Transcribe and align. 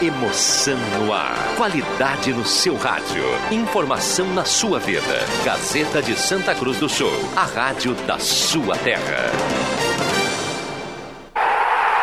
Emoção 0.00 0.78
no 0.96 1.12
ar. 1.12 1.34
Qualidade 1.56 2.32
no 2.32 2.44
seu 2.44 2.76
rádio. 2.76 3.24
Informação 3.50 4.32
na 4.32 4.44
sua 4.44 4.78
vida. 4.78 5.02
Gazeta 5.44 6.00
de 6.00 6.14
Santa 6.14 6.54
Cruz 6.54 6.78
do 6.78 6.88
Sul. 6.88 7.10
A 7.34 7.42
rádio 7.42 7.94
da 8.06 8.16
sua 8.16 8.76
terra. 8.76 9.32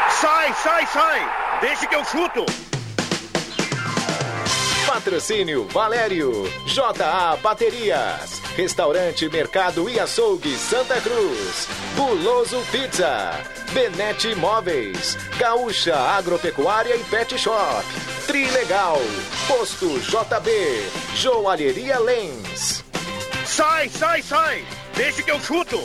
Sai, 0.10 0.54
sai, 0.62 0.86
sai! 0.88 1.59
Deixe 1.62 1.88
que 1.88 1.95
eu 1.95 2.04
chuto! 2.04 2.45
Patrocínio 4.86 5.66
Valério, 5.70 6.32
JA 6.66 7.38
Baterias, 7.41 8.41
Restaurante 8.56 9.28
Mercado 9.28 9.90
e 9.90 10.00
Açougue 10.00 10.55
Santa 10.55 11.00
Cruz, 11.02 11.68
Buloso 11.94 12.58
Pizza, 12.72 13.32
Benete 13.74 14.30
Imóveis, 14.30 15.18
Gaúcha 15.38 15.94
Agropecuária 15.96 16.96
e 16.96 17.04
Pet 17.04 17.38
Shop, 17.38 17.84
Trilegal, 18.26 18.98
Posto 19.46 19.99
JB, 19.99 20.49
Joalheria 21.16 21.99
Lens. 21.99 22.82
Sai, 23.46 23.90
sai, 23.90 24.22
sai! 24.22 24.66
Deixe 24.96 25.22
que 25.22 25.32
eu 25.32 25.40
chuto! 25.41 25.80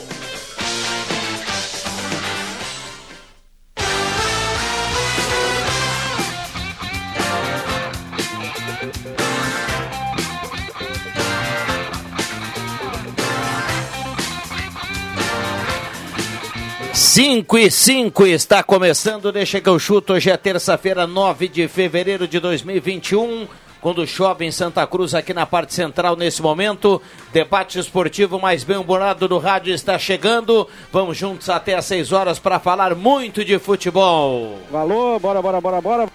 Cinco 17.13 17.57
e 17.57 17.69
cinco 17.69 18.25
está 18.25 18.63
começando, 18.63 19.33
deixa 19.33 19.59
que 19.59 19.67
eu 19.67 19.77
chuto. 19.77 20.13
Hoje 20.13 20.29
é 20.29 20.37
terça-feira, 20.37 21.05
9 21.05 21.49
de 21.49 21.67
fevereiro 21.67 22.25
de 22.25 22.39
2021. 22.39 23.49
Quando 23.81 24.07
chove 24.07 24.45
em 24.45 24.51
Santa 24.51 24.87
Cruz, 24.87 25.13
aqui 25.13 25.33
na 25.33 25.45
parte 25.45 25.73
central, 25.73 26.15
nesse 26.15 26.41
momento. 26.41 27.01
Debate 27.33 27.77
esportivo 27.77 28.39
mais 28.39 28.63
bem-humorado 28.63 29.27
do 29.27 29.39
rádio 29.39 29.73
está 29.73 29.99
chegando. 29.99 30.65
Vamos 30.89 31.17
juntos 31.17 31.49
até 31.49 31.75
às 31.75 31.83
6 31.83 32.13
horas 32.13 32.39
para 32.39 32.61
falar 32.61 32.95
muito 32.95 33.43
de 33.43 33.59
futebol. 33.59 34.57
Alô, 34.71 35.19
bora, 35.19 35.41
bora, 35.41 35.59
bora, 35.59 35.81
bora. 35.81 36.09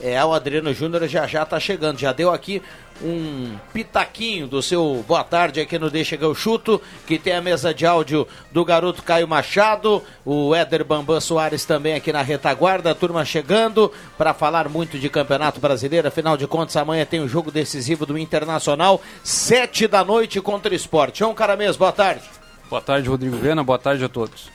É, 0.00 0.24
o 0.24 0.32
Adriano 0.32 0.72
Júnior 0.72 1.06
já 1.08 1.26
já 1.26 1.44
tá 1.44 1.58
chegando, 1.58 1.98
já 1.98 2.12
deu 2.12 2.32
aqui 2.32 2.62
um 3.02 3.56
pitaquinho 3.72 4.46
do 4.46 4.62
seu 4.62 5.04
boa 5.06 5.22
tarde 5.22 5.60
aqui 5.60 5.78
no 5.78 5.90
Deixa 5.90 6.16
que 6.16 6.24
eu 6.24 6.34
chuto, 6.34 6.80
que 7.06 7.18
tem 7.18 7.34
a 7.34 7.40
mesa 7.40 7.72
de 7.72 7.86
áudio 7.86 8.26
do 8.52 8.64
garoto 8.64 9.02
Caio 9.02 9.28
Machado, 9.28 10.02
o 10.24 10.54
Éder 10.54 10.84
Bambam 10.84 11.20
Soares 11.20 11.64
também 11.64 11.94
aqui 11.94 12.12
na 12.12 12.22
retaguarda, 12.22 12.90
a 12.90 12.94
turma 12.94 13.24
chegando 13.24 13.92
para 14.16 14.34
falar 14.34 14.68
muito 14.68 14.98
de 14.98 15.08
Campeonato 15.08 15.60
Brasileiro, 15.60 16.08
afinal 16.08 16.36
de 16.36 16.46
contas 16.46 16.76
amanhã 16.76 17.04
tem 17.04 17.20
o 17.20 17.24
um 17.24 17.28
jogo 17.28 17.50
decisivo 17.50 18.04
do 18.04 18.18
Internacional, 18.18 19.00
sete 19.22 19.86
da 19.86 20.04
noite 20.04 20.40
contra 20.40 20.72
o 20.72 20.76
Esporte. 20.76 21.20
João 21.20 21.34
Caramês, 21.34 21.76
boa 21.76 21.92
tarde. 21.92 22.22
Boa 22.68 22.82
tarde, 22.82 23.08
Rodrigo 23.08 23.36
Viana, 23.36 23.62
boa 23.62 23.78
tarde 23.78 24.04
a 24.04 24.08
todos. 24.08 24.50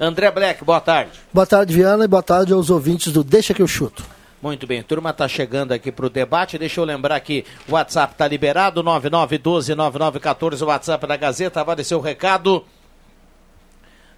André 0.00 0.30
Black, 0.30 0.64
boa 0.64 0.80
tarde. 0.80 1.12
Boa 1.32 1.46
tarde, 1.46 1.74
Viana, 1.74 2.04
e 2.04 2.08
boa 2.08 2.22
tarde 2.22 2.52
aos 2.52 2.70
ouvintes 2.70 3.12
do 3.12 3.24
Deixa 3.24 3.52
que 3.52 3.60
eu 3.60 3.66
chuto. 3.66 4.17
Muito 4.40 4.68
bem, 4.68 4.82
turma 4.82 5.10
está 5.10 5.26
chegando 5.26 5.72
aqui 5.72 5.90
para 5.90 6.06
o 6.06 6.10
debate. 6.10 6.58
Deixa 6.58 6.80
eu 6.80 6.84
lembrar 6.84 7.18
que 7.20 7.44
o 7.68 7.72
WhatsApp 7.72 8.12
está 8.14 8.28
liberado, 8.28 8.84
9912-9914, 8.84 10.62
o 10.62 10.66
WhatsApp 10.66 11.06
da 11.06 11.16
Gazeta, 11.16 11.64
vale 11.64 11.82
seu 11.82 12.00
recado. 12.00 12.64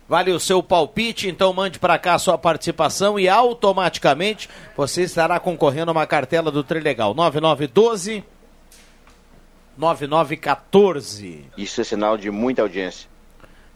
Vale 0.07 0.33
o 0.33 0.41
seu 0.41 0.63
palpite, 0.63 1.29
então 1.29 1.53
mande 1.53 1.79
para 1.79 1.97
cá 1.97 2.15
a 2.15 2.19
sua 2.19 2.37
participação 2.37 3.19
e 3.19 3.29
automaticamente 3.29 4.51
você 4.77 5.03
estará 5.03 5.39
concorrendo 5.39 5.91
a 5.91 5.93
uma 5.93 6.07
cartela 6.07 6.51
do 6.51 6.65
Trilegal. 6.65 7.15
9912 7.15 8.25
9914. 9.79 11.47
Isso 11.57 11.81
é 11.81 11.85
sinal 11.85 12.19
de 12.19 12.31
muita 12.31 12.61
audiência. 12.61 13.10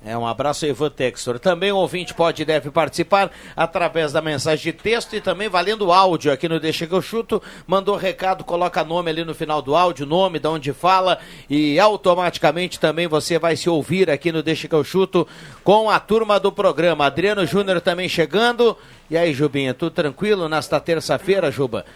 É, 0.06 0.18
um 0.18 0.26
abraço, 0.26 0.66
Ivan 0.66 0.90
Textor. 0.90 1.38
Também 1.38 1.72
o 1.72 1.78
ouvinte 1.78 2.12
pode 2.12 2.42
e 2.42 2.44
deve 2.44 2.70
participar 2.70 3.30
através 3.56 4.12
da 4.12 4.20
mensagem 4.20 4.70
de 4.70 4.78
texto 4.78 5.16
e 5.16 5.20
também 5.20 5.48
valendo 5.48 5.90
áudio 5.90 6.30
aqui 6.30 6.46
no 6.46 6.60
Deixa 6.60 6.86
que 6.86 6.92
eu 6.92 7.00
chuto. 7.00 7.42
Mandou 7.66 7.96
recado, 7.96 8.44
coloca 8.44 8.84
nome 8.84 9.08
ali 9.08 9.24
no 9.24 9.34
final 9.34 9.62
do 9.62 9.74
áudio, 9.74 10.04
nome, 10.04 10.38
de 10.38 10.46
onde 10.46 10.74
fala 10.74 11.18
e 11.48 11.80
automaticamente 11.80 12.78
também 12.78 13.06
você 13.06 13.38
vai 13.38 13.56
se 13.56 13.70
ouvir 13.70 14.10
aqui 14.10 14.30
no 14.30 14.42
Deixa 14.42 14.68
que 14.68 14.74
eu 14.74 14.84
chuto 14.84 15.26
com 15.64 15.88
a 15.88 15.98
turma 15.98 16.38
do 16.38 16.52
programa. 16.52 17.06
Adriano 17.06 17.46
Júnior 17.46 17.80
também 17.80 18.06
chegando. 18.06 18.76
E 19.08 19.16
aí, 19.16 19.32
Jubinha, 19.32 19.72
tudo 19.72 19.92
tranquilo 19.92 20.50
nesta 20.50 20.78
terça-feira, 20.78 21.50
Juba? 21.50 21.86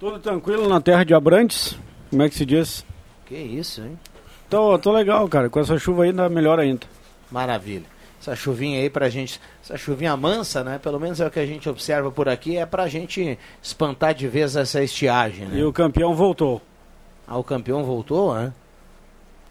Tudo 0.00 0.18
tranquilo 0.18 0.70
na 0.70 0.80
terra 0.80 1.04
de 1.04 1.12
Abrantes? 1.12 1.76
Como 2.08 2.22
é 2.22 2.30
que 2.30 2.34
se 2.34 2.46
diz? 2.46 2.82
Que 3.26 3.36
isso, 3.36 3.82
hein? 3.82 3.98
Tô, 4.48 4.78
tô 4.78 4.92
legal, 4.92 5.28
cara. 5.28 5.48
Com 5.48 5.60
essa 5.60 5.78
chuva 5.78 6.04
aí, 6.04 6.10
ainda 6.10 6.28
melhor 6.28 6.58
ainda. 6.58 6.86
Maravilha. 7.30 7.94
Essa 8.20 8.34
chuvinha 8.34 8.80
aí 8.80 8.88
pra 8.88 9.10
gente, 9.10 9.38
essa 9.62 9.76
chuvinha 9.76 10.16
mansa, 10.16 10.64
né? 10.64 10.78
Pelo 10.78 10.98
menos 10.98 11.20
é 11.20 11.26
o 11.26 11.30
que 11.30 11.38
a 11.38 11.44
gente 11.44 11.68
observa 11.68 12.10
por 12.10 12.26
aqui, 12.26 12.56
é 12.56 12.64
pra 12.64 12.88
gente 12.88 13.38
espantar 13.62 14.14
de 14.14 14.26
vez 14.26 14.56
essa 14.56 14.82
estiagem, 14.82 15.46
né? 15.46 15.58
E 15.58 15.64
o 15.64 15.72
campeão 15.72 16.14
voltou. 16.14 16.62
Ah, 17.26 17.36
o 17.36 17.44
campeão 17.44 17.84
voltou, 17.84 18.34
né? 18.34 18.52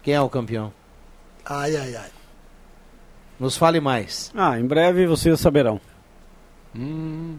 Quem 0.02 0.14
é 0.14 0.20
o 0.20 0.28
campeão? 0.28 0.72
Ai, 1.44 1.76
ai, 1.76 1.94
ai. 1.94 2.10
Nos 3.38 3.56
fale 3.56 3.80
mais. 3.80 4.32
Ah, 4.34 4.58
em 4.58 4.66
breve 4.66 5.06
vocês 5.06 5.38
saberão. 5.38 5.80
Hum. 6.74 7.36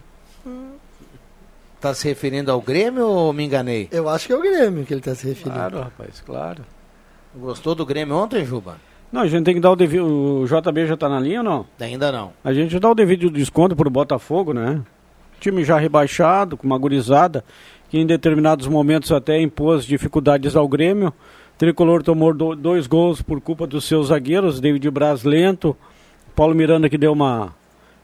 Tá 1.82 1.94
se 1.94 2.08
referindo 2.08 2.52
ao 2.52 2.62
Grêmio 2.62 3.08
ou 3.08 3.34
me 3.34 3.44
enganei? 3.44 3.90
Eu 3.92 4.08
acho 4.08 4.28
que 4.28 4.34
é 4.34 4.38
o 4.38 4.42
Grêmio 4.42 4.86
que 4.86 4.94
ele 4.94 5.02
tá 5.02 5.14
se 5.14 5.28
referindo. 5.28 5.56
Claro, 5.56 5.82
rapaz, 5.82 6.22
claro. 6.26 6.66
Gostou 7.38 7.76
do 7.76 7.86
Grêmio 7.86 8.16
ontem, 8.16 8.46
Juba? 8.46 8.78
Não, 9.12 9.22
a 9.22 9.28
gente 9.28 9.44
tem 9.46 9.54
que 9.54 9.60
dar 9.60 9.72
o 9.72 9.76
devido. 9.76 10.06
O 10.06 10.46
JB 10.46 10.88
já 10.88 10.98
tá 10.98 11.10
na 11.10 11.20
linha 11.20 11.40
ou 11.40 11.44
não? 11.44 11.66
Ainda 11.80 12.12
não. 12.12 12.32
A 12.44 12.54
gente 12.54 12.80
dá 12.80 12.90
o 12.90 12.96
devido 12.96 13.30
desconto 13.30 13.76
pro 13.76 13.90
Botafogo, 13.90 14.54
né? 14.54 14.82
Time 15.40 15.64
já 15.64 15.78
rebaixado, 15.78 16.56
com 16.58 16.66
uma 16.66 16.78
gurizada, 16.78 17.44
que 17.90 17.98
em 17.98 18.06
determinados 18.06 18.68
momentos 18.68 19.12
até 19.12 19.40
impôs 19.40 19.86
dificuldades 19.86 20.56
ao 20.56 20.68
Grêmio. 20.68 21.14
Tricolor 21.58 22.04
tomou 22.04 22.34
do, 22.34 22.56
dois 22.56 22.88
gols 22.88 23.22
por 23.22 23.40
culpa 23.40 23.68
dos 23.68 23.86
seus 23.86 24.08
zagueiros, 24.08 24.60
David 24.60 24.90
Braz 24.90 25.24
lento, 25.24 25.76
Paulo 26.36 26.56
Miranda 26.56 26.90
que 26.90 26.98
deu 26.98 27.14
uma 27.14 27.54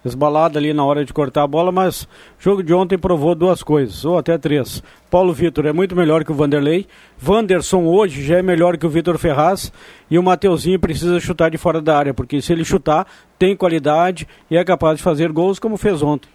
esbalada 0.04 0.58
ali 0.58 0.74
na 0.74 0.84
hora 0.84 1.06
de 1.06 1.14
cortar 1.14 1.44
a 1.44 1.48
bola, 1.48 1.72
mas 1.72 2.04
o 2.04 2.08
jogo 2.40 2.64
de 2.64 2.74
ontem 2.74 2.98
provou 2.98 3.36
duas 3.36 3.62
coisas, 3.62 4.04
ou 4.04 4.18
até 4.18 4.38
três. 4.38 4.84
Paulo 5.10 5.34
Vitor 5.34 5.66
é 5.66 5.74
muito 5.74 5.96
melhor 5.96 6.24
que 6.24 6.32
o 6.32 6.36
Vanderlei, 6.36 6.88
Wanderson 7.26 7.84
hoje 7.86 8.24
já 8.24 8.38
é 8.38 8.42
melhor 8.42 8.78
que 8.78 8.86
o 8.86 8.90
Vitor 8.90 9.18
Ferraz 9.18 9.72
e 10.10 10.18
o 10.18 10.24
Mateuzinho 10.24 10.80
precisa 10.80 11.20
chutar 11.20 11.52
de 11.52 11.58
fora 11.58 11.82
da 11.82 11.98
área, 11.98 12.14
porque 12.14 12.42
se 12.42 12.52
ele 12.52 12.66
chutar, 12.66 13.06
tem 13.38 13.56
qualidade 13.56 14.28
e 14.50 14.58
é 14.58 14.64
capaz 14.64 14.98
de 14.98 15.04
fazer 15.04 15.32
gols 15.32 15.60
como 15.60 15.78
fez 15.78 16.02
ontem. 16.02 16.30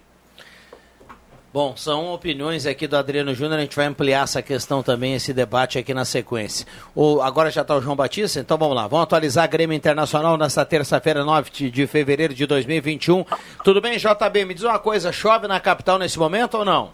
Bom, 1.56 1.75
são 1.75 2.12
opiniões 2.12 2.67
aqui 2.67 2.87
do 2.87 2.99
Adriano 2.99 3.34
Júnior, 3.34 3.59
a 3.59 3.62
gente 3.62 3.75
vai 3.75 3.87
ampliar 3.87 4.25
essa 4.25 4.43
questão 4.43 4.83
também, 4.83 5.15
esse 5.15 5.33
debate 5.33 5.78
aqui 5.78 5.94
na 5.94 6.05
sequência. 6.05 6.67
O, 6.94 7.22
agora 7.22 7.50
já 7.50 7.62
está 7.62 7.75
o 7.75 7.81
João 7.81 7.97
Batista, 7.97 8.41
então 8.41 8.59
vamos 8.59 8.77
lá, 8.77 8.87
vamos 8.87 9.05
atualizar 9.05 9.44
a 9.44 9.47
Grêmio 9.47 9.75
Internacional 9.75 10.37
nesta 10.37 10.67
terça-feira, 10.67 11.25
9 11.25 11.71
de 11.71 11.87
fevereiro 11.87 12.34
de 12.34 12.44
2021. 12.44 13.25
Tudo 13.65 13.81
bem, 13.81 13.97
JB? 13.97 14.44
Me 14.44 14.53
diz 14.53 14.65
uma 14.65 14.78
coisa, 14.78 15.11
chove 15.11 15.49
na 15.49 15.59
capital 15.59 15.99
nesse 15.99 16.19
momento 16.19 16.59
ou 16.59 16.65
não? 16.67 16.93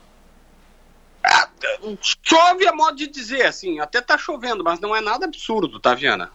Ah, 1.25 1.49
chove 2.23 2.65
é 2.65 2.71
modo 2.71 2.97
de 2.97 3.09
dizer, 3.09 3.47
assim, 3.47 3.81
até 3.81 4.01
tá 4.01 4.17
chovendo, 4.17 4.63
mas 4.63 4.79
não 4.79 4.95
é 4.95 5.01
nada 5.01 5.25
absurdo, 5.25 5.81
tá, 5.81 5.93
Viana? 5.93 6.31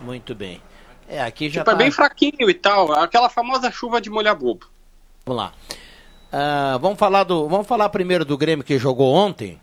Muito 0.00 0.34
bem. 0.34 0.62
É, 1.06 1.20
aqui 1.20 1.50
já 1.50 1.60
tipo, 1.60 1.66
tá... 1.66 1.72
é 1.72 1.76
bem 1.76 1.90
fraquinho 1.90 2.48
e 2.48 2.54
tal, 2.54 2.92
aquela 2.92 3.28
famosa 3.28 3.70
chuva 3.70 4.00
de 4.00 4.08
molhar 4.08 4.34
bobo. 4.34 4.66
Vamos 5.26 5.42
lá. 5.42 5.52
Uh, 6.36 6.78
vamos, 6.78 6.98
falar 6.98 7.24
do, 7.24 7.48
vamos 7.48 7.66
falar 7.66 7.88
primeiro 7.88 8.22
do 8.22 8.36
Grêmio 8.36 8.62
que 8.62 8.78
jogou 8.78 9.14
ontem? 9.14 9.58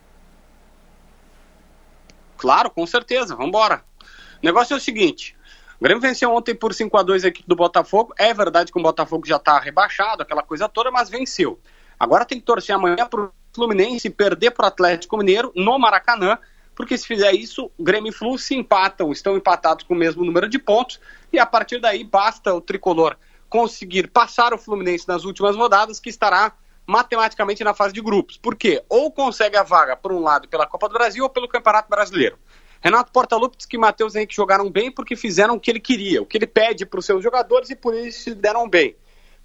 Claro, 2.35 2.71
com 2.71 2.87
certeza, 2.87 3.35
vamos 3.35 3.49
embora. 3.49 3.83
O 4.01 4.05
negócio 4.45 4.73
é 4.73 4.77
o 4.77 4.79
seguinte: 4.79 5.35
o 5.79 5.83
Grêmio 5.83 6.01
venceu 6.01 6.33
ontem 6.33 6.55
por 6.55 6.73
5 6.73 6.97
a 6.97 7.03
2 7.03 7.25
a 7.25 7.27
equipe 7.27 7.47
do 7.47 7.55
Botafogo. 7.55 8.11
É 8.17 8.33
verdade 8.33 8.71
que 8.71 8.79
o 8.79 8.81
Botafogo 8.81 9.23
já 9.27 9.35
está 9.35 9.59
rebaixado, 9.59 10.23
aquela 10.23 10.41
coisa 10.41 10.67
toda, 10.67 10.89
mas 10.89 11.11
venceu. 11.11 11.59
Agora 11.99 12.25
tem 12.25 12.39
que 12.39 12.45
torcer 12.45 12.73
amanhã 12.73 13.05
para 13.07 13.21
o 13.21 13.31
Fluminense 13.53 14.09
perder 14.09 14.49
para 14.49 14.65
o 14.65 14.67
Atlético 14.67 15.15
Mineiro 15.15 15.51
no 15.55 15.77
Maracanã, 15.77 16.39
porque 16.73 16.97
se 16.97 17.05
fizer 17.05 17.33
isso, 17.33 17.69
Grêmio 17.79 18.09
e 18.09 18.11
Flu 18.11 18.35
se 18.39 18.55
empatam, 18.55 19.11
estão 19.11 19.37
empatados 19.37 19.85
com 19.85 19.93
o 19.93 19.97
mesmo 19.97 20.25
número 20.25 20.49
de 20.49 20.57
pontos, 20.57 20.99
e 21.31 21.37
a 21.37 21.45
partir 21.45 21.79
daí 21.79 22.03
basta 22.03 22.51
o 22.51 22.59
tricolor 22.59 23.15
conseguir 23.47 24.07
passar 24.07 24.55
o 24.55 24.57
Fluminense 24.57 25.07
nas 25.07 25.23
últimas 25.23 25.55
rodadas, 25.55 25.99
que 25.99 26.09
estará 26.09 26.51
matematicamente 26.85 27.63
na 27.63 27.73
fase 27.73 27.93
de 27.93 28.01
grupos. 28.01 28.37
Por 28.37 28.55
quê? 28.55 28.83
Ou 28.89 29.11
consegue 29.11 29.57
a 29.57 29.63
vaga, 29.63 29.95
por 29.95 30.11
um 30.11 30.19
lado, 30.19 30.47
pela 30.47 30.67
Copa 30.67 30.87
do 30.87 30.93
Brasil 30.93 31.23
ou 31.23 31.29
pelo 31.29 31.47
Campeonato 31.47 31.89
Brasileiro. 31.89 32.37
Renato 32.81 33.13
Portaluppi 33.13 33.55
diz 33.57 33.65
que 33.65 33.77
Matheus 33.77 34.13
Henrique 34.13 34.35
jogaram 34.35 34.69
bem 34.69 34.91
porque 34.91 35.15
fizeram 35.15 35.55
o 35.55 35.59
que 35.59 35.71
ele 35.71 35.79
queria, 35.79 36.21
o 36.21 36.25
que 36.25 36.37
ele 36.37 36.45
pede 36.45 36.85
para 36.85 36.99
os 36.99 37.05
seus 37.05 37.23
jogadores 37.23 37.69
e 37.69 37.75
por 37.75 37.95
isso 37.95 38.23
se 38.23 38.35
deram 38.35 38.67
bem. 38.67 38.95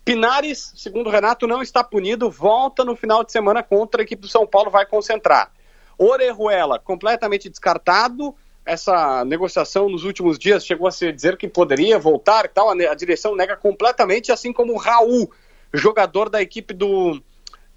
Pinares, 0.05 0.73
segundo 0.75 1.11
Renato, 1.11 1.47
não 1.47 1.63
está 1.63 1.85
punido, 1.85 2.31
volta 2.31 2.85
no 2.85 2.97
final 2.97 3.23
de 3.23 3.31
semana 3.31 3.63
contra 3.63 4.01
a 4.01 4.05
equipe 4.05 4.23
do 4.23 4.29
São 4.29 4.47
Paulo, 4.47 4.71
vai 4.71 4.87
concentrar. 4.87 5.53
Orejuela, 5.97 6.79
completamente 6.79 7.49
descartado. 7.49 8.35
Essa 8.65 9.25
negociação 9.25 9.89
nos 9.89 10.05
últimos 10.05 10.39
dias 10.39 10.65
chegou 10.65 10.89
a 10.89 10.91
se 10.91 11.13
dizer 11.13 11.37
que 11.37 11.47
poderia 11.47 11.99
voltar 11.99 12.45
e 12.45 12.49
tal. 12.49 12.71
A, 12.71 12.95
direção 12.95 13.37
nega 13.37 13.57
completamente, 13.57 14.33
assim 14.33 14.53
como 14.53 14.77
Raul, 14.77 15.31
jogador 15.73 16.29
da 16.29 16.43
equipe 16.43 16.75
do, 16.75 17.23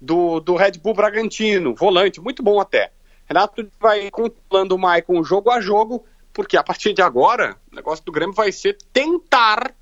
do, 0.02 0.40
do 0.40 0.56
Red 0.56 0.72
Bull 0.82 0.94
Bragantino, 0.94 1.74
volante, 1.74 2.20
muito 2.20 2.42
bom 2.42 2.60
até. 2.60 2.90
Renato 3.24 3.70
vai 3.80 4.10
controlando 4.10 4.74
o 4.74 4.78
Maicon 4.78 5.22
jogo 5.22 5.48
a 5.48 5.60
jogo, 5.60 6.04
porque 6.32 6.56
a 6.56 6.62
partir 6.62 6.92
de 6.92 7.00
agora, 7.00 7.56
o 7.70 7.76
negócio 7.76 8.04
do 8.04 8.10
Grêmio 8.10 8.34
vai 8.34 8.50
ser 8.50 8.76
tentar 8.92 9.72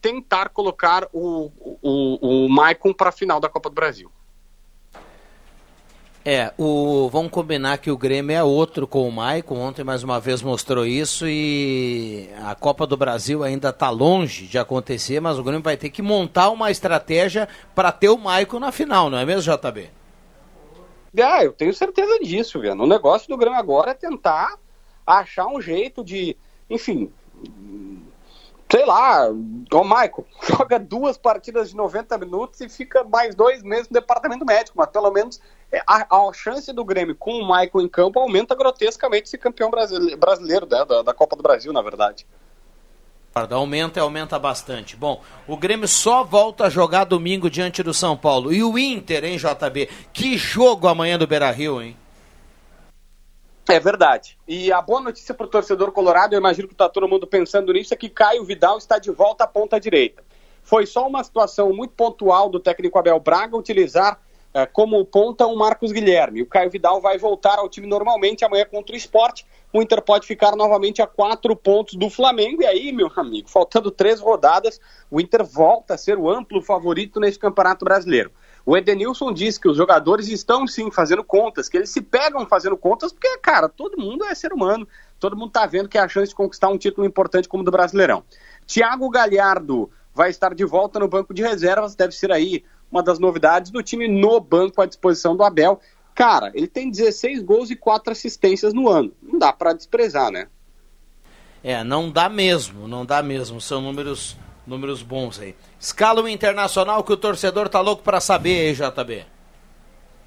tentar 0.00 0.50
colocar 0.50 1.08
o, 1.12 1.50
o, 1.82 2.44
o 2.44 2.48
Maicon 2.48 2.92
para 2.92 3.08
a 3.08 3.12
final 3.12 3.40
da 3.40 3.48
Copa 3.48 3.68
do 3.68 3.74
Brasil. 3.74 4.10
É, 6.24 6.52
o, 6.58 7.08
vamos 7.10 7.30
combinar 7.30 7.78
que 7.78 7.90
o 7.90 7.96
Grêmio 7.96 8.36
é 8.36 8.42
outro 8.42 8.86
com 8.86 9.08
o 9.08 9.12
Maicon. 9.12 9.58
Ontem 9.58 9.84
mais 9.84 10.02
uma 10.02 10.20
vez 10.20 10.42
mostrou 10.42 10.84
isso 10.84 11.26
e 11.26 12.28
a 12.44 12.54
Copa 12.54 12.86
do 12.86 12.96
Brasil 12.96 13.42
ainda 13.42 13.70
está 13.70 13.88
longe 13.88 14.46
de 14.46 14.58
acontecer, 14.58 15.20
mas 15.20 15.38
o 15.38 15.42
Grêmio 15.42 15.62
vai 15.62 15.76
ter 15.76 15.90
que 15.90 16.02
montar 16.02 16.50
uma 16.50 16.70
estratégia 16.70 17.48
para 17.74 17.92
ter 17.92 18.08
o 18.08 18.18
Maicon 18.18 18.58
na 18.58 18.72
final, 18.72 19.08
não 19.08 19.18
é 19.18 19.24
mesmo, 19.24 19.52
JB? 19.52 19.90
Ah, 21.20 21.42
eu 21.42 21.52
tenho 21.52 21.72
certeza 21.72 22.18
disso, 22.18 22.60
velho. 22.60 22.82
O 22.82 22.86
negócio 22.86 23.28
do 23.28 23.36
Grêmio 23.36 23.58
agora 23.58 23.92
é 23.92 23.94
tentar 23.94 24.58
achar 25.06 25.46
um 25.46 25.60
jeito 25.60 26.04
de, 26.04 26.36
enfim, 26.68 27.10
sei 28.70 28.84
lá, 28.84 29.28
o 29.30 29.84
Michael 29.84 30.26
joga 30.46 30.78
duas 30.78 31.16
partidas 31.16 31.70
de 31.70 31.76
90 31.76 32.18
minutos 32.18 32.60
e 32.60 32.68
fica 32.68 33.02
mais 33.04 33.34
dois 33.34 33.62
meses 33.62 33.88
no 33.88 33.94
departamento 33.94 34.44
médico, 34.44 34.76
mas 34.76 34.90
pelo 34.90 35.10
menos 35.10 35.40
a, 35.86 36.16
a 36.16 36.32
chance 36.32 36.72
do 36.72 36.84
Grêmio 36.84 37.14
com 37.14 37.32
o 37.32 37.46
Michael 37.46 37.84
em 37.84 37.88
campo 37.88 38.18
aumenta 38.18 38.54
grotescamente 38.54 39.28
ser 39.28 39.38
campeão 39.38 39.70
brasileiro, 39.70 40.16
brasileiro 40.16 40.66
né, 40.66 40.84
da, 40.84 41.02
da 41.02 41.14
Copa 41.14 41.36
do 41.36 41.42
Brasil, 41.42 41.72
na 41.72 41.82
verdade. 41.82 42.26
Aumenta 43.50 44.00
e 44.00 44.02
aumenta 44.02 44.36
bastante. 44.38 44.96
Bom, 44.96 45.22
o 45.46 45.56
Grêmio 45.56 45.86
só 45.86 46.24
volta 46.24 46.64
a 46.64 46.70
jogar 46.70 47.04
domingo 47.04 47.48
diante 47.48 47.82
do 47.82 47.94
São 47.94 48.16
Paulo. 48.16 48.52
E 48.52 48.64
o 48.64 48.76
Inter, 48.76 49.24
hein, 49.24 49.36
JB? 49.36 49.88
Que 50.12 50.36
jogo 50.36 50.88
amanhã 50.88 51.16
do 51.16 51.26
Beira 51.26 51.50
Rio, 51.50 51.80
hein? 51.80 51.96
É 53.68 53.78
verdade. 53.78 54.36
E 54.48 54.72
a 54.72 54.80
boa 54.80 55.00
notícia 55.00 55.34
para 55.34 55.46
o 55.46 55.48
torcedor 55.48 55.92
colorado, 55.92 56.32
eu 56.32 56.38
imagino 56.40 56.66
que 56.66 56.74
está 56.74 56.88
todo 56.88 57.06
mundo 57.06 57.26
pensando 57.26 57.72
nisso, 57.72 57.92
é 57.94 57.96
que 57.96 58.08
Caio 58.08 58.42
Vidal 58.42 58.78
está 58.78 58.98
de 58.98 59.10
volta 59.10 59.44
à 59.44 59.46
ponta 59.46 59.78
direita. 59.78 60.24
Foi 60.64 60.86
só 60.86 61.06
uma 61.06 61.22
situação 61.22 61.72
muito 61.72 61.92
pontual 61.92 62.48
do 62.48 62.58
técnico 62.58 62.98
Abel 62.98 63.20
Braga 63.20 63.56
utilizar 63.56 64.18
como 64.72 65.04
ponta 65.04 65.46
o 65.46 65.56
Marcos 65.56 65.92
Guilherme. 65.92 66.42
O 66.42 66.46
Caio 66.46 66.70
Vidal 66.70 67.00
vai 67.00 67.18
voltar 67.18 67.58
ao 67.58 67.68
time 67.68 67.86
normalmente 67.86 68.44
amanhã 68.44 68.64
contra 68.64 68.94
o 68.94 68.98
esporte. 68.98 69.46
O 69.72 69.82
Inter 69.82 70.00
pode 70.02 70.26
ficar 70.26 70.56
novamente 70.56 71.02
a 71.02 71.06
quatro 71.06 71.54
pontos 71.54 71.94
do 71.94 72.08
Flamengo. 72.08 72.62
E 72.62 72.66
aí, 72.66 72.92
meu 72.92 73.10
amigo, 73.16 73.48
faltando 73.48 73.90
três 73.90 74.20
rodadas, 74.20 74.80
o 75.10 75.20
Inter 75.20 75.44
volta 75.44 75.94
a 75.94 75.98
ser 75.98 76.18
o 76.18 76.30
amplo 76.30 76.62
favorito 76.62 77.20
nesse 77.20 77.38
campeonato 77.38 77.84
brasileiro. 77.84 78.32
O 78.64 78.76
Edenilson 78.76 79.32
diz 79.32 79.56
que 79.56 79.68
os 79.68 79.76
jogadores 79.76 80.28
estão 80.28 80.66
sim 80.66 80.90
fazendo 80.90 81.24
contas, 81.24 81.68
que 81.68 81.76
eles 81.78 81.88
se 81.88 82.02
pegam 82.02 82.46
fazendo 82.46 82.76
contas, 82.76 83.12
porque, 83.12 83.38
cara, 83.38 83.66
todo 83.66 83.98
mundo 83.98 84.24
é 84.26 84.34
ser 84.34 84.52
humano, 84.52 84.86
todo 85.18 85.36
mundo 85.36 85.52
tá 85.52 85.64
vendo 85.64 85.88
que 85.88 85.96
é 85.96 86.02
a 86.02 86.08
chance 86.08 86.28
de 86.28 86.34
conquistar 86.34 86.68
um 86.68 86.76
título 86.76 87.06
importante 87.06 87.48
como 87.48 87.62
o 87.62 87.64
do 87.64 87.70
Brasileirão. 87.70 88.22
Thiago 88.66 89.08
Galhardo 89.08 89.90
vai 90.14 90.28
estar 90.28 90.54
de 90.54 90.66
volta 90.66 90.98
no 90.98 91.08
banco 91.08 91.32
de 91.32 91.42
reservas, 91.42 91.94
deve 91.94 92.12
ser 92.12 92.30
aí 92.30 92.62
uma 92.90 93.02
das 93.02 93.18
novidades 93.18 93.70
do 93.70 93.82
time 93.82 94.08
no 94.08 94.40
banco 94.40 94.80
à 94.80 94.86
disposição 94.86 95.36
do 95.36 95.42
Abel. 95.42 95.80
Cara, 96.14 96.50
ele 96.54 96.66
tem 96.66 96.90
16 96.90 97.42
gols 97.42 97.70
e 97.70 97.76
4 97.76 98.12
assistências 98.12 98.72
no 98.74 98.88
ano. 98.88 99.12
Não 99.22 99.38
dá 99.38 99.52
para 99.52 99.72
desprezar, 99.72 100.30
né? 100.30 100.48
É, 101.62 101.84
não 101.84 102.10
dá 102.10 102.28
mesmo, 102.28 102.88
não 102.88 103.04
dá 103.04 103.22
mesmo. 103.22 103.60
São 103.60 103.80
números 103.80 104.36
números 104.68 105.02
bons 105.02 105.40
aí. 105.40 105.56
Escala 105.80 106.22
o 106.22 106.28
internacional 106.28 107.02
que 107.02 107.12
o 107.12 107.16
torcedor 107.16 107.68
tá 107.68 107.80
louco 107.80 108.02
para 108.02 108.20
saber 108.20 108.68
aí, 108.68 108.74
JB. 108.74 109.24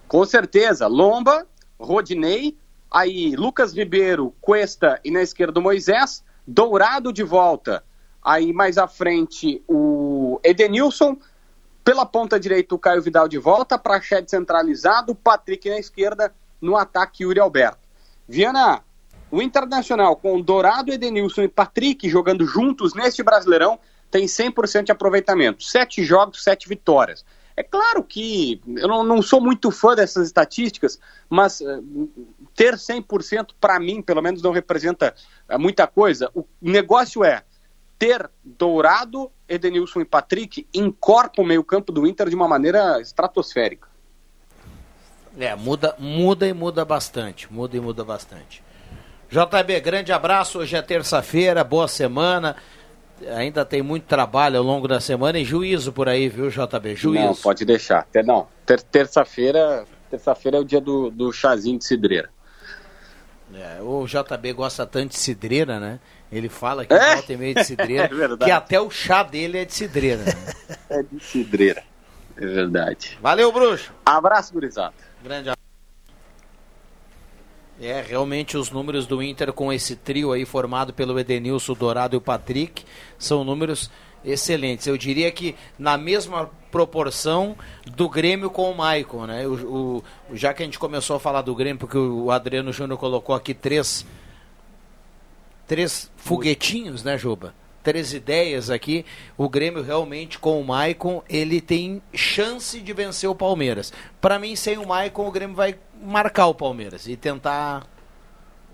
Com 0.07 0.25
certeza. 0.25 0.87
Lomba, 0.87 1.45
Rodinei, 1.79 2.57
aí 2.89 3.35
Lucas 3.35 3.73
Ribeiro, 3.73 4.33
Cuesta 4.41 4.99
e 5.05 5.11
na 5.11 5.21
esquerda 5.21 5.59
o 5.59 5.63
Moisés, 5.63 6.23
Dourado 6.45 7.13
de 7.13 7.23
volta. 7.23 7.83
Aí 8.21 8.51
mais 8.51 8.77
à 8.77 8.87
frente 8.87 9.63
o 9.67 10.39
Edenilson, 10.43 11.17
pela 11.91 12.05
ponta 12.05 12.39
direita 12.39 12.73
o 12.73 12.79
Caio 12.79 13.01
Vidal 13.01 13.27
de 13.27 13.37
volta, 13.37 13.77
Prachete 13.77 14.31
centralizado, 14.31 15.13
Patrick 15.13 15.69
na 15.69 15.77
esquerda, 15.77 16.33
no 16.61 16.77
ataque 16.77 17.25
Yuri 17.25 17.37
Alberto. 17.37 17.79
Viana, 18.25 18.81
o 19.29 19.41
Internacional 19.41 20.15
com 20.15 20.39
Dourado, 20.39 20.93
Edenilson 20.93 21.41
e 21.41 21.49
Patrick 21.49 22.07
jogando 22.07 22.45
juntos 22.45 22.93
neste 22.93 23.21
Brasileirão 23.21 23.77
tem 24.09 24.25
100% 24.25 24.83
de 24.85 24.91
aproveitamento. 24.93 25.65
Sete 25.65 26.01
jogos, 26.01 26.41
sete 26.41 26.69
vitórias. 26.69 27.25
É 27.57 27.63
claro 27.63 28.01
que 28.05 28.61
eu 28.77 28.87
não, 28.87 29.03
não 29.03 29.21
sou 29.21 29.41
muito 29.41 29.69
fã 29.69 29.93
dessas 29.93 30.27
estatísticas, 30.27 30.97
mas 31.29 31.59
uh, 31.59 32.09
ter 32.55 32.75
100% 32.75 33.49
para 33.59 33.77
mim, 33.81 34.01
pelo 34.01 34.21
menos, 34.21 34.41
não 34.41 34.53
representa 34.53 35.13
uh, 35.49 35.59
muita 35.59 35.85
coisa. 35.87 36.31
O 36.33 36.45
negócio 36.61 37.21
é 37.25 37.43
ter 38.01 38.27
Dourado, 38.43 39.31
Edenilson 39.47 40.01
e 40.01 40.05
Patrick 40.05 40.67
encorpa 40.73 41.39
o 41.43 41.45
meio-campo 41.45 41.91
do 41.91 42.07
Inter 42.07 42.29
de 42.29 42.35
uma 42.35 42.47
maneira 42.47 42.99
estratosférica. 42.99 43.87
É, 45.37 45.55
muda, 45.55 45.95
muda 45.99 46.47
e 46.47 46.53
muda 46.53 46.83
bastante. 46.83 47.53
Muda 47.53 47.77
e 47.77 47.79
muda 47.79 48.03
bastante. 48.03 48.63
JB, 49.29 49.79
grande 49.81 50.11
abraço. 50.11 50.57
Hoje 50.57 50.75
é 50.75 50.81
terça-feira, 50.81 51.63
boa 51.63 51.87
semana 51.87 52.55
ainda 53.29 53.63
tem 53.63 53.83
muito 53.83 54.05
trabalho 54.05 54.57
ao 54.57 54.63
longo 54.63 54.87
da 54.87 54.99
semana 54.99 55.37
e 55.37 55.45
juízo 55.45 55.93
por 55.93 56.09
aí, 56.09 56.27
viu, 56.27 56.49
JB? 56.49 56.95
Juízo. 56.95 57.23
Não, 57.23 57.35
pode 57.35 57.63
deixar. 57.63 58.07
Não, 58.25 58.47
ter, 58.65 58.81
terça-feira 58.81 59.85
terça-feira 60.09 60.57
é 60.57 60.59
o 60.59 60.65
dia 60.65 60.81
do, 60.81 61.09
do 61.09 61.31
chazinho 61.31 61.77
de 61.77 61.85
cidreira. 61.85 62.29
É, 63.53 63.81
o 63.81 64.05
JB 64.05 64.53
gosta 64.53 64.85
tanto 64.85 65.09
de 65.09 65.17
cidreira, 65.17 65.79
né? 65.79 65.99
Ele 66.31 66.47
fala 66.49 66.85
que 66.85 66.93
é? 66.93 67.15
volta 67.15 67.33
e 67.33 67.37
meio 67.37 67.55
de 67.55 67.63
cidreira, 67.63 68.05
é 68.39 68.45
que 68.45 68.51
até 68.51 68.79
o 68.79 68.89
chá 68.89 69.21
dele 69.21 69.57
é 69.57 69.65
de 69.65 69.73
cidreira. 69.73 70.23
Né? 70.23 70.33
É 70.89 71.03
de 71.03 71.19
cidreira, 71.23 71.83
é 72.37 72.45
verdade. 72.45 73.17
Valeu, 73.21 73.51
bruxo. 73.51 73.91
Abraço, 74.05 74.53
gurizada. 74.53 74.93
Grande 75.21 75.49
abraço. 75.49 75.61
É, 77.81 77.99
realmente 77.99 78.55
os 78.55 78.69
números 78.69 79.07
do 79.07 79.23
Inter 79.23 79.51
com 79.51 79.73
esse 79.73 79.95
trio 79.95 80.31
aí 80.31 80.45
formado 80.45 80.93
pelo 80.93 81.19
Edenilson, 81.19 81.73
Dourado 81.73 82.15
e 82.15 82.17
o 82.17 82.21
Patrick 82.21 82.85
são 83.17 83.43
números 83.43 83.89
excelentes. 84.23 84.85
Eu 84.85 84.95
diria 84.97 85.31
que 85.31 85.55
na 85.79 85.97
mesma 85.97 86.49
proporção 86.71 87.55
do 87.85 88.07
Grêmio 88.07 88.49
com 88.49 88.71
o 88.71 88.77
Maicon, 88.77 89.25
né? 89.25 89.47
O, 89.47 89.53
o, 89.53 90.03
já 90.33 90.53
que 90.53 90.61
a 90.61 90.65
gente 90.65 90.79
começou 90.79 91.15
a 91.15 91.19
falar 91.19 91.41
do 91.41 91.55
Grêmio, 91.55 91.79
porque 91.79 91.97
o 91.97 92.31
Adriano 92.31 92.71
Júnior 92.71 92.99
colocou 92.99 93.35
aqui 93.35 93.53
três, 93.53 94.05
três 95.71 96.11
foguetinhos, 96.17 97.01
né, 97.01 97.17
Juba? 97.17 97.55
Três 97.81 98.13
ideias 98.13 98.69
aqui. 98.69 99.05
O 99.37 99.47
Grêmio 99.47 99.81
realmente 99.81 100.37
com 100.37 100.59
o 100.59 100.65
Maicon, 100.65 101.23
ele 101.29 101.61
tem 101.61 102.01
chance 102.13 102.77
de 102.81 102.91
vencer 102.91 103.29
o 103.29 103.33
Palmeiras. 103.33 103.93
Para 104.19 104.37
mim, 104.37 104.53
sem 104.53 104.77
o 104.77 104.85
Maicon, 104.85 105.25
o 105.25 105.31
Grêmio 105.31 105.55
vai 105.55 105.79
marcar 106.03 106.47
o 106.47 106.53
Palmeiras 106.53 107.07
e 107.07 107.15
tentar 107.15 107.87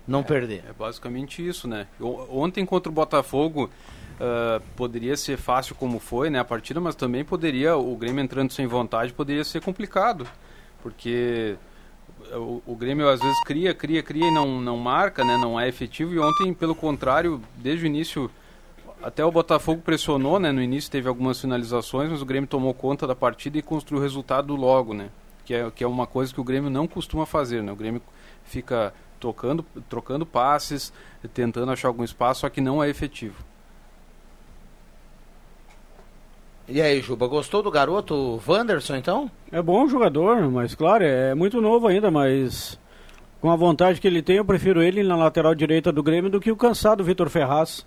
não 0.08 0.20
é, 0.20 0.22
perder. 0.24 0.64
É 0.68 0.72
basicamente 0.72 1.46
isso, 1.46 1.68
né? 1.68 1.86
Ontem 2.00 2.66
contra 2.66 2.90
o 2.90 2.92
Botafogo 2.92 3.70
uh, 4.16 4.60
poderia 4.74 5.16
ser 5.16 5.38
fácil 5.38 5.76
como 5.76 6.00
foi, 6.00 6.30
né, 6.30 6.40
a 6.40 6.44
partida, 6.44 6.80
mas 6.80 6.96
também 6.96 7.24
poderia 7.24 7.76
o 7.76 7.94
Grêmio 7.94 8.24
entrando 8.24 8.52
sem 8.52 8.66
vontade 8.66 9.12
poderia 9.12 9.44
ser 9.44 9.62
complicado, 9.62 10.26
porque 10.82 11.54
o, 12.32 12.62
o, 12.66 12.76
Grêmio 12.76 13.08
às 13.08 13.20
vezes 13.20 13.38
cria, 13.44 13.74
cria, 13.74 14.02
cria 14.02 14.26
e 14.26 14.30
não 14.30 14.60
não 14.60 14.76
marca, 14.76 15.24
né, 15.24 15.36
não 15.36 15.58
é 15.58 15.68
efetivo. 15.68 16.14
E 16.14 16.18
ontem, 16.18 16.52
pelo 16.52 16.74
contrário, 16.74 17.40
desde 17.56 17.84
o 17.84 17.86
início 17.86 18.30
até 19.02 19.24
o 19.24 19.30
Botafogo 19.30 19.80
pressionou, 19.80 20.40
né? 20.40 20.50
No 20.50 20.60
início 20.60 20.90
teve 20.90 21.08
algumas 21.08 21.40
finalizações, 21.40 22.10
mas 22.10 22.20
o 22.20 22.26
Grêmio 22.26 22.48
tomou 22.48 22.74
conta 22.74 23.06
da 23.06 23.14
partida 23.14 23.56
e 23.56 23.62
construiu 23.62 24.00
o 24.00 24.02
resultado 24.02 24.56
logo, 24.56 24.92
né? 24.92 25.08
que 25.48 25.54
é, 25.54 25.70
que 25.70 25.82
é 25.82 25.86
uma 25.86 26.06
coisa 26.06 26.34
que 26.34 26.40
o 26.42 26.44
Grêmio 26.44 26.68
não 26.68 26.86
costuma 26.86 27.24
fazer. 27.24 27.62
Né? 27.62 27.72
O 27.72 27.76
Grêmio 27.76 28.02
fica 28.44 28.92
tocando, 29.18 29.64
trocando 29.88 30.26
passes, 30.26 30.92
tentando 31.32 31.72
achar 31.72 31.88
algum 31.88 32.04
espaço, 32.04 32.42
só 32.42 32.50
que 32.50 32.60
não 32.60 32.84
é 32.84 32.90
efetivo. 32.90 33.42
E 36.68 36.82
aí, 36.82 37.00
Juba, 37.00 37.26
gostou 37.26 37.62
do 37.62 37.70
garoto 37.70 38.40
Wanderson, 38.46 38.96
então? 38.96 39.30
É 39.50 39.62
bom 39.62 39.88
jogador, 39.88 40.50
mas 40.50 40.74
claro, 40.74 41.02
é 41.02 41.34
muito 41.34 41.60
novo 41.62 41.86
ainda, 41.86 42.10
mas 42.10 42.78
com 43.40 43.50
a 43.50 43.56
vontade 43.56 44.00
que 44.00 44.06
ele 44.06 44.20
tem, 44.22 44.36
eu 44.36 44.44
prefiro 44.44 44.82
ele 44.82 45.02
na 45.02 45.16
lateral 45.16 45.54
direita 45.54 45.90
do 45.90 46.02
Grêmio 46.02 46.30
do 46.30 46.40
que 46.40 46.52
o 46.52 46.56
cansado 46.56 47.02
Vitor 47.02 47.30
Ferraz. 47.30 47.86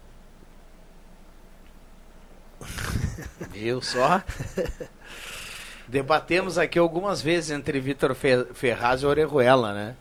Viu 3.52 3.82
só? 3.82 4.22
Debatemos 5.88 6.58
aqui 6.58 6.80
algumas 6.80 7.22
vezes 7.22 7.52
entre 7.52 7.80
Vitor 7.80 8.16
Fe- 8.16 8.48
Ferraz 8.54 9.02
e 9.02 9.06
Orejuela, 9.06 9.74
né? 9.74 9.96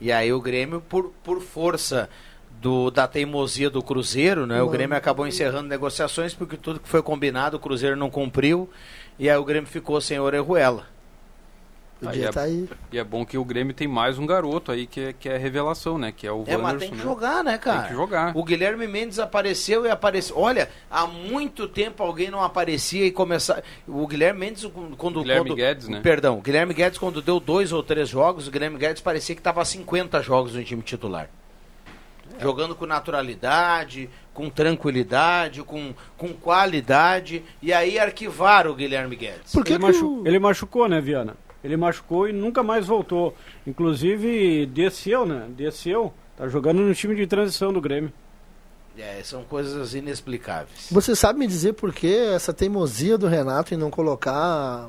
E 0.00 0.10
aí 0.10 0.32
o 0.32 0.40
Grêmio, 0.40 0.80
por, 0.80 1.12
por 1.22 1.40
força 1.40 2.08
do, 2.60 2.90
da 2.90 3.08
teimosia 3.08 3.70
do 3.70 3.82
Cruzeiro, 3.82 4.46
né? 4.46 4.62
O 4.62 4.68
Grêmio 4.68 4.96
acabou 4.96 5.26
encerrando 5.26 5.68
negociações 5.68 6.34
porque 6.34 6.56
tudo 6.56 6.78
que 6.78 6.88
foi 6.88 7.02
combinado 7.02 7.56
o 7.56 7.60
Cruzeiro 7.60 7.96
não 7.96 8.10
cumpriu 8.10 8.68
e 9.18 9.28
aí 9.30 9.36
o 9.36 9.44
Grêmio 9.44 9.68
ficou 9.68 10.00
sem 10.00 10.18
Orejuela. 10.20 10.86
Podia 12.00 12.28
é, 12.28 12.32
tá 12.32 12.42
aí. 12.42 12.66
e 12.90 12.98
é 12.98 13.04
bom 13.04 13.26
que 13.26 13.36
o 13.36 13.44
Grêmio 13.44 13.74
tem 13.74 13.86
mais 13.86 14.18
um 14.18 14.24
garoto 14.24 14.72
aí 14.72 14.86
que 14.86 15.00
é, 15.00 15.12
que 15.12 15.28
é 15.28 15.36
revelação, 15.36 15.98
né? 15.98 16.10
Que 16.10 16.26
é 16.26 16.32
o 16.32 16.44
É, 16.46 16.56
Wanderson. 16.56 16.62
mas 16.62 16.78
tem 16.78 16.90
que 16.90 16.96
né? 16.96 17.02
jogar, 17.02 17.44
né, 17.44 17.58
cara? 17.58 17.80
Tem 17.80 17.88
que 17.88 17.94
jogar. 17.94 18.34
O 18.34 18.42
Guilherme 18.42 18.88
Mendes 18.88 19.18
apareceu 19.18 19.84
e 19.84 19.90
apareceu. 19.90 20.38
Olha, 20.38 20.70
há 20.90 21.06
muito 21.06 21.68
tempo 21.68 22.02
alguém 22.02 22.30
não 22.30 22.42
aparecia 22.42 23.04
e 23.04 23.10
começar. 23.10 23.62
O 23.86 24.06
Guilherme 24.06 24.40
Mendes, 24.40 24.66
quando. 24.96 25.20
Guilherme 25.20 25.50
quando... 25.50 25.56
Guedes, 25.56 25.88
né? 25.88 26.00
Perdão, 26.02 26.38
o 26.38 26.40
Guilherme 26.40 26.72
Guedes, 26.72 26.98
quando 26.98 27.20
deu 27.20 27.38
dois 27.38 27.70
ou 27.70 27.82
três 27.82 28.08
jogos, 28.08 28.48
o 28.48 28.50
Guilherme 28.50 28.78
Guedes 28.78 29.02
parecia 29.02 29.34
que 29.34 29.40
estava 29.40 29.60
a 29.60 29.64
50 29.66 30.22
jogos 30.22 30.54
no 30.54 30.64
time 30.64 30.80
titular. 30.82 31.28
Jogando 32.42 32.74
com 32.74 32.86
naturalidade, 32.86 34.08
com 34.34 34.48
tranquilidade, 34.48 35.62
com, 35.62 35.94
com 36.16 36.28
qualidade. 36.32 37.42
E 37.62 37.72
aí 37.72 37.98
arquivaram 37.98 38.70
o 38.70 38.74
Guilherme 38.74 39.16
Guedes. 39.16 39.52
Por 39.52 39.64
que 39.64 39.72
Ele, 39.72 39.82
machu- 39.82 40.22
ele 40.24 40.38
machucou, 40.38 40.88
né, 40.88 41.00
Viana? 41.00 41.36
Ele 41.62 41.76
machucou 41.76 42.28
e 42.28 42.32
nunca 42.32 42.62
mais 42.62 42.86
voltou. 42.86 43.34
Inclusive, 43.66 44.66
desceu, 44.66 45.26
né? 45.26 45.46
Desceu. 45.50 46.12
Tá 46.36 46.48
jogando 46.48 46.80
no 46.80 46.94
time 46.94 47.14
de 47.14 47.26
transição 47.26 47.72
do 47.72 47.80
Grêmio. 47.80 48.12
É, 48.98 49.20
são 49.22 49.44
coisas 49.44 49.94
inexplicáveis. 49.94 50.88
Você 50.90 51.14
sabe 51.16 51.38
me 51.38 51.46
dizer 51.46 51.74
por 51.74 51.92
que 51.92 52.14
essa 52.14 52.52
teimosia 52.52 53.16
do 53.16 53.26
Renato 53.28 53.72
em 53.72 53.76
não 53.76 53.90
colocar 53.90 54.88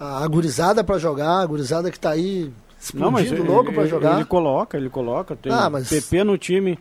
a, 0.00 0.24
a 0.24 0.26
gurizada 0.28 0.82
pra 0.82 0.98
jogar, 0.98 1.40
a 1.40 1.46
gurizada 1.46 1.90
que 1.90 2.00
tá 2.00 2.10
aí 2.10 2.50
explodindo 2.84 3.34
ele, 3.34 3.42
louco 3.48 3.70
ele- 3.72 3.86
jogar? 3.88 4.16
ele 4.16 4.24
coloca, 4.24 4.76
ele 4.76 4.88
coloca. 4.90 5.34
Tem 5.36 5.52
Ah, 5.52 5.68
mas- 5.70 5.88
PP 5.88 6.24
no 6.24 6.36
time, 6.38 6.78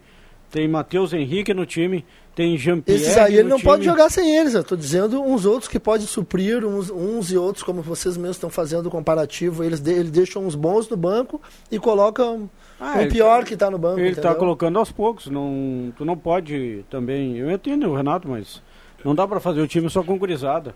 tem 0.52 0.68
Matheus 0.68 1.14
Henrique 1.14 1.54
no 1.54 1.66
time, 1.66 2.06
tem 2.36 2.58
Jean-Pierre 2.58 3.02
Esses 3.02 3.18
aí 3.18 3.34
ele 3.36 3.44
no 3.44 3.50
não 3.50 3.58
time. 3.58 3.70
pode 3.70 3.86
jogar 3.86 4.10
sem 4.10 4.36
eles. 4.38 4.54
Eu 4.56 4.64
tô 4.64 4.76
dizendo 4.76 5.22
uns 5.22 5.46
outros 5.46 5.68
que 5.68 5.80
podem 5.80 6.06
suprir 6.08 6.66
uns, 6.66 6.90
uns 6.90 7.32
e 7.32 7.38
outros, 7.38 7.64
como 7.64 7.82
vocês 7.82 8.18
mesmos 8.18 8.38
estão 8.38 8.50
fazendo 8.50 8.88
o 8.88 8.90
comparativo. 8.92 9.64
Eles 9.64 9.80
de, 9.80 9.92
ele 9.92 10.10
deixam 10.10 10.46
uns 10.46 10.56
bons 10.56 10.88
no 10.90 10.98
banco 10.98 11.40
e 11.72 11.78
colocam 11.80 12.50
Ah, 12.80 12.96
o 12.98 13.02
ele- 13.02 13.12
pior 13.12 13.44
que 13.46 13.56
tá 13.56 13.70
no 13.70 13.78
banco. 13.78 14.00
Ele 14.00 14.16
tá 14.16 14.22
entendeu? 14.22 14.38
colocando 14.38 14.80
aos 14.80 14.92
poucos. 14.92 15.28
Não, 15.28 15.94
tu 15.98 16.04
não 16.06 16.18
pode 16.18 16.84
também. 16.90 17.38
Eu 17.38 17.52
entendo 17.52 17.88
o 17.88 17.96
Renato, 17.96 18.28
mas 18.28 18.62
não 19.06 19.14
dá 19.14 19.28
pra 19.28 19.40
fazer 19.40 19.62
o 19.62 19.68
time 19.68 19.90
só 19.90 20.02
com 20.04 20.18
gurizada. 20.18 20.74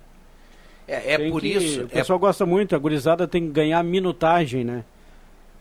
É, 0.88 1.14
é 1.16 1.30
por 1.30 1.42
que- 1.42 1.48
isso. 1.50 1.82
O 1.82 1.84
é- 1.86 1.88
pessoal 1.88 2.18
gosta 2.20 2.46
muito, 2.46 2.74
a 2.76 2.80
gurizada 2.80 3.28
tem 3.28 3.42
que 3.46 3.52
ganhar 3.52 3.84
minutagem, 3.84 4.64
né? 4.64 4.86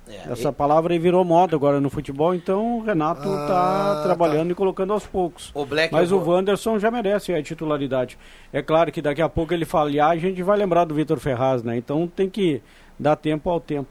É, 0.08 0.32
Essa 0.32 0.52
palavra 0.52 0.92
aí 0.92 0.98
virou 0.98 1.24
moda 1.24 1.56
agora 1.56 1.80
no 1.80 1.90
futebol, 1.90 2.34
então 2.34 2.78
o 2.78 2.82
Renato 2.82 3.28
Ah, 3.28 3.46
tá 3.46 3.94
tá. 3.96 4.02
trabalhando 4.04 4.50
e 4.50 4.54
colocando 4.54 4.92
aos 4.92 5.06
poucos. 5.06 5.50
o 5.54 5.64
Black 5.66 5.92
Mas 5.92 6.10
eu 6.10 6.18
o 6.18 6.20
vou- 6.20 6.34
Wanderson 6.34 6.78
já 6.78 6.90
merece 6.90 7.32
a 7.34 7.42
titularidade. 7.42 8.16
É 8.52 8.62
claro 8.62 8.92
que 8.92 9.02
daqui 9.02 9.20
a 9.22 9.28
pouco 9.28 9.52
ele 9.52 9.64
falhar, 9.64 10.10
a 10.10 10.16
gente 10.16 10.42
vai 10.42 10.56
lembrar 10.56 10.84
do 10.84 10.94
Vitor 10.94 11.18
Ferraz, 11.18 11.62
né? 11.62 11.76
Então 11.76 12.06
tem 12.06 12.28
que 12.30 12.62
dar 12.98 13.16
tempo 13.16 13.50
ao 13.50 13.60
tempo. 13.60 13.88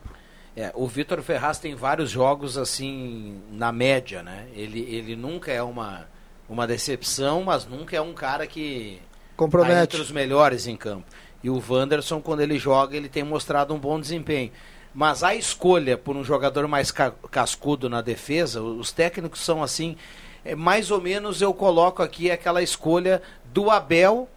É, 0.57 0.71
o 0.73 0.87
Vitor 0.87 1.21
Ferraz 1.21 1.59
tem 1.59 1.75
vários 1.75 2.09
jogos 2.09 2.57
assim 2.57 3.41
na 3.51 3.71
média, 3.73 4.23
né? 4.23 4.45
Ele, 4.55 4.79
ele 4.89 5.15
nunca 5.17 5.51
é 5.51 5.61
uma, 5.61 6.05
uma 6.47 6.65
decepção, 6.65 7.43
mas 7.43 7.67
nunca 7.67 7.95
é 7.97 7.99
um 8.01 8.13
cara 8.13 8.47
que 8.47 8.99
tá 9.01 9.33
Compromete. 9.35 9.81
entre 9.83 9.99
os 10.01 10.11
melhores 10.11 10.65
em 10.65 10.77
campo. 10.77 11.03
E 11.43 11.49
o 11.49 11.61
Wanderson, 11.69 12.21
quando 12.21 12.39
ele 12.39 12.57
joga, 12.57 12.95
ele 12.95 13.09
tem 13.09 13.21
mostrado 13.21 13.73
um 13.73 13.77
bom 13.77 13.99
desempenho. 13.99 14.49
Mas 14.95 15.23
a 15.23 15.35
escolha 15.35 15.97
por 15.97 16.15
um 16.15 16.23
jogador 16.23 16.69
mais 16.69 16.89
ca- 16.89 17.11
cascudo 17.29 17.89
na 17.89 17.99
defesa, 18.01 18.61
os 18.61 18.93
técnicos 18.93 19.41
são 19.43 19.61
assim, 19.61 19.97
é, 20.45 20.55
mais 20.55 20.89
ou 20.89 21.01
menos 21.01 21.41
eu 21.41 21.53
coloco 21.53 22.01
aqui 22.01 22.31
aquela 22.31 22.63
escolha 22.63 23.21
do 23.53 23.69
Abel 23.69 24.29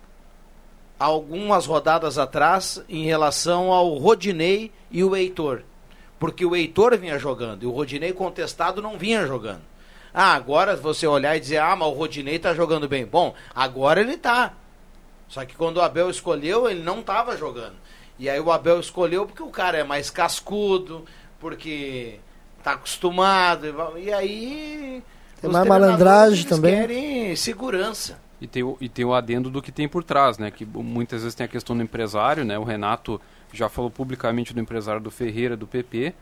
algumas 0.98 1.64
rodadas 1.64 2.18
atrás 2.18 2.82
em 2.88 3.04
relação 3.04 3.72
ao 3.72 3.94
Rodinei 3.98 4.72
e 4.90 5.04
o 5.04 5.14
Heitor. 5.14 5.62
Porque 6.18 6.44
o 6.44 6.56
Heitor 6.56 6.98
vinha 6.98 7.20
jogando 7.20 7.62
e 7.62 7.66
o 7.66 7.70
Rodinei 7.70 8.12
contestado 8.12 8.82
não 8.82 8.98
vinha 8.98 9.24
jogando. 9.24 9.62
Ah, 10.12 10.34
agora 10.34 10.74
você 10.74 11.06
olhar 11.06 11.36
e 11.36 11.40
dizer, 11.40 11.58
ah, 11.58 11.76
mas 11.76 11.86
o 11.86 11.92
Rodinei 11.92 12.36
tá 12.40 12.52
jogando 12.52 12.88
bem. 12.88 13.06
Bom, 13.06 13.32
agora 13.54 14.00
ele 14.00 14.16
tá. 14.16 14.54
Só 15.28 15.44
que 15.44 15.54
quando 15.54 15.76
o 15.76 15.82
Abel 15.82 16.10
escolheu, 16.10 16.68
ele 16.68 16.82
não 16.82 17.00
tava 17.00 17.36
jogando. 17.36 17.76
E 18.18 18.28
aí 18.28 18.40
o 18.40 18.50
Abel 18.50 18.80
escolheu 18.80 19.26
porque 19.26 19.42
o 19.42 19.50
cara 19.50 19.78
é 19.78 19.84
mais 19.84 20.10
cascudo, 20.10 21.04
porque 21.38 22.18
tá 22.62 22.72
acostumado. 22.72 23.66
E 23.96 24.12
aí. 24.12 25.02
Tem 25.40 25.50
mais 25.50 25.68
malandragem 25.68 26.44
também. 26.44 26.74
querem 26.74 27.36
segurança. 27.36 28.18
E 28.40 28.46
tem, 28.46 28.62
o, 28.62 28.76
e 28.80 28.88
tem 28.88 29.04
o 29.04 29.14
adendo 29.14 29.50
do 29.50 29.62
que 29.62 29.72
tem 29.72 29.88
por 29.88 30.02
trás, 30.02 30.38
né? 30.38 30.50
Que 30.50 30.64
muitas 30.64 31.22
vezes 31.22 31.34
tem 31.34 31.44
a 31.44 31.48
questão 31.48 31.76
do 31.76 31.82
empresário, 31.82 32.44
né? 32.44 32.58
O 32.58 32.64
Renato 32.64 33.20
já 33.52 33.68
falou 33.68 33.90
publicamente 33.90 34.52
do 34.52 34.60
empresário 34.60 35.00
do 35.00 35.10
Ferreira, 35.10 35.56
do 35.56 35.66
PP. 35.66 36.14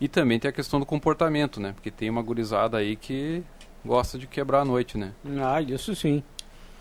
E 0.00 0.08
também 0.08 0.38
tem 0.38 0.48
a 0.48 0.52
questão 0.52 0.80
do 0.80 0.86
comportamento, 0.86 1.60
né? 1.60 1.72
Porque 1.72 1.90
tem 1.90 2.10
uma 2.10 2.22
gurizada 2.22 2.78
aí 2.78 2.96
que 2.96 3.42
gosta 3.84 4.18
de 4.18 4.26
quebrar 4.26 4.60
a 4.60 4.64
noite, 4.64 4.98
né? 4.98 5.12
Ah, 5.40 5.60
isso 5.62 5.94
sim. 5.94 6.22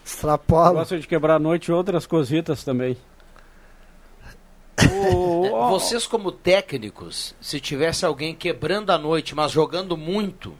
Extrapola. 0.06 0.80
Gosta 0.80 1.00
de 1.00 1.08
quebrar 1.08 1.36
a 1.36 1.40
noite 1.40 1.68
e 1.68 1.72
outras 1.72 2.06
cositas 2.06 2.64
também. 2.64 2.98
O- 5.12 5.70
Vocês, 5.70 6.06
como 6.08 6.32
técnicos, 6.32 7.36
se 7.42 7.60
tivesse 7.60 8.06
alguém 8.06 8.34
quebrando 8.36 8.92
a 8.92 8.98
noite, 8.98 9.36
mas 9.36 9.52
jogando 9.52 9.96
muito, 9.98 10.54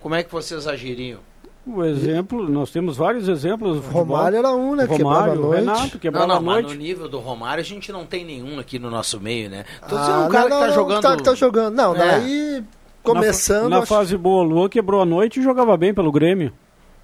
como 0.00 0.14
é 0.14 0.22
que 0.22 0.30
vocês 0.32 0.66
agiriam? 0.66 1.20
O 1.66 1.82
exemplo, 1.82 2.46
nós 2.48 2.70
temos 2.70 2.96
vários 2.96 3.26
exemplos. 3.26 3.82
Romário 3.86 4.36
era 4.36 4.52
um, 4.52 4.74
né? 4.76 4.86
que 4.86 4.96
quebrava 4.96 5.14
a 5.16 5.34
Romário, 5.34 5.40
noite. 5.40 5.60
Renato, 5.60 5.80
Não, 5.94 6.00
quebrava 6.00 6.26
não, 6.26 6.34
a 6.36 6.40
mas 6.40 6.56
no 6.56 6.68
noite. 6.68 6.78
nível 6.78 7.08
do 7.08 7.18
Romário 7.18 7.62
a 7.62 7.64
gente 7.64 7.90
não 7.90 8.04
tem 8.04 8.22
nenhum 8.22 8.58
aqui 8.58 8.78
no 8.78 8.90
nosso 8.90 9.18
meio, 9.18 9.48
né? 9.48 9.64
Tô 9.88 9.96
Ah, 9.96 10.00
dizendo 10.00 10.18
um 10.18 10.22
não, 10.24 10.28
cara 10.28 10.48
não, 10.50 10.56
que 10.56 10.60
tá 10.62 10.66
não, 10.68 10.74
jogando. 10.74 11.02
Tá, 11.02 11.16
que 11.16 11.22
tá 11.22 11.34
jogando. 11.34 11.74
Não, 11.74 11.94
É. 11.96 11.98
daí 11.98 12.64
começando. 13.02 13.62
Na, 13.64 13.68
na 13.70 13.78
acho- 13.78 13.86
fase 13.86 14.14
boa, 14.16 14.42
o 14.44 14.46
Luan 14.46 14.68
quebrou 14.68 15.00
a 15.00 15.06
noite 15.06 15.40
e 15.40 15.42
jogava 15.42 15.74
bem 15.78 15.94
pelo 15.94 16.12
Grêmio. 16.12 16.52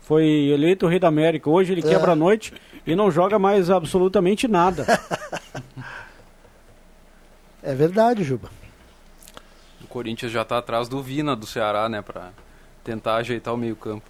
Foi 0.03 0.25
eleito 0.25 0.87
o 0.87 0.89
rei 0.89 0.99
da 0.99 1.09
América. 1.09 1.49
Hoje 1.49 1.73
ele 1.73 1.81
É. 1.81 1.89
quebra 1.89 2.13
a 2.13 2.17
noite 2.17 2.53
e 2.87 2.95
não 2.97 3.11
joga 3.11 3.39
mais 3.39 3.71
absolutamente 3.71 4.49
nada. 4.49 4.87
É 7.63 7.75
verdade, 7.75 8.25
Juba. 8.25 8.49
O 9.83 9.87
Corinthians 9.87 10.33
já 10.33 10.45
tá 10.45 10.59
atrás 10.59 10.89
do 10.89 11.03
Vina 11.03 11.37
do 11.37 11.47
Ceará, 11.47 11.89
né? 11.89 12.01
Pra 12.01 12.31
tentar 12.83 13.17
ajeitar 13.17 13.53
o 13.53 13.57
meio-campo. 13.57 14.03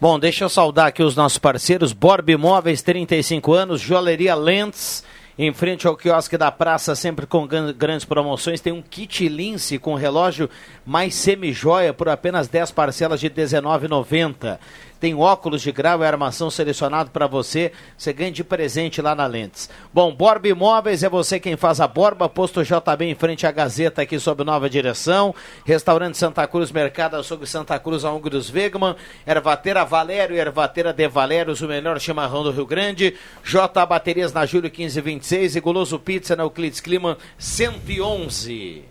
Bom, 0.00 0.18
deixa 0.18 0.44
eu 0.44 0.48
saudar 0.48 0.88
aqui 0.88 1.02
os 1.02 1.16
nossos 1.16 1.38
parceiros. 1.38 1.92
Borb 1.92 2.28
Imóveis, 2.30 2.82
35 2.82 3.52
anos, 3.52 3.80
Joalheria 3.80 4.34
Lentes, 4.34 5.04
em 5.38 5.52
frente 5.52 5.86
ao 5.86 5.96
quiosque 5.96 6.36
da 6.36 6.50
praça, 6.50 6.94
sempre 6.94 7.26
com 7.26 7.46
gran- 7.46 7.72
grandes 7.72 8.04
promoções. 8.04 8.60
Tem 8.60 8.72
um 8.72 8.82
kit 8.82 9.26
Lince 9.28 9.78
com 9.78 9.94
relógio 9.94 10.48
mais 10.84 11.14
semi-joia 11.14 11.92
por 11.94 12.08
apenas 12.08 12.48
10 12.48 12.70
parcelas 12.72 13.20
de 13.20 13.28
R$ 13.28 13.34
19,90. 13.34 14.58
Tem 15.00 15.14
óculos 15.14 15.62
de 15.62 15.72
grau 15.72 16.02
e 16.02 16.06
armação 16.06 16.50
selecionado 16.50 17.10
para 17.10 17.26
você. 17.26 17.72
Você 17.96 18.12
ganha 18.12 18.30
de 18.30 18.44
presente 18.44 19.00
lá 19.00 19.14
na 19.14 19.26
Lentes. 19.26 19.70
Bom, 19.94 20.14
Borba 20.14 20.46
Imóveis 20.46 21.02
é 21.02 21.08
você 21.08 21.40
quem 21.40 21.56
faz 21.56 21.80
a 21.80 21.88
Borba. 21.88 22.28
Posto 22.28 22.62
JB 22.62 23.06
em 23.06 23.14
frente 23.14 23.46
à 23.46 23.50
Gazeta 23.50 24.02
aqui 24.02 24.18
sob 24.18 24.44
nova 24.44 24.68
direção. 24.68 25.34
Restaurante 25.64 26.18
Santa 26.18 26.46
Cruz, 26.46 26.70
Mercado 26.70 27.16
Açougue 27.16 27.46
Santa 27.46 27.78
Cruz, 27.78 28.04
a 28.04 28.12
Ungros 28.12 28.52
Wegman. 28.52 28.94
Ervateira 29.26 29.84
Valério, 29.84 30.36
Ervateira 30.36 30.92
de 30.92 31.08
Valérios, 31.08 31.62
o 31.62 31.68
melhor 31.68 31.98
chimarrão 31.98 32.42
do 32.42 32.50
Rio 32.50 32.66
Grande. 32.66 33.14
J 33.42 33.86
Baterias 33.86 34.34
na 34.34 34.44
Júlio 34.44 34.70
1526 34.70 35.56
e 35.56 35.60
Goloso 35.60 35.98
Pizza 35.98 36.36
na 36.36 36.42
Euclides 36.42 36.80
Clima 36.80 37.16
111. 37.38 38.89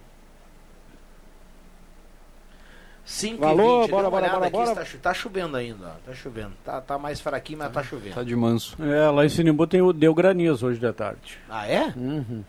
5 3.10 3.44
Alô, 3.44 3.80
e 3.80 3.82
20. 3.82 3.90
bora, 3.90 4.10
bora, 4.12 4.30
bora, 4.30 4.46
aqui, 4.46 4.52
bora. 4.52 4.76
Tá, 4.76 4.86
tá 5.02 5.14
chovendo 5.16 5.58
ainda, 5.58 5.88
ó. 5.88 5.92
Tá 6.06 6.14
chovendo. 6.14 6.52
Tá, 6.64 6.80
tá 6.80 6.96
mais 7.00 7.20
fraquinho, 7.20 7.58
mas 7.58 7.72
tá 7.72 7.82
chovendo. 7.82 8.14
Tá 8.14 8.22
de 8.24 8.36
manso. 8.36 8.78
É, 8.80 9.10
lá 9.10 9.26
em 9.26 9.30
Sinimbu 9.30 9.66
tem 9.66 9.82
o 9.82 9.92
deu 9.92 10.14
granizo 10.14 10.68
hoje 10.68 10.80
de 10.80 10.94
tarde. 10.94 11.40
Ah, 11.50 11.68
é? 11.68 11.92
Uhum. 11.98 12.44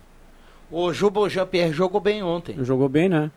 O 0.71 0.93
Juba 0.93 1.27
Jean-Pierre 1.31 1.73
jogou 1.73 1.99
bem 1.99 2.23
ontem. 2.23 2.63
Jogou 2.63 2.91
bem, 2.91 3.09
né? 3.09 3.31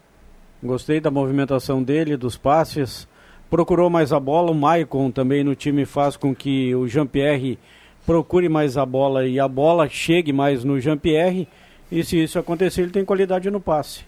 Gostei 0.62 1.00
da 1.00 1.10
movimentação 1.10 1.82
dele, 1.82 2.18
dos 2.18 2.36
passes. 2.36 3.08
Procurou 3.50 3.90
mais 3.90 4.12
a 4.12 4.20
bola. 4.20 4.52
O 4.52 4.56
Maicon 4.56 5.10
também 5.10 5.46
no 5.46 5.56
time 5.56 5.86
faz 5.86 6.18
com 6.18 6.36
que 6.36 6.76
o 6.76 6.90
Jean-Pierre 6.90 7.58
procure 8.06 8.50
mais 8.50 8.78
a 8.78 8.86
bola 8.86 9.26
e 9.26 9.40
a 9.40 9.48
bola 9.48 9.88
chegue 9.88 10.34
mais 10.34 10.66
no 10.66 10.78
Jean-Pierre. 10.78 11.48
E 11.90 12.04
se 12.04 12.22
isso 12.22 12.38
acontecer, 12.38 12.82
ele 12.82 12.92
tem 12.92 13.06
qualidade 13.06 13.50
no 13.50 13.62
passe. 13.62 14.04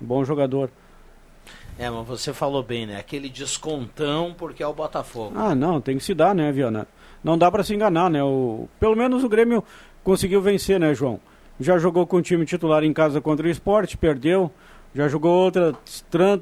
Bom 0.00 0.24
jogador. 0.24 0.68
É, 1.80 1.88
mas 1.88 2.06
você 2.06 2.34
falou 2.34 2.62
bem, 2.62 2.84
né? 2.84 2.98
Aquele 2.98 3.30
descontão 3.30 4.34
porque 4.36 4.62
é 4.62 4.66
o 4.66 4.74
Botafogo. 4.74 5.32
Ah, 5.34 5.54
não, 5.54 5.80
tem 5.80 5.96
que 5.96 6.04
se 6.04 6.12
dar, 6.12 6.34
né, 6.34 6.52
Viana? 6.52 6.86
Não 7.24 7.38
dá 7.38 7.50
para 7.50 7.64
se 7.64 7.74
enganar, 7.74 8.10
né? 8.10 8.22
O, 8.22 8.68
pelo 8.78 8.94
menos 8.94 9.24
o 9.24 9.28
Grêmio 9.30 9.64
conseguiu 10.04 10.42
vencer, 10.42 10.78
né, 10.78 10.94
João? 10.94 11.18
Já 11.58 11.78
jogou 11.78 12.06
com 12.06 12.18
o 12.18 12.22
time 12.22 12.44
titular 12.44 12.84
em 12.84 12.92
casa 12.92 13.18
contra 13.18 13.46
o 13.46 13.50
esporte, 13.50 13.96
perdeu. 13.96 14.52
Já 14.94 15.08
jogou 15.08 15.32
outras 15.32 15.74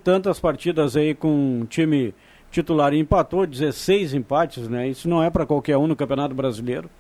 tantas 0.02 0.40
partidas 0.40 0.96
aí 0.96 1.14
com 1.14 1.60
o 1.60 1.66
time 1.66 2.12
titular 2.50 2.92
e 2.92 2.98
empatou, 2.98 3.46
16 3.46 4.14
empates, 4.14 4.68
né? 4.68 4.88
Isso 4.88 5.08
não 5.08 5.22
é 5.22 5.30
para 5.30 5.46
qualquer 5.46 5.76
um 5.76 5.86
no 5.86 5.94
Campeonato 5.94 6.34
Brasileiro. 6.34 6.90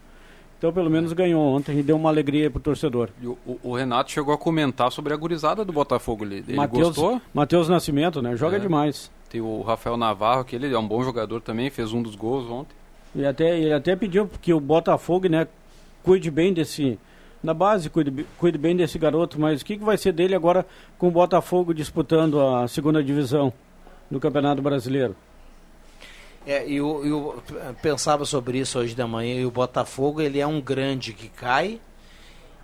Então, 0.58 0.72
pelo 0.72 0.90
menos 0.90 1.12
ganhou 1.12 1.40
ontem 1.40 1.78
e 1.78 1.82
deu 1.84 1.94
uma 1.94 2.08
alegria 2.08 2.50
pro 2.50 2.60
torcedor. 2.60 3.10
E 3.22 3.26
o, 3.28 3.38
o, 3.62 3.76
Renato 3.76 4.10
chegou 4.10 4.34
a 4.34 4.38
comentar 4.38 4.90
sobre 4.90 5.14
a 5.14 5.16
gurizada 5.16 5.64
do 5.64 5.72
Botafogo. 5.72 6.24
Ele, 6.24 6.44
ele 6.48 6.56
Mateus, 6.56 6.88
gostou? 6.88 7.22
Matheus 7.32 7.68
Nascimento, 7.68 8.20
né? 8.20 8.34
Joga 8.36 8.56
é. 8.56 8.60
demais. 8.60 9.08
Tem 9.30 9.40
o 9.40 9.62
Rafael 9.62 9.96
Navarro, 9.96 10.44
que 10.44 10.56
ele 10.56 10.72
é 10.72 10.78
um 10.78 10.86
bom 10.86 11.04
jogador 11.04 11.40
também, 11.40 11.70
fez 11.70 11.92
um 11.92 12.02
dos 12.02 12.16
gols 12.16 12.50
ontem. 12.50 12.74
E 13.14 13.24
até, 13.24 13.56
ele 13.56 13.72
até 13.72 13.94
pediu 13.94 14.28
que 14.42 14.52
o 14.52 14.58
Botafogo, 14.58 15.28
né, 15.28 15.46
cuide 16.02 16.30
bem 16.30 16.52
desse. 16.52 16.98
Na 17.40 17.54
base, 17.54 17.88
cuide, 17.88 18.26
cuide 18.36 18.58
bem 18.58 18.74
desse 18.74 18.98
garoto, 18.98 19.40
mas 19.40 19.60
o 19.60 19.64
que, 19.64 19.76
que 19.76 19.84
vai 19.84 19.96
ser 19.96 20.12
dele 20.12 20.34
agora 20.34 20.66
com 20.98 21.06
o 21.06 21.10
Botafogo 21.12 21.72
disputando 21.72 22.40
a 22.40 22.66
segunda 22.66 23.00
divisão 23.02 23.52
do 24.10 24.18
Campeonato 24.18 24.60
Brasileiro? 24.60 25.14
É, 26.48 26.64
eu, 26.66 27.04
eu, 27.04 27.42
pensava 27.82 28.24
sobre 28.24 28.58
isso 28.58 28.78
hoje 28.78 28.94
da 28.94 29.06
manhã, 29.06 29.34
e 29.34 29.44
o 29.44 29.50
Botafogo 29.50 30.22
ele 30.22 30.40
é 30.40 30.46
um 30.46 30.62
grande 30.62 31.12
que 31.12 31.28
cai, 31.28 31.78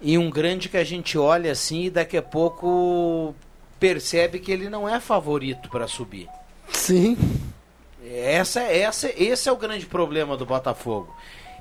e 0.00 0.16
um 0.16 0.30
grande 0.30 0.70
que 0.70 0.78
a 0.78 0.84
gente 0.84 1.18
olha 1.18 1.52
assim 1.52 1.84
e 1.84 1.90
daqui 1.90 2.16
a 2.16 2.22
pouco 2.22 3.34
percebe 3.78 4.38
que 4.38 4.50
ele 4.50 4.70
não 4.70 4.88
é 4.88 4.98
favorito 5.00 5.68
para 5.68 5.86
subir. 5.86 6.26
Sim. 6.70 7.18
Essa, 8.02 8.62
essa, 8.62 9.12
esse 9.22 9.50
é 9.50 9.52
o 9.52 9.56
grande 9.56 9.84
problema 9.84 10.34
do 10.34 10.46
Botafogo. 10.46 11.14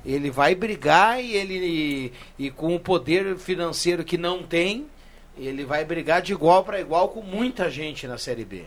Ele 0.06 0.32
vai 0.32 0.56
brigar 0.56 1.22
e 1.22 1.36
ele 1.36 1.58
e, 1.58 2.46
e 2.46 2.50
com 2.50 2.74
o 2.74 2.80
poder 2.80 3.36
financeiro 3.38 4.02
que 4.02 4.18
não 4.18 4.44
tem, 4.44 4.88
ele 5.38 5.66
vai 5.66 5.84
brigar 5.84 6.22
de 6.22 6.32
igual 6.32 6.64
para 6.64 6.80
igual 6.80 7.10
com 7.10 7.22
muita 7.22 7.70
gente 7.70 8.08
na 8.08 8.18
Série 8.18 8.46
B. 8.46 8.64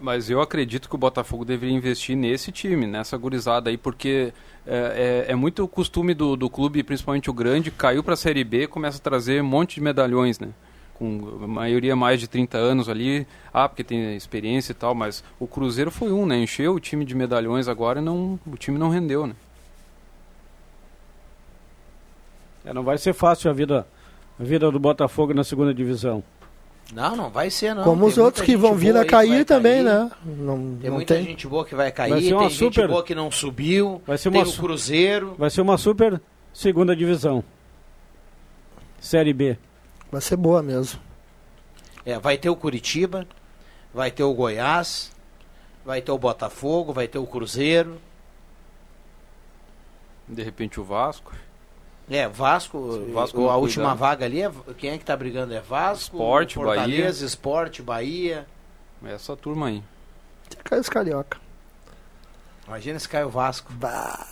Mas, 0.00 0.28
eu 0.28 0.42
acredito 0.42 0.88
que 0.88 0.94
o 0.94 0.98
Botafogo 0.98 1.42
deveria 1.42 1.74
investir 1.74 2.14
nesse 2.14 2.52
time, 2.52 2.86
nessa 2.86 3.16
gurizada 3.16 3.70
aí, 3.70 3.78
porque 3.78 4.32
é, 4.66 5.24
é, 5.26 5.32
é 5.32 5.34
muito 5.34 5.66
costume 5.66 6.12
do, 6.12 6.36
do 6.36 6.50
clube, 6.50 6.82
principalmente 6.82 7.30
o 7.30 7.32
grande, 7.32 7.70
caiu 7.70 8.02
para 8.02 8.12
a 8.12 8.16
Série 8.16 8.44
B 8.44 8.66
começa 8.66 8.98
a 8.98 9.00
trazer 9.00 9.42
um 9.42 9.46
monte 9.46 9.76
de 9.76 9.80
medalhões, 9.80 10.38
né? 10.38 10.50
Com 10.92 11.40
a 11.42 11.46
maioria 11.46 11.96
mais 11.96 12.20
de 12.20 12.28
30 12.28 12.58
anos 12.58 12.90
ali, 12.90 13.26
ah, 13.54 13.66
porque 13.66 13.82
tem 13.82 14.14
experiência 14.14 14.72
e 14.72 14.74
tal, 14.74 14.94
mas 14.94 15.24
o 15.38 15.46
Cruzeiro 15.46 15.90
foi 15.90 16.12
um, 16.12 16.26
né? 16.26 16.36
Encheu 16.36 16.74
o 16.74 16.80
time 16.80 17.06
de 17.06 17.14
medalhões 17.14 17.66
agora 17.66 18.00
e 18.00 18.02
não, 18.04 18.38
o 18.46 18.56
time 18.58 18.78
não 18.78 18.90
rendeu, 18.90 19.26
né? 19.26 19.34
É, 22.66 22.74
não 22.74 22.82
vai 22.82 22.98
ser 22.98 23.14
fácil 23.14 23.50
a 23.50 23.54
vida, 23.54 23.86
a 24.38 24.44
vida 24.44 24.70
do 24.70 24.78
Botafogo 24.78 25.32
na 25.32 25.42
segunda 25.42 25.72
divisão. 25.72 26.22
Não, 26.92 27.14
não 27.14 27.30
vai 27.30 27.50
ser, 27.50 27.74
não. 27.74 27.84
Como 27.84 28.00
tem 28.00 28.08
os 28.08 28.18
outros 28.18 28.44
que 28.44 28.56
vão 28.56 28.74
vir 28.74 28.96
a 28.96 29.04
cair 29.04 29.44
também, 29.44 29.84
cair. 29.84 29.84
né? 29.84 30.10
Não, 30.24 30.76
tem 30.76 30.90
não 30.90 30.96
muita 30.96 31.14
tem. 31.14 31.24
gente 31.24 31.46
boa 31.46 31.64
que 31.64 31.74
vai 31.74 31.92
cair, 31.92 32.10
vai 32.10 32.20
tem 32.20 32.50
super... 32.50 32.82
gente 32.82 32.88
boa 32.88 33.02
que 33.04 33.14
não 33.14 33.30
subiu, 33.30 34.02
vai 34.06 34.18
ser 34.18 34.30
tem 34.30 34.42
uma... 34.42 34.48
o 34.48 34.52
Cruzeiro. 34.52 35.34
Vai 35.38 35.50
ser 35.50 35.60
uma 35.60 35.78
super 35.78 36.20
segunda 36.52 36.96
divisão. 36.96 37.44
Série 39.00 39.32
B. 39.32 39.56
Vai 40.10 40.20
ser 40.20 40.36
boa 40.36 40.62
mesmo. 40.62 41.00
É, 42.04 42.18
vai 42.18 42.36
ter 42.36 42.50
o 42.50 42.56
Curitiba, 42.56 43.26
vai 43.94 44.10
ter 44.10 44.24
o 44.24 44.34
Goiás, 44.34 45.12
vai 45.84 46.00
ter 46.00 46.10
o 46.10 46.18
Botafogo, 46.18 46.92
vai 46.92 47.06
ter 47.06 47.18
o 47.18 47.26
Cruzeiro. 47.26 47.98
De 50.28 50.42
repente 50.42 50.80
o 50.80 50.84
Vasco. 50.84 51.32
É, 52.10 52.26
Vasco, 52.26 53.06
Vasco 53.12 53.48
a 53.48 53.56
última 53.56 53.94
vaga 53.94 54.24
ali, 54.24 54.42
é, 54.42 54.50
quem 54.76 54.90
é 54.90 54.98
que 54.98 55.04
tá 55.04 55.16
brigando? 55.16 55.54
É 55.54 55.60
Vasco, 55.60 56.16
Esporte, 56.16 56.54
Fortaleza, 56.56 57.12
Bahia. 57.12 57.26
Esporte, 57.26 57.82
Bahia. 57.82 58.46
Essa 59.04 59.36
turma 59.36 59.68
aí. 59.68 59.82
Cai 60.64 60.80
os 60.80 60.88
carioca. 60.88 61.38
Imagina 62.66 62.98
se 62.98 63.08
cai 63.08 63.24
o 63.24 63.30
Vasco. 63.30 63.72
Bah. 63.72 64.26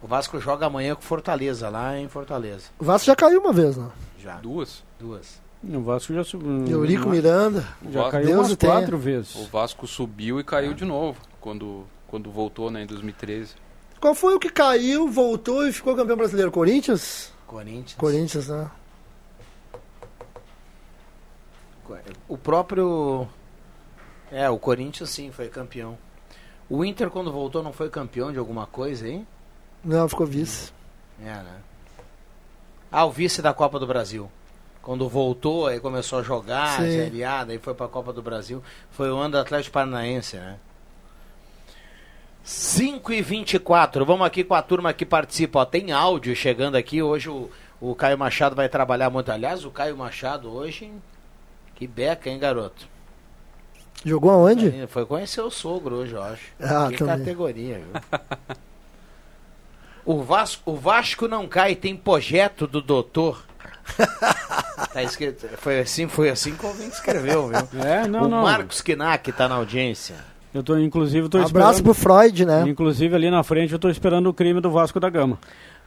O 0.00 0.06
Vasco 0.06 0.38
joga 0.40 0.66
amanhã 0.66 0.94
com 0.94 1.02
Fortaleza, 1.02 1.68
lá 1.68 1.98
em 1.98 2.08
Fortaleza. 2.08 2.66
O 2.78 2.84
Vasco 2.84 3.06
já 3.06 3.16
caiu 3.16 3.40
uma 3.40 3.52
vez, 3.52 3.76
não? 3.76 3.90
Já. 4.18 4.36
Duas? 4.36 4.84
Duas. 4.98 5.40
O 5.64 5.80
Vasco 5.80 6.14
já 6.14 6.22
subiu. 6.22 6.64
Eurico 6.68 7.08
Miranda. 7.08 7.66
Já 7.90 8.02
Vasco, 8.02 8.12
caiu 8.12 8.26
Deus 8.26 8.48
umas 8.48 8.54
quatro 8.54 8.98
vezes. 8.98 9.34
O 9.34 9.46
Vasco 9.46 9.86
subiu 9.86 10.38
e 10.38 10.44
caiu 10.44 10.74
de 10.74 10.84
novo, 10.84 11.20
quando, 11.40 11.84
quando 12.06 12.30
voltou 12.30 12.70
né, 12.70 12.82
em 12.82 12.86
2013. 12.86 13.54
Qual 14.00 14.14
foi 14.14 14.34
o 14.34 14.38
que 14.38 14.50
caiu, 14.50 15.08
voltou 15.08 15.66
e 15.66 15.72
ficou 15.72 15.96
campeão 15.96 16.16
brasileiro? 16.16 16.50
Corinthians? 16.50 17.32
Corinthians. 17.46 17.94
Corinthians, 17.94 18.48
né? 18.48 18.70
O 22.28 22.36
próprio. 22.36 23.28
É, 24.30 24.50
o 24.50 24.58
Corinthians 24.58 25.10
sim 25.10 25.30
foi 25.30 25.48
campeão. 25.48 25.96
O 26.68 26.84
Inter, 26.84 27.10
quando 27.10 27.32
voltou, 27.32 27.62
não 27.62 27.72
foi 27.72 27.88
campeão 27.88 28.32
de 28.32 28.38
alguma 28.38 28.66
coisa 28.66 29.06
aí? 29.06 29.24
Não, 29.84 30.08
ficou 30.08 30.26
vice. 30.26 30.72
É, 31.20 31.26
né? 31.26 31.60
Ah, 32.90 33.04
o 33.04 33.10
vice 33.10 33.40
da 33.40 33.54
Copa 33.54 33.78
do 33.78 33.86
Brasil. 33.86 34.28
Quando 34.82 35.08
voltou, 35.08 35.66
aí 35.66 35.78
começou 35.78 36.18
a 36.18 36.22
jogar, 36.22 36.78
Série 36.78 37.24
A, 37.24 37.44
daí 37.44 37.58
foi 37.58 37.74
pra 37.74 37.88
Copa 37.88 38.12
do 38.12 38.22
Brasil. 38.22 38.62
Foi 38.90 39.10
o 39.10 39.16
ano 39.16 39.32
do 39.32 39.38
Atlético 39.38 39.74
Paranaense, 39.74 40.36
né? 40.36 40.58
5 42.46 43.12
e 43.12 43.20
24 43.20 44.06
vamos 44.06 44.24
aqui 44.24 44.44
com 44.44 44.54
a 44.54 44.62
turma 44.62 44.92
que 44.92 45.04
participa. 45.04 45.58
Ó, 45.58 45.64
tem 45.64 45.90
áudio 45.90 46.36
chegando 46.36 46.76
aqui. 46.76 47.02
Hoje 47.02 47.28
o, 47.28 47.50
o 47.80 47.92
Caio 47.92 48.16
Machado 48.16 48.54
vai 48.54 48.68
trabalhar 48.68 49.10
muito. 49.10 49.32
Aliás, 49.32 49.64
o 49.64 49.70
Caio 49.70 49.96
Machado 49.96 50.48
hoje. 50.48 50.92
Que 51.74 51.88
beca, 51.88 52.30
hein, 52.30 52.38
garoto? 52.38 52.86
Jogou 54.04 54.30
aonde? 54.30 54.86
Foi 54.86 55.04
conhecer 55.04 55.40
o 55.40 55.50
sogro 55.50 55.96
hoje, 55.96 56.14
eu 56.14 56.22
acho. 56.22 56.44
Ah, 56.60 56.86
que 56.88 56.98
também. 56.98 57.18
categoria, 57.18 57.80
viu? 57.80 58.20
o, 60.06 60.22
Vasco, 60.22 60.70
o 60.70 60.76
Vasco 60.76 61.26
não 61.26 61.48
cai, 61.48 61.74
tem 61.74 61.96
projeto 61.96 62.68
do 62.68 62.80
doutor. 62.80 63.44
tá 64.94 65.02
escrito, 65.02 65.48
foi 65.58 65.80
assim, 65.80 66.06
foi 66.06 66.30
assim 66.30 66.54
que 66.54 66.64
o 66.64 66.70
escreveu, 66.84 67.48
viu? 67.48 67.82
É, 67.82 68.06
não, 68.06 68.22
o 68.22 68.28
não. 68.28 68.42
Marcos 68.42 68.80
Kinak 68.80 69.32
tá 69.32 69.48
na 69.48 69.56
audiência. 69.56 70.35
Eu 70.56 70.62
tô, 70.62 70.78
inclusive, 70.78 71.28
tô 71.28 71.36
Abraço 71.36 71.82
pro 71.82 71.92
Freud, 71.92 72.46
né? 72.46 72.66
Inclusive, 72.66 73.14
ali 73.14 73.30
na 73.30 73.42
frente, 73.42 73.74
eu 73.74 73.78
tô 73.78 73.90
esperando 73.90 74.30
o 74.30 74.32
crime 74.32 74.58
do 74.58 74.70
Vasco 74.70 74.98
da 74.98 75.10
Gama. 75.10 75.38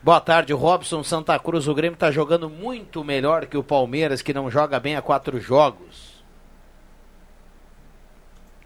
Boa 0.03 0.21
tarde, 0.21 0.53
Robson 0.53 1.03
Santa 1.03 1.39
Cruz. 1.39 1.67
O 1.67 1.73
Grêmio 1.73 1.97
tá 1.97 2.11
jogando 2.11 2.47
muito 2.47 3.03
melhor 3.03 3.47
que 3.47 3.57
o 3.57 3.63
Palmeiras, 3.63 4.21
que 4.21 4.31
não 4.31 4.47
joga 4.51 4.79
bem 4.79 4.95
há 4.95 5.01
quatro 5.01 5.39
jogos. 5.39 6.23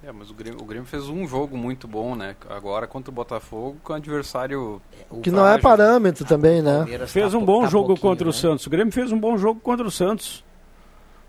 É, 0.05 0.11
mas 0.11 0.29
o 0.29 0.33
Grêmio, 0.33 0.59
o 0.61 0.65
Grêmio 0.65 0.85
fez 0.85 1.07
um 1.07 1.25
jogo 1.25 1.57
muito 1.57 1.87
bom, 1.87 2.15
né? 2.17 2.35
Agora 2.49 2.85
contra 2.85 3.09
o 3.09 3.13
Botafogo, 3.13 3.77
com 3.81 3.93
o 3.93 3.95
adversário. 3.95 4.81
O 5.09 5.21
que 5.21 5.31
não 5.31 5.47
é 5.47 5.57
parâmetro 5.57 6.25
também, 6.25 6.61
né? 6.61 6.85
Fez 7.07 7.31
tá 7.31 7.37
um 7.37 7.45
bom 7.45 7.61
tá 7.61 7.69
jogo 7.69 7.97
contra 7.97 8.25
né? 8.25 8.29
o 8.29 8.33
Santos. 8.33 8.67
O 8.67 8.69
Grêmio 8.69 8.91
fez 8.91 9.09
um 9.09 9.17
bom 9.17 9.37
jogo 9.37 9.61
contra 9.61 9.87
o 9.87 9.91
Santos. 9.91 10.43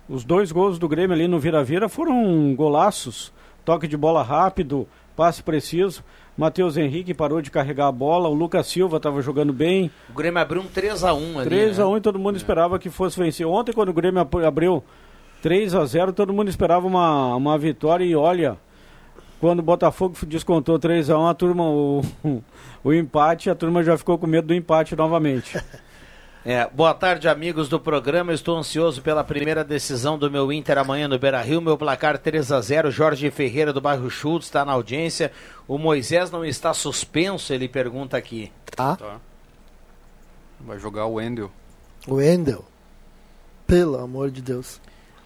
Os 0.08 0.24
dois 0.24 0.50
gols 0.50 0.80
do 0.80 0.88
Grêmio 0.88 1.14
ali 1.14 1.28
no 1.28 1.38
Vira-Vira 1.38 1.88
foram 1.88 2.52
golaços 2.56 3.32
toque 3.64 3.88
de 3.88 3.96
bola 3.96 4.22
rápido, 4.22 4.86
passe 5.16 5.42
preciso. 5.42 6.04
Matheus 6.36 6.76
Henrique 6.76 7.14
parou 7.14 7.40
de 7.40 7.50
carregar 7.50 7.86
a 7.86 7.92
bola, 7.92 8.28
o 8.28 8.34
Lucas 8.34 8.66
Silva 8.66 8.96
estava 8.96 9.22
jogando 9.22 9.52
bem. 9.52 9.90
O 10.10 10.12
Grêmio 10.12 10.40
abriu 10.40 10.62
um 10.62 10.66
3x1 10.66 11.40
ali. 11.40 11.50
3x1 11.50 11.92
né? 11.92 11.98
e 11.98 12.00
todo 12.00 12.18
mundo 12.18 12.34
é. 12.34 12.36
esperava 12.38 12.78
que 12.78 12.90
fosse 12.90 13.18
vencer. 13.18 13.46
Ontem, 13.46 13.72
quando 13.72 13.90
o 13.90 13.92
Grêmio 13.92 14.20
abriu 14.46 14.82
3x0, 15.42 16.12
todo 16.12 16.32
mundo 16.32 16.48
esperava 16.48 16.86
uma, 16.86 17.36
uma 17.36 17.56
vitória 17.56 18.04
e 18.04 18.16
olha, 18.16 18.58
quando 19.40 19.60
o 19.60 19.62
Botafogo 19.62 20.16
descontou 20.26 20.78
3x1, 20.78 21.30
a 21.30 21.34
turma, 21.34 21.64
o, 21.64 22.02
o 22.82 22.92
empate, 22.92 23.48
a 23.48 23.54
turma 23.54 23.84
já 23.84 23.96
ficou 23.96 24.18
com 24.18 24.26
medo 24.26 24.48
do 24.48 24.54
empate 24.54 24.96
novamente. 24.96 25.56
É, 26.46 26.68
boa 26.68 26.92
tarde, 26.92 27.26
amigos 27.26 27.70
do 27.70 27.80
programa. 27.80 28.30
Estou 28.30 28.58
ansioso 28.58 29.00
pela 29.00 29.24
primeira 29.24 29.64
decisão 29.64 30.18
do 30.18 30.30
meu 30.30 30.52
Inter 30.52 30.76
amanhã 30.76 31.08
no 31.08 31.18
Beira 31.18 31.40
Rio. 31.40 31.62
Meu 31.62 31.78
placar 31.78 32.18
3 32.18 32.52
a 32.52 32.60
0 32.60 32.90
Jorge 32.90 33.30
Ferreira 33.30 33.72
do 33.72 33.80
bairro 33.80 34.10
Schultz 34.10 34.48
está 34.48 34.62
na 34.62 34.72
audiência. 34.72 35.32
O 35.66 35.78
Moisés 35.78 36.30
não 36.30 36.44
está 36.44 36.74
suspenso, 36.74 37.50
ele 37.54 37.66
pergunta 37.66 38.18
aqui. 38.18 38.52
Tá. 38.66 38.94
tá. 38.94 39.18
Vai 40.60 40.78
jogar 40.78 41.06
o 41.06 41.14
Wendel. 41.14 41.50
O 42.06 42.16
Wendel. 42.16 42.62
Pelo 43.66 43.98
amor 43.98 44.30
de 44.30 44.42
Deus. 44.42 44.78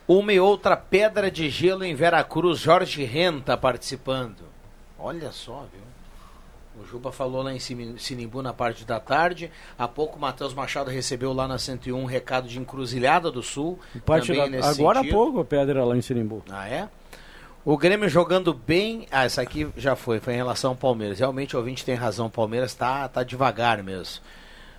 Uma 0.07 0.33
e 0.33 0.39
outra 0.39 0.77
pedra 0.77 1.33
de 1.33 1.51
gelo 1.51 1.83
em 1.83 1.97
Veracruz. 1.97 2.61
Jorge 2.61 3.03
Renta 3.03 3.57
participando. 3.57 4.45
Olha 4.97 5.33
só, 5.33 5.67
viu? 5.73 5.88
O 6.83 6.87
Juba 6.87 7.13
falou 7.13 7.43
lá 7.43 7.53
em 7.53 7.59
Sinimbu 7.59 8.43
na 8.43 8.53
parte 8.53 8.85
da 8.85 9.01
tarde. 9.01 9.51
Há 9.79 9.89
pouco 9.89 10.17
o 10.17 10.21
Matheus 10.21 10.55
Machado 10.55 10.91
recebeu 10.91 11.33
lá 11.33 11.49
na 11.49 11.59
101 11.59 11.99
um 11.99 12.05
recado 12.05 12.49
de 12.49 12.59
Encruzilhada 12.59 13.31
do 13.31 13.43
Sul. 13.43 13.79
Parte 14.05 14.33
da, 14.33 14.69
agora 14.69 15.01
há 15.01 15.05
pouco 15.05 15.41
a 15.41 15.45
pedra 15.45 15.85
lá 15.85 15.97
em 15.97 16.03
Sinimbu. 16.03 16.43
Ah, 16.51 16.69
é? 16.69 16.89
O 17.65 17.77
Grêmio 17.77 18.09
jogando 18.09 18.55
bem. 18.55 19.07
Ah, 19.11 19.25
essa 19.25 19.43
aqui 19.43 19.69
já 19.77 19.95
foi, 19.95 20.21
foi 20.21 20.35
em 20.35 20.37
relação 20.37 20.71
ao 20.71 20.77
Palmeiras. 20.77 21.19
Realmente 21.19 21.55
o 21.55 21.59
ouvinte 21.59 21.85
tem 21.85 21.95
razão, 21.95 22.27
o 22.27 22.31
Palmeiras 22.31 22.75
tá, 22.75 23.09
tá 23.09 23.23
devagar 23.23 23.83
mesmo. 23.83 24.23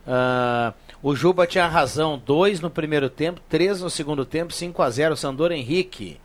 Ah, 0.07 0.73
o 1.03 1.15
Juba 1.15 1.45
tinha 1.45 1.67
razão, 1.67 2.21
dois 2.23 2.59
no 2.59 2.69
primeiro 2.69 3.09
tempo, 3.09 3.39
três 3.47 3.81
no 3.81 3.89
segundo 3.89 4.25
tempo, 4.25 4.51
5 4.51 4.81
a 4.81 4.89
0 4.89 5.15
Sandor 5.15 5.51
Henrique. 5.51 6.19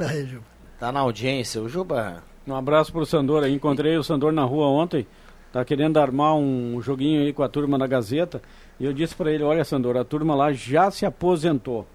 Aí, 0.00 0.26
Juba. 0.26 0.44
Tá 0.78 0.92
na 0.92 1.00
audiência. 1.00 1.60
O 1.60 1.68
Juba. 1.68 2.22
Um 2.46 2.54
abraço 2.54 2.92
pro 2.92 3.04
Sandor 3.06 3.42
aí. 3.44 3.52
Encontrei 3.54 3.96
o 3.96 4.04
Sandor 4.04 4.32
na 4.32 4.44
rua 4.44 4.66
ontem. 4.66 5.06
Tá 5.52 5.64
querendo 5.64 5.98
armar 5.98 6.34
um 6.34 6.80
joguinho 6.82 7.22
aí 7.22 7.32
com 7.32 7.42
a 7.42 7.48
turma 7.48 7.78
da 7.78 7.86
Gazeta. 7.86 8.42
E 8.78 8.84
eu 8.84 8.92
disse 8.92 9.14
pra 9.14 9.32
ele, 9.32 9.42
olha 9.42 9.64
Sandor, 9.64 9.96
a 9.96 10.04
turma 10.04 10.34
lá 10.34 10.52
já 10.52 10.90
se 10.90 11.06
aposentou. 11.06 11.86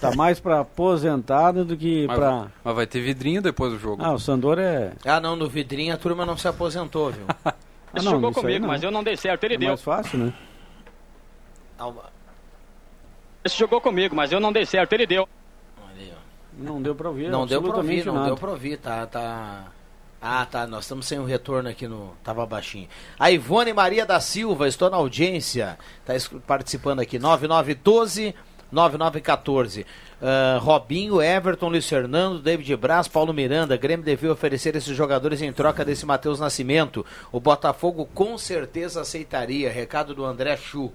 tá 0.00 0.14
mais 0.14 0.38
pra 0.38 0.60
aposentada 0.60 1.64
do 1.64 1.76
que 1.76 2.06
Mas, 2.06 2.16
pra... 2.16 2.46
mas 2.62 2.74
vai 2.76 2.86
ter 2.86 3.00
vidrinho 3.00 3.42
depois 3.42 3.72
do 3.72 3.78
jogo. 3.78 4.00
Ah, 4.04 4.12
o 4.12 4.18
Sandor 4.18 4.58
é... 4.58 4.92
Ah, 5.04 5.20
não, 5.20 5.34
no 5.34 5.48
vidrinho 5.48 5.92
a 5.92 5.96
turma 5.96 6.24
não 6.24 6.36
se 6.36 6.46
aposentou, 6.46 7.10
viu? 7.10 7.26
Ah, 7.94 7.98
Esse 7.98 8.06
não, 8.06 8.12
jogou 8.12 8.32
comigo, 8.32 8.60
não. 8.62 8.68
mas 8.68 8.82
eu 8.82 8.90
não 8.90 9.04
dei 9.04 9.18
certo, 9.18 9.44
ele 9.44 9.52
É 9.56 9.58
deu. 9.58 9.68
mais 9.68 9.82
fácil, 9.82 10.18
né? 10.18 10.32
Esse 13.44 13.58
jogou 13.58 13.82
comigo, 13.82 14.16
mas 14.16 14.32
eu 14.32 14.40
não 14.40 14.50
dei 14.50 14.64
certo, 14.64 14.94
ele 14.94 15.06
deu. 15.06 15.28
Não 16.62 16.80
deu 16.80 16.94
pra 16.94 17.08
ouvir 17.08 17.28
Não 17.28 17.46
deu 17.46 17.62
pra 17.62 17.76
ouvir, 17.76 18.06
não 18.06 18.14
nada. 18.14 18.26
deu 18.26 18.36
pra 18.36 18.50
ouvir, 18.50 18.76
tá, 18.78 19.06
tá... 19.06 19.66
Ah, 20.20 20.46
tá, 20.46 20.66
nós 20.66 20.84
estamos 20.84 21.06
sem 21.06 21.18
o 21.18 21.24
retorno 21.24 21.68
aqui 21.68 21.88
no... 21.88 22.12
Tava 22.22 22.46
baixinho. 22.46 22.88
A 23.18 23.30
Ivone 23.30 23.72
Maria 23.72 24.06
da 24.06 24.20
Silva, 24.20 24.68
estou 24.68 24.88
na 24.88 24.96
audiência, 24.96 25.78
tá 26.04 26.14
participando 26.46 27.00
aqui, 27.00 27.18
9912... 27.18 28.34
9914. 28.72 29.84
Ah, 30.20 30.58
Robinho, 30.60 31.20
Everton, 31.20 31.68
Luiz 31.68 31.86
Fernando, 31.88 32.40
David 32.40 32.74
Braz, 32.76 33.06
Paulo 33.06 33.32
Miranda. 33.34 33.76
Grêmio 33.76 34.04
devia 34.04 34.32
oferecer 34.32 34.74
esses 34.74 34.96
jogadores 34.96 35.42
em 35.42 35.52
troca 35.52 35.84
desse 35.84 36.06
Matheus 36.06 36.40
Nascimento. 36.40 37.04
O 37.30 37.38
Botafogo 37.38 38.08
com 38.14 38.38
certeza 38.38 39.02
aceitaria. 39.02 39.70
Recado 39.70 40.14
do 40.14 40.24
André 40.24 40.56
Chu. 40.56 40.90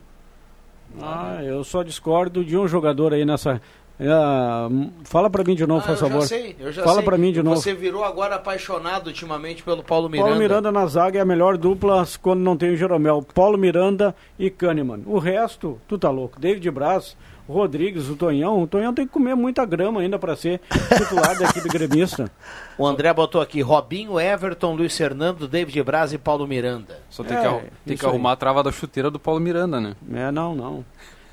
Ah, 1.02 1.40
eu 1.44 1.64
só 1.64 1.84
discordo 1.84 2.44
de 2.44 2.58
um 2.58 2.68
jogador 2.68 3.14
aí 3.14 3.26
nessa... 3.26 3.62
M- 4.00 4.92
fala 5.04 5.30
pra 5.30 5.44
mim 5.44 5.56
de 5.56 5.66
novo, 5.66 5.80
Ah, 5.82 5.88
faz 5.88 6.02
eu 6.02 6.08
favor. 6.08 6.22
já 6.22 6.28
sei, 6.28 6.56
eu 6.60 6.72
já 6.72 6.84
fala 6.84 6.98
sei. 6.98 7.04
pra 7.06 7.18
mim 7.18 7.32
de 7.32 7.42
novo. 7.42 7.56
Você 7.60 7.74
virou 7.74 8.04
agora 8.04 8.36
apaixonado 8.36 9.08
ultimamente 9.08 9.64
pelo 9.64 9.84
Paulo 9.84 10.08
Miranda. 10.08 10.28
Paulo 10.30 10.40
Miranda 10.40 10.72
na 10.72 10.86
zaga 10.86 11.18
é 11.18 11.22
a 11.22 11.26
melhor 11.26 11.58
dupla 11.58 12.06
quando 12.22 12.42
não 12.42 12.56
tem 12.56 12.72
o 12.72 12.78
Jeromel. 12.78 13.26
Paulo 13.34 13.58
Miranda 13.58 14.16
e 14.38 14.50
Kahneman. 14.50 15.02
O 15.06 15.18
resto, 15.18 15.80
tu 15.88 15.98
tá 15.98 16.10
louco. 16.12 16.40
David 16.40 16.70
Braz, 16.70 17.18
Rodrigues, 17.50 18.08
o 18.10 18.16
Tonhão. 18.16 18.62
O 18.62 18.68
Tonhão 18.68 18.94
tem 18.94 19.08
que 19.08 19.14
comer 19.14 19.34
muita 19.34 19.66
grama 19.66 20.02
ainda 20.02 20.20
pra 20.20 20.36
ser 20.36 20.62
titular 20.96 21.36
da 21.40 21.46
equipe 21.46 21.68
gremista. 21.70 22.30
O 22.78 22.86
André 22.86 23.12
botou 23.14 23.42
aqui 23.42 23.62
Robinho, 23.62 24.20
Everton, 24.20 24.76
Luiz 24.76 24.96
Fernando, 24.96 25.48
David 25.48 25.82
Braz 25.82 26.14
e 26.14 26.18
Paulo 26.20 26.46
Miranda. 26.46 27.00
Só 27.10 27.24
tem 27.24 27.36
É, 27.36 27.40
que, 27.42 27.48
arru- 27.48 27.62
tem 27.86 27.98
que 27.98 28.06
arrumar 28.06 28.34
a 28.34 28.36
trava 28.36 28.62
da 28.62 28.72
chuteira 28.72 29.10
do 29.10 29.18
Paulo 29.18 29.40
Miranda, 29.40 29.80
né? 29.82 29.96
É, 30.14 30.30
não, 30.30 30.54
não. 30.54 30.86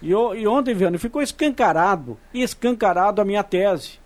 E, 0.05 0.11
e 0.11 0.47
ontem, 0.47 0.75
Viano, 0.75 0.99
ficou 0.99 1.23
escancarado, 1.23 2.19
escancarado 2.35 3.23
a 3.23 3.25
minha 3.25 3.43
tese. 3.43 3.99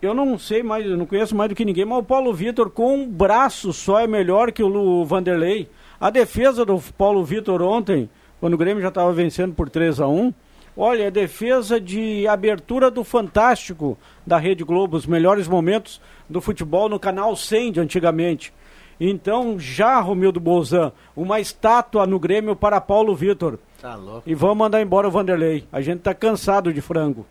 Eu 0.00 0.14
não 0.14 0.38
sei 0.38 0.62
mais, 0.62 0.86
eu 0.86 0.96
não 0.96 1.04
conheço 1.04 1.36
mais 1.36 1.50
do 1.50 1.54
que 1.54 1.64
ninguém, 1.64 1.84
mas 1.84 1.98
o 1.98 2.02
Paulo 2.02 2.32
Vitor 2.32 2.70
com 2.70 2.96
um 2.96 3.06
braço 3.06 3.74
só 3.74 4.00
é 4.00 4.06
melhor 4.06 4.50
que 4.50 4.62
o 4.62 4.66
Lu 4.66 5.04
Vanderlei. 5.04 5.68
A 6.00 6.08
defesa 6.08 6.64
do 6.64 6.80
Paulo 6.96 7.22
Vitor 7.22 7.60
ontem, 7.60 8.08
quando 8.40 8.54
o 8.54 8.58
Grêmio 8.58 8.82
já 8.82 8.88
estava 8.88 9.12
vencendo 9.12 9.54
por 9.54 9.68
3 9.68 10.00
a 10.00 10.08
1 10.08 10.32
olha, 10.76 11.06
a 11.06 11.10
defesa 11.10 11.80
de 11.80 12.26
abertura 12.26 12.90
do 12.90 13.02
Fantástico 13.02 13.96
da 14.26 14.36
Rede 14.36 14.62
Globo, 14.62 14.96
os 14.96 15.06
melhores 15.06 15.48
momentos 15.48 16.00
do 16.28 16.40
futebol 16.40 16.88
no 16.88 17.00
canal 17.00 17.34
100 17.34 17.72
de 17.72 17.80
antigamente. 17.80 18.52
Então, 18.98 19.58
já, 19.58 20.00
Romildo 20.00 20.40
Bolzan, 20.40 20.90
uma 21.14 21.38
estátua 21.38 22.06
no 22.06 22.18
Grêmio 22.18 22.56
para 22.56 22.80
Paulo 22.80 23.14
Vitor. 23.14 23.58
Tá 23.80 23.94
louco. 23.94 24.22
E 24.28 24.34
vamos 24.34 24.56
mandar 24.56 24.80
embora 24.80 25.06
o 25.06 25.10
Vanderlei. 25.10 25.66
A 25.70 25.80
gente 25.82 26.00
tá 26.00 26.14
cansado 26.14 26.72
de 26.72 26.80
frango. 26.80 27.26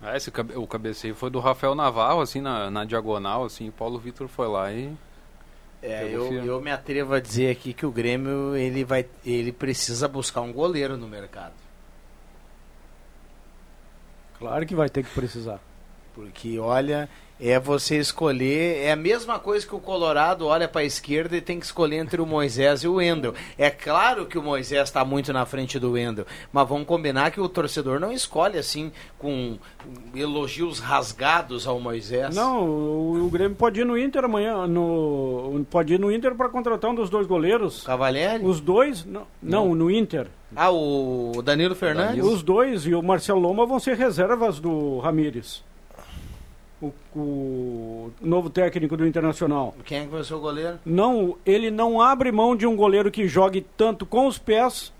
Ah, 0.00 0.16
esse, 0.16 0.30
cabe- 0.30 0.54
o 0.54 0.66
cabeceio 0.66 1.14
foi 1.16 1.28
do 1.30 1.40
Rafael 1.40 1.74
Navarro, 1.74 2.20
assim, 2.20 2.40
na, 2.40 2.70
na 2.70 2.84
diagonal, 2.84 3.44
assim, 3.44 3.68
o 3.68 3.72
Paulo 3.72 3.98
Vitor 3.98 4.28
foi 4.28 4.46
lá 4.46 4.72
e... 4.72 4.92
É, 5.82 6.08
eu, 6.12 6.32
eu 6.32 6.60
me 6.60 6.72
atrevo 6.72 7.14
a 7.14 7.20
dizer 7.20 7.50
aqui 7.50 7.72
que 7.72 7.86
o 7.86 7.90
Grêmio 7.90 8.56
ele 8.56 8.84
vai, 8.84 9.06
ele 9.24 9.52
precisa 9.52 10.08
buscar 10.08 10.40
um 10.40 10.52
goleiro 10.52 10.96
no 10.96 11.06
mercado. 11.06 11.52
Claro 14.38 14.66
que 14.66 14.74
vai 14.74 14.88
ter 14.88 15.04
que 15.04 15.10
precisar. 15.10 15.60
Porque, 16.14 16.58
olha, 16.58 17.08
é 17.40 17.58
você 17.58 17.98
escolher. 17.98 18.84
É 18.84 18.92
a 18.92 18.96
mesma 18.96 19.38
coisa 19.38 19.66
que 19.66 19.74
o 19.74 19.80
Colorado 19.80 20.46
olha 20.46 20.68
para 20.68 20.80
a 20.82 20.84
esquerda 20.84 21.36
e 21.36 21.40
tem 21.40 21.58
que 21.58 21.66
escolher 21.66 21.96
entre 21.96 22.20
o 22.20 22.26
Moisés 22.26 22.82
e 22.82 22.88
o 22.88 22.94
Wendel. 22.94 23.34
É 23.56 23.70
claro 23.70 24.26
que 24.26 24.38
o 24.38 24.42
Moisés 24.42 24.88
está 24.88 25.04
muito 25.04 25.32
na 25.32 25.46
frente 25.46 25.78
do 25.78 25.92
Wendel, 25.92 26.26
mas 26.52 26.68
vamos 26.68 26.86
combinar 26.86 27.30
que 27.30 27.40
o 27.40 27.48
torcedor 27.48 28.00
não 28.00 28.12
escolhe 28.12 28.58
assim, 28.58 28.92
com 29.18 29.58
elogios 30.14 30.78
rasgados 30.80 31.66
ao 31.66 31.80
Moisés. 31.80 32.34
Não, 32.34 32.66
o, 32.68 33.26
o 33.26 33.30
Grêmio 33.30 33.56
pode 33.56 33.80
ir 33.80 33.84
no 33.84 33.96
Inter 33.98 34.24
amanhã. 34.24 34.66
No, 34.66 35.64
pode 35.70 35.94
ir 35.94 36.00
no 36.00 36.12
Inter 36.12 36.34
para 36.34 36.48
contratar 36.48 36.90
um 36.90 36.94
dos 36.94 37.10
dois 37.10 37.26
goleiros. 37.26 37.84
Cavalieri? 37.84 38.44
Os 38.44 38.60
dois? 38.60 39.04
Não, 39.04 39.26
não, 39.42 39.74
no 39.74 39.90
Inter. 39.90 40.26
Ah, 40.56 40.70
o 40.70 41.42
Danilo 41.44 41.74
Fernandes? 41.74 42.24
Os 42.24 42.42
dois 42.42 42.86
e 42.86 42.94
o 42.94 43.02
Marcelo 43.02 43.38
Loma 43.38 43.66
vão 43.66 43.78
ser 43.78 43.96
reservas 43.96 44.58
do 44.58 44.98
Ramires. 44.98 45.62
O, 46.80 46.92
o 47.16 48.10
novo 48.20 48.48
técnico 48.48 48.96
do 48.96 49.04
Internacional. 49.06 49.74
Quem 49.84 49.98
é 49.98 50.00
que 50.02 50.08
vai 50.08 50.22
ser 50.22 50.34
o 50.34 50.38
goleiro? 50.40 50.78
Não, 50.86 51.36
ele 51.44 51.70
não 51.72 52.00
abre 52.00 52.30
mão 52.30 52.54
de 52.54 52.66
um 52.66 52.76
goleiro 52.76 53.10
que 53.10 53.26
jogue 53.26 53.66
tanto 53.76 54.06
com 54.06 54.28
os 54.28 54.38
pés 54.38 54.92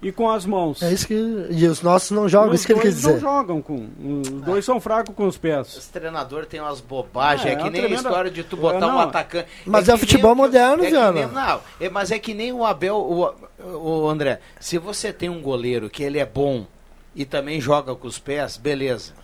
e 0.00 0.12
com 0.12 0.30
as 0.30 0.46
mãos. 0.46 0.80
É 0.80 0.92
isso 0.92 1.08
que. 1.08 1.14
E 1.50 1.66
os 1.66 1.82
nossos 1.82 2.12
não 2.12 2.28
jogam, 2.28 2.50
os 2.54 2.60
isso 2.60 2.66
que 2.68 2.72
ele 2.72 2.80
quis 2.82 3.02
dois 3.02 3.04
não 3.04 3.12
dizer. 3.14 3.20
jogam 3.26 3.60
com. 3.60 3.88
Os 4.22 4.28
dois 4.42 4.64
são 4.64 4.80
fracos 4.80 5.12
com 5.14 5.26
os 5.26 5.36
pés. 5.36 5.76
Esse 5.76 5.90
treinador 5.90 6.46
tem 6.46 6.60
umas 6.60 6.80
bobagens. 6.80 7.46
É 7.48 7.52
é 7.52 7.56
que 7.56 7.62
uma 7.62 7.70
nem 7.70 7.80
tremenda- 7.80 8.08
a 8.08 8.10
história 8.12 8.30
de 8.30 8.44
tu 8.44 8.56
É, 8.56 8.60
botar 8.60 8.86
um 8.86 8.92
não. 8.92 9.00
atacante. 9.00 9.48
Mas 9.66 9.86
que 9.86 9.90
é 9.90 9.96
futebol 9.98 10.34
nem 10.36 10.44
moderno, 10.44 10.82
é 10.84 10.86
que 10.86 10.92
Viana. 10.92 11.12
nem- 11.12 11.26
Não, 11.32 11.60
é- 11.80 11.90
mas 11.90 12.12
é 12.12 12.18
que 12.20 12.32
nem 12.32 12.52
o 12.52 12.64
Abel, 12.64 12.96
o, 12.96 13.34
o 13.76 14.08
André. 14.08 14.40
Se 14.60 14.78
você 14.78 15.12
tem 15.12 15.28
um 15.28 15.42
goleiro 15.42 15.90
que 15.90 16.02
ele 16.04 16.18
é 16.20 16.24
bom 16.24 16.64
e 17.12 17.24
também 17.24 17.60
joga 17.60 17.92
com 17.96 18.06
os 18.06 18.20
pés, 18.20 18.56
beleza. 18.56 19.18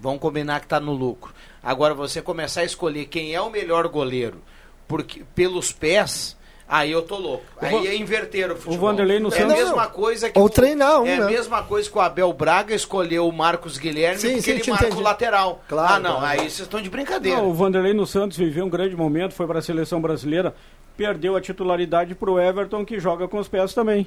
Vamos 0.00 0.20
combinar 0.20 0.60
que 0.60 0.66
tá 0.66 0.80
no 0.80 0.92
lucro. 0.92 1.32
Agora 1.62 1.94
você 1.94 2.22
começar 2.22 2.62
a 2.62 2.64
escolher 2.64 3.04
quem 3.06 3.34
é 3.34 3.40
o 3.40 3.50
melhor 3.50 3.86
goleiro 3.88 4.38
porque 4.88 5.22
pelos 5.34 5.70
pés. 5.72 6.38
Aí 6.72 6.92
eu 6.92 7.02
tô 7.02 7.16
louco. 7.18 7.44
Aí 7.60 7.88
é 7.88 7.96
inverter 7.96 8.50
o 8.52 8.56
futebol. 8.56 8.90
Vanderlei 8.90 9.18
no 9.18 9.26
é 9.26 9.32
Santos- 9.32 9.52
a 9.54 9.56
mesma 9.56 9.86
coisa 9.88 10.30
que 10.30 10.38
Ou 10.38 10.44
o- 10.44 10.48
treinar 10.48 11.02
um, 11.02 11.06
É 11.06 11.16
a 11.16 11.20
né? 11.22 11.26
mesma 11.26 11.64
coisa 11.64 11.90
que 11.90 11.98
o 11.98 12.00
Abel 12.00 12.32
Braga 12.32 12.72
escolheu 12.72 13.26
o 13.26 13.32
Marcos 13.32 13.76
Guilherme 13.76 14.20
Sim, 14.20 14.28
porque 14.34 14.42
sim, 14.42 14.50
ele 14.52 14.70
marca 14.70 14.86
entendi. 14.86 15.00
o 15.00 15.04
lateral. 15.04 15.64
Claro, 15.68 15.94
ah, 15.94 15.98
não, 15.98 16.10
claro. 16.20 16.26
aí 16.26 16.38
vocês 16.38 16.60
estão 16.60 16.80
de 16.80 16.88
brincadeira. 16.88 17.38
Não, 17.38 17.50
o 17.50 17.54
Vanderlei 17.54 17.92
no 17.92 18.06
Santos 18.06 18.36
viveu 18.36 18.64
um 18.64 18.70
grande 18.70 18.94
momento, 18.94 19.34
foi 19.34 19.48
para 19.48 19.58
a 19.58 19.62
seleção 19.62 20.00
brasileira, 20.00 20.54
perdeu 20.96 21.34
a 21.34 21.40
titularidade 21.40 22.14
para 22.14 22.30
o 22.30 22.38
Everton, 22.38 22.84
que 22.84 23.00
joga 23.00 23.26
com 23.26 23.38
os 23.38 23.48
pés 23.48 23.74
também. 23.74 24.06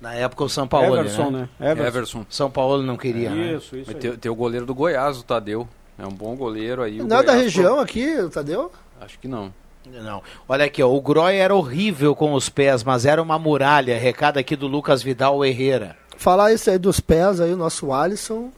Na 0.00 0.12
época 0.14 0.44
o 0.44 0.48
São 0.48 0.66
Paulo, 0.68 0.96
Everson, 0.98 1.30
né? 1.30 1.48
Everson. 1.60 1.86
Everson. 1.88 2.26
São 2.28 2.50
Paulo 2.50 2.82
não 2.82 2.96
queria. 2.96 3.30
né? 3.30 3.54
Isso, 3.54 3.76
isso. 3.76 3.84
Mas 3.86 3.94
aí. 3.96 4.00
tem, 4.00 4.12
tem 4.16 4.30
o 4.30 4.34
goleiro 4.34 4.66
do 4.66 4.74
Goiás, 4.74 5.18
o 5.18 5.22
Tadeu. 5.22 5.66
É 5.98 6.04
um 6.06 6.10
bom 6.10 6.34
goleiro 6.36 6.82
aí. 6.82 7.00
o 7.00 7.06
Não 7.06 7.18
é 7.18 7.22
da 7.22 7.32
região 7.34 7.78
aqui, 7.80 8.18
o 8.18 8.28
Tadeu? 8.28 8.70
foi- 8.98 9.06
Acho 9.06 9.18
que 9.18 9.28
não. 9.28 9.52
Não. 9.86 10.22
Olha 10.48 10.64
aqui, 10.64 10.82
ó, 10.82 10.88
o 10.90 11.00
Groy 11.00 11.36
era 11.36 11.54
horrível 11.54 12.14
com 12.16 12.32
os 12.34 12.48
pés, 12.48 12.82
mas 12.82 13.04
era 13.06 13.22
uma 13.22 13.38
muralha. 13.38 13.98
Recado 13.98 14.38
aqui 14.38 14.56
do 14.56 14.66
Lucas 14.66 15.02
Vidal 15.02 15.44
Herrera. 15.44 15.94
Falar 16.16 16.52
isso 16.52 16.70
aí 16.70 16.78
dos 16.78 17.00
pés 17.00 17.40
aí, 17.40 17.52
o 17.52 17.56
nosso 17.56 17.92
Alisson. 17.92 18.50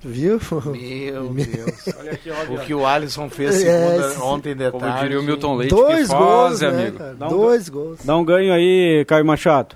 Viu? 0.00 0.38
Meu 0.66 1.28
Deus. 1.34 1.94
Olha 1.98 2.12
aqui, 2.12 2.30
o 2.30 2.34
olha. 2.34 2.58
que 2.64 2.74
o 2.74 2.86
Alisson 2.86 3.28
fez 3.30 3.62
É, 3.64 3.96
segunda, 4.00 4.24
ontem 4.24 4.54
de 4.54 4.70
Como 4.70 4.84
tarde. 4.84 5.00
diria 5.02 5.20
o 5.20 5.22
Milton 5.22 5.54
Leite, 5.56 5.74
Dois 5.74 6.08
que 6.08 6.14
gols, 6.14 6.50
fase, 6.60 6.66
né, 6.70 6.82
amigo. 6.88 6.98
um 7.24 7.28
Dois 7.28 7.68
gols. 7.68 7.98
Dá 8.04 8.16
um 8.16 8.24
ganho 8.24 8.52
aí, 8.52 9.04
Caio 9.06 9.24
Machado. 9.24 9.74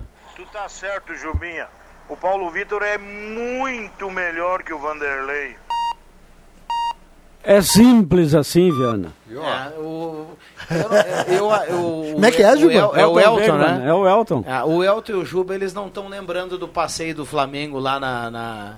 Tá 0.53 0.69
certo, 0.69 1.15
Jubinha. 1.15 1.67
O 2.07 2.15
Paulo 2.15 2.49
Vitor 2.51 2.83
é 2.83 2.97
muito 2.97 4.11
melhor 4.11 4.61
que 4.61 4.71
o 4.73 4.77
Vanderlei. 4.77 5.55
É 7.43 7.59
simples 7.61 8.33
assim, 8.35 8.71
Viana. 8.71 9.11
É, 9.29 9.79
o, 9.79 10.27
eu, 10.69 11.33
eu, 11.35 11.51
eu- 11.51 12.13
Como 12.13 12.25
é 12.25 12.31
que 12.31 12.41
é, 12.43 12.53
o 12.53 12.57
Juba? 12.57 12.73
El- 12.73 12.95
É 12.95 13.07
o 13.07 13.19
Elton, 13.19 13.35
Bergman, 13.35 13.79
né? 13.79 13.89
É 13.89 13.93
o 13.93 14.07
Elton. 14.07 14.45
Ah, 14.47 14.63
o 14.65 14.81
Elton 14.83 15.11
e 15.11 15.15
o 15.15 15.25
Juba, 15.25 15.53
eles 15.55 15.73
não 15.73 15.87
estão 15.87 16.07
lembrando 16.07 16.57
do 16.57 16.67
passeio 16.69 17.13
do 17.15 17.25
Flamengo 17.25 17.79
lá 17.79 17.99
na, 17.99 18.31
na, 18.31 18.77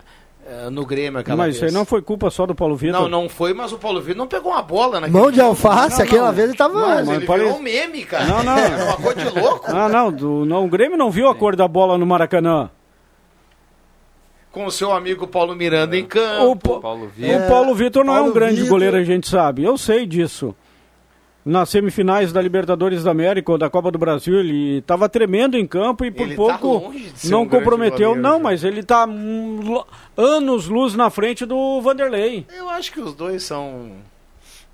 no 0.71 0.85
Grêmio 0.85 1.19
aquela 1.19 1.37
Mas 1.37 1.45
vez. 1.45 1.55
isso 1.57 1.65
aí 1.65 1.71
não 1.71 1.85
foi 1.85 2.01
culpa 2.01 2.29
só 2.29 2.45
do 2.45 2.53
Paulo 2.53 2.75
Vitor. 2.75 3.01
Não, 3.01 3.09
não 3.09 3.27
foi, 3.27 3.53
mas 3.53 3.71
o 3.71 3.77
Paulo 3.77 3.99
Vitor 3.99 4.17
não 4.17 4.27
pegou 4.27 4.51
uma 4.51 4.61
bola 4.61 4.99
naquele 4.99 5.19
Mão 5.19 5.31
de 5.31 5.41
alface, 5.41 5.97
Não, 5.97 6.05
aquela 6.05 6.27
não. 6.27 6.33
vez 6.33 6.49
ele 6.49 6.57
tava. 6.57 6.73
Não, 6.73 6.87
Mas 6.87 7.07
mas 7.07 7.17
ele 7.17 7.25
pare- 7.25 7.43
virou 7.43 7.57
um 7.57 7.61
meme, 7.61 8.03
cara. 8.05 8.25
Não, 8.25 8.43
não. 8.43 8.55
É 8.57 8.83
uma 8.83 8.97
coisa 8.97 9.25
de 9.31 9.39
louco. 9.39 9.65
Ah, 9.67 9.89
não, 9.89 10.11
do, 10.11 10.45
não, 10.45 10.65
o 10.65 10.67
Grêmio 10.69 10.97
não 10.97 11.09
viu 11.09 11.27
a 11.29 11.35
cor 11.35 11.55
da 11.55 11.67
bola 11.67 11.97
no 11.97 12.05
Maracanã. 12.05 12.69
Com 14.51 14.65
o 14.65 14.71
seu 14.71 14.93
amigo 14.93 15.27
Paulo 15.27 15.53
Miranda 15.55 15.97
em 15.97 16.03
O, 16.03 16.07
campo. 16.07 16.75
Pa- 16.75 16.79
Paulo 16.81 17.05
o 17.05 17.09
Vitor. 17.09 17.47
Paulo 17.49 17.75
Vitor 17.75 18.05
não 18.05 18.13
é 18.13 18.17
um 18.17 18.19
Paulo 18.21 18.33
grande 18.33 18.55
Vitor. 18.55 18.69
goleiro, 18.69 18.97
a 18.97 19.03
gente 19.03 19.27
sabe. 19.27 19.63
Eu 19.63 19.77
sei 19.77 20.05
disso. 20.05 20.55
Nas 21.45 21.69
semifinais 21.69 22.33
da 22.33 22.41
Libertadores 22.41 23.03
da 23.03 23.11
América 23.11 23.51
ou 23.51 23.57
da 23.57 23.69
Copa 23.69 23.91
do 23.91 23.99
Brasil, 23.99 24.39
ele 24.39 24.79
estava 24.79 25.07
tremendo 25.07 25.55
em 25.55 25.67
campo 25.67 26.03
e 26.03 26.09
por 26.09 26.23
Ele 26.23 26.35
tá 26.35 26.57
pouco 26.57 26.93
ser 27.15 27.29
não 27.29 27.43
um 27.43 27.47
comprometeu. 27.47 28.09
goleiro, 28.09 28.21
não, 28.21 28.37
já. 28.37 28.43
mas 28.43 28.63
ele 28.63 28.79
está 28.79 29.05
anos 30.17 30.67
luz 30.67 30.95
na 30.95 31.09
frente 31.09 31.45
do 31.45 31.79
Vanderlei. 31.81 32.45
Eu 32.55 32.67
acho 32.69 32.91
que 32.91 32.99
os 32.99 33.13
dois 33.13 33.43
são. 33.43 33.91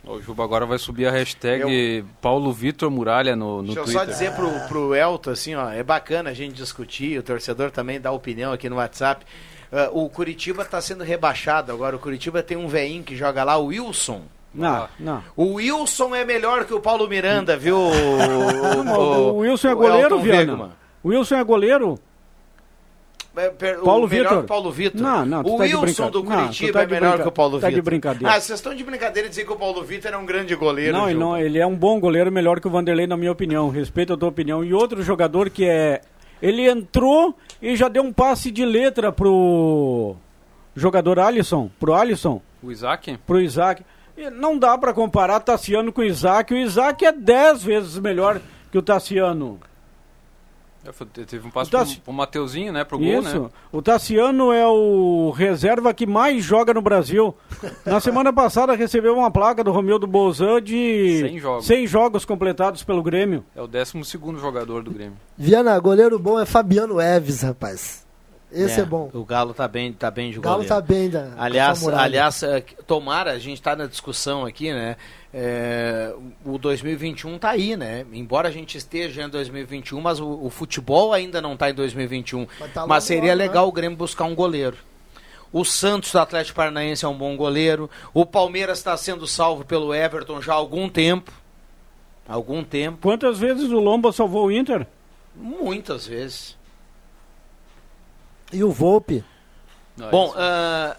O 0.03 0.19
Juba 0.19 0.43
agora 0.43 0.65
vai 0.65 0.79
subir 0.79 1.05
a 1.05 1.11
hashtag 1.11 2.03
Paulo 2.19 2.51
Vitor 2.51 2.89
Muralha 2.89 3.35
no, 3.35 3.57
no 3.61 3.65
Deixa 3.65 3.79
eu 3.81 3.83
Twitter. 3.83 4.01
só 4.01 4.05
dizer 4.05 4.31
pro, 4.31 4.49
pro 4.67 4.95
Elton, 4.95 5.29
assim, 5.29 5.53
ó, 5.53 5.69
é 5.69 5.83
bacana 5.83 6.31
a 6.31 6.33
gente 6.33 6.55
discutir, 6.55 7.19
o 7.19 7.23
torcedor 7.23 7.69
também 7.69 8.01
dá 8.01 8.11
opinião 8.11 8.51
aqui 8.51 8.67
no 8.67 8.77
WhatsApp. 8.77 9.23
Ah, 9.71 9.89
o 9.91 10.09
Curitiba 10.09 10.63
está 10.63 10.81
sendo 10.81 11.03
rebaixado 11.03 11.71
agora. 11.71 11.95
O 11.95 11.99
Curitiba 11.99 12.41
tem 12.41 12.57
um 12.57 12.67
veinho 12.67 13.03
que 13.03 13.15
joga 13.15 13.43
lá, 13.43 13.57
o 13.57 13.65
Wilson. 13.67 14.23
Não, 14.53 14.87
não. 14.99 15.23
O 15.35 15.53
Wilson 15.55 16.13
é 16.13 16.25
melhor 16.25 16.65
que 16.65 16.73
o 16.73 16.79
Paulo 16.81 17.07
Miranda, 17.07 17.55
viu? 17.57 17.77
O, 17.77 19.37
Wilson 19.39 19.69
é 19.69 19.73
o 19.73 19.77
goleiro, 19.77 20.19
Viana. 20.19 20.71
O 21.03 21.09
Wilson 21.09 21.35
é 21.35 21.43
goleiro. 21.43 21.99
É, 23.33 23.49
Paulo 23.49 24.05
o 24.05 24.09
melhor 24.09 24.23
Vitor. 24.23 24.37
que 24.39 24.43
o 24.43 24.47
Paulo 24.47 24.71
Vitor. 24.71 25.01
Não, 25.01 25.25
não, 25.25 25.39
o 25.39 25.57
tá 25.57 25.63
Wilson 25.63 26.09
do 26.11 26.21
não, 26.21 26.29
tu 26.31 26.35
Curitiba 26.37 26.73
tá 26.73 26.83
é 26.83 26.85
melhor 26.85 27.09
brinca- 27.11 27.23
que 27.23 27.29
o 27.29 27.31
Paulo 27.31 27.59
tá 27.61 27.67
Vitor. 27.67 27.81
de 27.81 27.81
brincadeira. 27.81 28.33
Ah, 28.33 28.41
vocês 28.41 28.59
estão 28.59 28.75
de 28.75 28.83
brincadeira 28.83 29.29
dizer 29.29 29.45
que 29.45 29.53
o 29.53 29.55
Paulo 29.55 29.81
Vitor 29.83 30.11
é 30.11 30.17
um 30.17 30.25
grande 30.25 30.53
goleiro. 30.53 30.91
Não, 30.97 31.09
não, 31.13 31.37
ele 31.37 31.57
é 31.57 31.65
um 31.65 31.75
bom 31.75 31.97
goleiro, 31.97 32.29
melhor 32.29 32.59
que 32.59 32.67
o 32.67 32.69
Vanderlei, 32.69 33.07
na 33.07 33.15
minha 33.15 33.31
opinião. 33.31 33.69
Respeito 33.69 34.11
a 34.11 34.17
tua 34.17 34.27
opinião. 34.27 34.65
E 34.65 34.73
outro 34.73 35.01
jogador 35.01 35.49
que 35.49 35.63
é. 35.65 36.01
Ele 36.41 36.67
entrou 36.69 37.33
e 37.61 37.73
já 37.75 37.87
deu 37.87 38.03
um 38.03 38.11
passe 38.11 38.51
de 38.51 38.65
letra 38.65 39.13
pro 39.13 40.15
jogador 40.75 41.17
Alisson. 41.17 41.69
Pro 41.79 41.93
Alisson. 41.93 42.41
O 42.61 42.69
Isaac? 42.69 43.17
Pro 43.25 43.39
Isaac. 43.39 43.81
Não 44.29 44.57
dá 44.57 44.77
pra 44.77 44.93
comparar 44.93 45.39
Tassiano 45.39 45.91
com 45.91 46.01
o 46.01 46.03
Isaac. 46.03 46.53
O 46.53 46.57
Isaac 46.57 47.03
é 47.05 47.11
10 47.11 47.63
vezes 47.63 47.97
melhor 47.97 48.39
que 48.71 48.77
o 48.77 48.81
Tassiano. 48.81 49.59
É, 50.83 51.25
Teve 51.25 51.45
um 51.47 51.51
passo 51.51 51.67
O 51.67 51.71
pro, 51.71 51.79
Tassi- 51.79 52.01
pro 52.03 52.11
Mateuzinho, 52.11 52.73
né? 52.73 52.83
Pro 52.83 52.97
gol, 52.97 53.07
Isso. 53.07 53.39
né? 53.43 53.49
O 53.71 53.83
Tassiano 53.83 54.51
é 54.51 54.65
o 54.65 55.29
reserva 55.29 55.93
que 55.93 56.07
mais 56.07 56.43
joga 56.43 56.73
no 56.73 56.81
Brasil. 56.81 57.35
Na 57.85 57.99
semana 57.99 58.33
passada 58.33 58.73
recebeu 58.73 59.15
uma 59.15 59.29
placa 59.29 59.63
do 59.63 59.71
Romildo 59.71 60.07
Bolzan 60.07 60.59
de 60.59 61.19
100 61.19 61.39
jogos. 61.39 61.65
100 61.67 61.85
jogos 61.87 62.25
completados 62.25 62.83
pelo 62.83 63.03
Grêmio. 63.03 63.45
É 63.55 63.61
o 63.61 63.67
12 63.67 64.03
segundo 64.05 64.39
jogador 64.39 64.81
do 64.81 64.89
Grêmio. 64.89 65.17
Viana, 65.37 65.77
goleiro 65.79 66.17
bom 66.17 66.39
é 66.39 66.47
Fabiano 66.47 66.99
Eves, 66.99 67.43
rapaz. 67.43 68.03
Esse 68.51 68.81
é, 68.81 68.85
bom. 68.85 69.09
O 69.13 69.23
Galo 69.23 69.53
tá 69.53 69.67
bem, 69.67 69.93
tá 69.93 70.11
bem 70.11 70.31
de 70.31 70.39
O 70.39 70.41
Galo 70.41 70.57
goleiro. 70.57 70.75
tá 70.75 70.81
bem 70.81 71.09
da. 71.09 71.31
Aliás, 71.37 71.87
aliás, 71.87 72.43
eh, 72.43 72.61
tomara, 72.85 73.31
a 73.31 73.39
gente 73.39 73.57
está 73.57 73.75
na 73.75 73.85
discussão 73.85 74.45
aqui, 74.45 74.73
né? 74.73 74.97
É, 75.33 76.13
o 76.45 76.57
2021 76.57 77.39
tá 77.39 77.51
aí, 77.51 77.77
né? 77.77 78.05
Embora 78.11 78.49
a 78.49 78.51
gente 78.51 78.77
esteja 78.77 79.23
em 79.23 79.29
2021, 79.29 80.01
mas 80.01 80.19
o, 80.19 80.27
o 80.27 80.49
futebol 80.49 81.13
ainda 81.13 81.41
não 81.41 81.55
tá 81.55 81.69
em 81.69 81.73
2021. 81.73 82.45
Mas 82.59 82.73
tá 82.73 82.85
mas 82.85 83.03
seria 83.05 83.35
né? 83.35 83.35
legal 83.35 83.67
o 83.67 83.71
Grêmio 83.71 83.97
buscar 83.97 84.25
um 84.25 84.35
goleiro. 84.35 84.77
O 85.53 85.63
Santos 85.63 86.11
do 86.11 86.19
Atlético 86.19 86.55
Paranaense 86.55 87.05
é 87.05 87.07
um 87.07 87.17
bom 87.17 87.35
goleiro. 87.35 87.89
O 88.13 88.25
Palmeiras 88.25 88.77
está 88.77 88.95
sendo 88.97 89.25
salvo 89.27 89.63
pelo 89.65 89.93
Everton 89.93 90.41
já 90.41 90.53
há 90.53 90.55
algum 90.55 90.89
tempo. 90.89 91.31
Algum 92.27 92.63
tempo. 92.63 92.99
Quantas 93.01 93.39
vezes 93.39 93.69
o 93.69 93.79
Lomba 93.79 94.11
salvou 94.11 94.47
o 94.47 94.51
Inter? 94.51 94.87
Muitas 95.35 96.07
vezes. 96.07 96.57
E 98.51 98.63
o 98.63 98.71
Volpe? 98.71 99.23
Bom, 100.09 100.33
ah, 100.35 100.95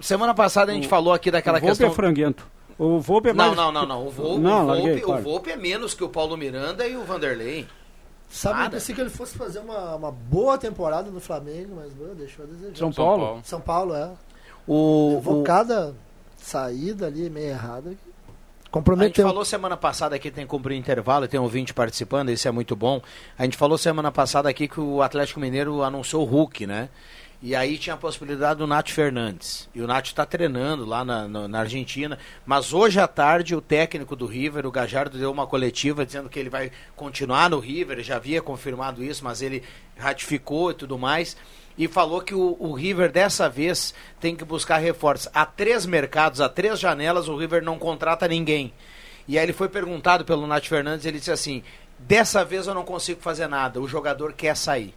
semana 0.00 0.34
passada 0.34 0.72
a 0.72 0.74
gente 0.74 0.88
falou 0.88 1.12
aqui 1.12 1.30
daquela 1.30 1.58
o 1.58 1.60
Volpe 1.60 1.70
questão. 1.72 1.88
é 1.90 1.94
franguento. 1.94 2.46
O 2.78 2.98
Volpe 2.98 3.28
é 3.28 3.32
Não, 3.32 3.44
mais... 3.46 3.56
não, 3.56 3.70
não, 3.72 3.86
não. 3.86 4.06
O 4.06 4.10
Volpe, 4.10 4.40
Não, 4.40 4.62
o, 4.62 4.66
Volpe, 4.66 4.82
larguei, 4.86 5.04
o. 5.04 5.18
Volpe 5.22 5.50
é 5.50 5.56
menos 5.56 5.94
que 5.94 6.02
o 6.02 6.08
Paulo 6.08 6.36
Miranda 6.36 6.86
e 6.86 6.96
o 6.96 7.04
Vanderlei. 7.04 7.66
Sabe, 8.28 8.54
eu 8.54 8.62
Nada. 8.62 8.70
pensei 8.76 8.94
que 8.94 9.00
ele 9.00 9.10
fosse 9.10 9.36
fazer 9.36 9.58
uma, 9.58 9.96
uma 9.96 10.10
boa 10.12 10.56
temporada 10.56 11.10
no 11.10 11.20
Flamengo, 11.20 11.74
mas 11.76 11.92
meu, 11.94 12.14
deixou 12.14 12.44
a 12.44 12.48
desejar. 12.48 12.76
São 12.76 12.92
Paulo. 12.92 13.40
São 13.44 13.60
Paulo, 13.60 13.94
é. 13.94 14.10
O, 14.66 15.14
Levou 15.16 15.40
o- 15.40 15.44
cada 15.44 15.94
saída 16.38 17.06
ali 17.06 17.28
meio 17.28 17.48
errada. 17.48 17.92
Que 18.70 18.78
a 18.78 19.06
gente 19.06 19.16
Comprometeu. 19.16 19.26
falou 19.26 19.44
semana 19.44 19.76
passada 19.76 20.14
aqui, 20.14 20.30
tem 20.30 20.44
que 20.44 20.50
cumprir 20.50 20.76
intervalo, 20.76 21.26
tem 21.26 21.40
um 21.40 21.42
ouvinte 21.42 21.74
participando, 21.74 22.30
isso 22.30 22.46
é 22.46 22.50
muito 22.50 22.76
bom. 22.76 23.02
A 23.36 23.44
gente 23.44 23.56
falou 23.56 23.76
semana 23.76 24.12
passada 24.12 24.48
aqui 24.48 24.68
que 24.68 24.80
o 24.80 25.02
Atlético 25.02 25.40
Mineiro 25.40 25.82
anunciou 25.82 26.22
o 26.22 26.26
Hulk, 26.26 26.66
né? 26.66 26.88
E 27.42 27.56
aí 27.56 27.78
tinha 27.78 27.94
a 27.94 27.96
possibilidade 27.96 28.58
do 28.58 28.66
Nath 28.66 28.90
Fernandes. 28.90 29.66
E 29.74 29.80
o 29.80 29.86
Nath 29.86 30.06
está 30.06 30.26
treinando 30.26 30.84
lá 30.84 31.02
na, 31.02 31.26
na, 31.26 31.48
na 31.48 31.60
Argentina. 31.60 32.18
Mas 32.44 32.74
hoje 32.74 33.00
à 33.00 33.08
tarde, 33.08 33.56
o 33.56 33.62
técnico 33.62 34.14
do 34.14 34.26
River, 34.26 34.66
o 34.66 34.70
Gajardo, 34.70 35.16
deu 35.16 35.32
uma 35.32 35.46
coletiva 35.46 36.04
dizendo 36.04 36.28
que 36.28 36.38
ele 36.38 36.50
vai 36.50 36.70
continuar 36.94 37.48
no 37.48 37.58
River. 37.58 38.02
Já 38.02 38.16
havia 38.16 38.42
confirmado 38.42 39.02
isso, 39.02 39.24
mas 39.24 39.40
ele 39.40 39.62
ratificou 39.96 40.70
e 40.70 40.74
tudo 40.74 40.98
mais. 40.98 41.34
E 41.80 41.88
falou 41.88 42.20
que 42.20 42.34
o, 42.34 42.58
o 42.60 42.74
River 42.74 43.10
dessa 43.10 43.48
vez 43.48 43.94
tem 44.20 44.36
que 44.36 44.44
buscar 44.44 44.76
reforços. 44.76 45.30
Há 45.32 45.46
três 45.46 45.86
mercados, 45.86 46.38
há 46.38 46.46
três 46.46 46.78
janelas, 46.78 47.26
o 47.26 47.34
River 47.34 47.64
não 47.64 47.78
contrata 47.78 48.28
ninguém. 48.28 48.70
E 49.26 49.38
aí 49.38 49.46
ele 49.46 49.54
foi 49.54 49.66
perguntado 49.66 50.22
pelo 50.22 50.46
Nath 50.46 50.66
Fernandes, 50.66 51.06
ele 51.06 51.16
disse 51.16 51.30
assim: 51.30 51.62
dessa 51.98 52.44
vez 52.44 52.66
eu 52.66 52.74
não 52.74 52.84
consigo 52.84 53.22
fazer 53.22 53.46
nada, 53.46 53.80
o 53.80 53.88
jogador 53.88 54.34
quer 54.34 54.54
sair. 54.58 54.94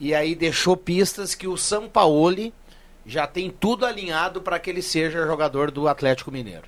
E 0.00 0.12
aí 0.12 0.34
deixou 0.34 0.76
pistas 0.76 1.36
que 1.36 1.46
o 1.46 1.56
Sampaoli 1.56 2.52
já 3.06 3.24
tem 3.28 3.48
tudo 3.48 3.86
alinhado 3.86 4.42
para 4.42 4.58
que 4.58 4.68
ele 4.68 4.82
seja 4.82 5.24
jogador 5.24 5.70
do 5.70 5.86
Atlético 5.86 6.32
Mineiro. 6.32 6.64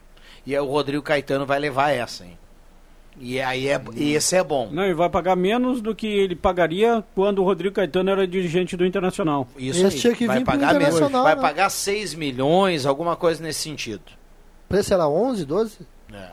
E 0.46 0.54
aí 0.54 0.60
o 0.60 0.70
Rodrigo 0.70 1.02
Caetano 1.02 1.44
vai 1.44 1.58
levar 1.58 1.90
essa, 1.90 2.24
hein? 2.24 2.38
E 3.18 3.40
aí 3.40 3.68
é, 3.68 3.80
e 3.94 4.14
esse 4.14 4.36
é 4.36 4.42
bom. 4.42 4.68
Não, 4.72 4.84
ele 4.84 4.94
vai 4.94 5.08
pagar 5.08 5.36
menos 5.36 5.80
do 5.80 5.94
que 5.94 6.06
ele 6.06 6.34
pagaria 6.34 7.04
quando 7.14 7.38
o 7.40 7.44
Rodrigo 7.44 7.74
Caetano 7.74 8.10
era 8.10 8.26
dirigente 8.26 8.76
do 8.76 8.84
Internacional. 8.84 9.46
Isso 9.56 9.86
Esse 9.86 9.96
aí. 9.96 10.00
tinha 10.00 10.14
que 10.14 10.26
vai 10.26 10.44
pagar 10.44 10.74
menos. 10.74 10.94
Internacional, 10.96 11.22
Vai 11.22 11.36
né? 11.36 11.40
pagar 11.40 11.70
6 11.70 12.14
milhões, 12.14 12.86
alguma 12.86 13.14
coisa 13.16 13.42
nesse 13.42 13.60
sentido. 13.60 14.02
O 14.66 14.68
preço 14.68 14.92
era 14.92 15.08
11, 15.08 15.44
12? 15.44 15.78
É. 16.12 16.30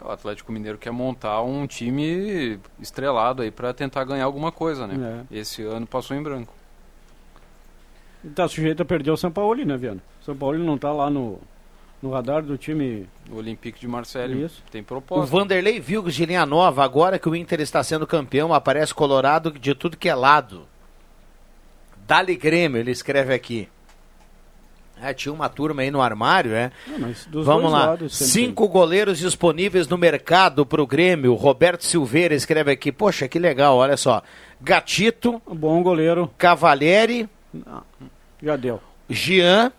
O 0.00 0.10
Atlético 0.10 0.52
Mineiro 0.52 0.76
quer 0.76 0.90
montar 0.92 1.42
um 1.42 1.66
time 1.66 2.60
estrelado 2.78 3.42
aí 3.42 3.50
pra 3.50 3.72
tentar 3.72 4.04
ganhar 4.04 4.24
alguma 4.26 4.52
coisa, 4.52 4.86
né? 4.86 5.24
Esse 5.30 5.62
ano 5.62 5.86
passou 5.86 6.16
em 6.16 6.22
branco. 6.22 6.52
Tá 8.34 8.46
sujeito 8.46 8.82
a 8.82 8.84
perder 8.84 9.10
o 9.10 9.16
São 9.16 9.30
Paulo, 9.30 9.64
né, 9.64 9.76
Viana? 9.76 10.02
O 10.20 10.24
São 10.24 10.36
Paulo 10.36 10.58
não 10.58 10.76
tá 10.76 10.92
lá 10.92 11.08
no, 11.08 11.38
no 12.02 12.10
radar 12.10 12.42
do 12.42 12.56
time. 12.58 13.06
O 13.30 13.36
Olympique 13.36 13.80
de 13.80 13.88
Marseille 13.88 14.44
Isso. 14.44 14.62
tem 14.70 14.82
O 14.82 14.84
proposta. 14.84 15.26
Vanderlei 15.26 15.80
Vilgos 15.80 16.14
de 16.14 16.24
linha 16.26 16.46
nova, 16.46 16.84
agora 16.84 17.18
que 17.18 17.28
o 17.28 17.34
Inter 17.34 17.60
está 17.60 17.82
sendo 17.82 18.06
campeão, 18.06 18.54
aparece 18.54 18.94
colorado 18.94 19.50
de 19.50 19.74
tudo 19.74 19.96
que 19.96 20.08
é 20.08 20.14
lado. 20.14 20.66
Dali 22.06 22.36
Grêmio, 22.36 22.78
ele 22.78 22.92
escreve 22.92 23.34
aqui. 23.34 23.68
É, 25.02 25.12
tinha 25.12 25.32
uma 25.32 25.48
turma 25.48 25.82
aí 25.82 25.90
no 25.90 26.00
armário, 26.00 26.54
é. 26.54 26.70
Não, 26.86 27.00
mas 27.00 27.26
dos 27.26 27.44
Vamos 27.44 27.70
lá. 27.70 27.86
lados 27.86 28.16
Cinco 28.16 28.66
goleiros 28.66 29.18
disponíveis 29.18 29.86
no 29.88 29.98
mercado 29.98 30.64
para 30.64 30.80
o 30.80 30.86
Grêmio. 30.86 31.34
Roberto 31.34 31.84
Silveira 31.84 32.34
escreve 32.34 32.70
aqui. 32.70 32.90
Poxa, 32.90 33.28
que 33.28 33.38
legal, 33.38 33.76
olha 33.76 33.96
só. 33.96 34.22
Gatito. 34.58 35.42
Bom 35.46 35.82
goleiro. 35.82 36.30
Cavalieri, 36.38 37.28
Já 38.42 38.56
deu. 38.56 38.80
Jean, 39.10 39.70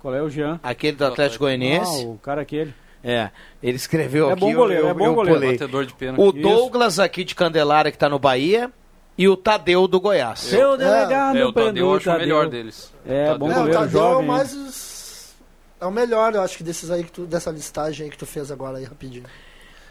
Qual 0.00 0.14
é 0.14 0.22
o 0.22 0.28
Jean? 0.30 0.58
aquele 0.62 0.96
do 0.96 1.04
Atlético 1.04 1.44
Goianiense. 1.44 2.04
Ah, 2.04 2.08
o 2.08 2.18
cara 2.18 2.40
aquele. 2.42 2.72
É, 3.02 3.30
ele 3.62 3.76
escreveu 3.76 4.28
É 4.28 4.32
aqui. 4.32 4.40
bom 4.40 4.52
goleiro, 4.52 4.84
eu, 4.84 4.88
é 4.90 4.94
bom 4.94 5.06
eu 5.06 5.14
goleiro. 5.14 5.38
pulei. 5.40 5.52
Batedor 5.52 5.86
de 5.86 5.94
pênalti. 5.94 6.20
O 6.20 6.28
Isso. 6.38 6.40
Douglas 6.48 6.98
aqui 6.98 7.24
de 7.24 7.34
Candelária, 7.34 7.90
que 7.90 7.96
está 7.96 8.08
no 8.08 8.18
Bahia, 8.18 8.70
e 9.16 9.26
o 9.28 9.36
Tadeu 9.36 9.86
do 9.88 9.98
Goiás. 10.00 10.40
Seu 10.40 10.76
delegado, 10.76 11.38
É, 11.38 11.44
o 11.46 11.52
Tadeu 11.52 11.86
eu 11.90 11.94
acho 11.96 12.10
o 12.10 12.18
melhor 12.18 12.48
deles. 12.48 12.92
É, 13.06 13.24
Tadeu. 13.26 13.38
bom 13.38 13.46
É, 13.48 13.52
o 13.52 13.54
goleiro, 13.56 13.78
Tadeu 13.78 14.20
é 14.20 14.22
mais. 14.22 14.52
os- 14.54 15.34
É 15.80 15.86
o 15.86 15.90
melhor, 15.90 16.34
eu 16.34 16.42
acho 16.42 16.58
que 16.58 16.62
desses 16.62 16.90
aí 16.90 17.02
que 17.04 17.10
tu, 17.10 17.22
dessa 17.22 17.50
listagem 17.50 18.04
aí 18.04 18.10
que 18.10 18.18
tu 18.18 18.26
fez 18.26 18.50
agora 18.50 18.76
aí 18.76 18.84
rapidinho. 18.84 19.24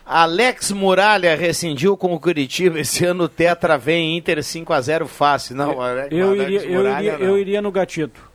Alex 0.06 0.72
Muralha 0.72 1.36
rescindiu 1.36 1.96
com 1.98 2.14
o 2.14 2.20
Curitiba. 2.20 2.80
Esse 2.80 3.06
ano 3.06 3.24
o 3.26 3.30
Tetra 3.30 3.78
vem 3.78 4.18
Inter 4.18 4.38
5x0 4.44 5.08
fácil. 5.08 5.56
Não, 5.56 5.82
Alex, 5.82 6.08
Eu 6.12 6.30
Alex 6.30 6.64
eu, 6.64 6.72
Muralha, 6.72 7.00
iria, 7.00 7.18
não. 7.18 7.26
eu 7.26 7.38
iria 7.40 7.62
no 7.62 7.72
Gatito. 7.72 8.29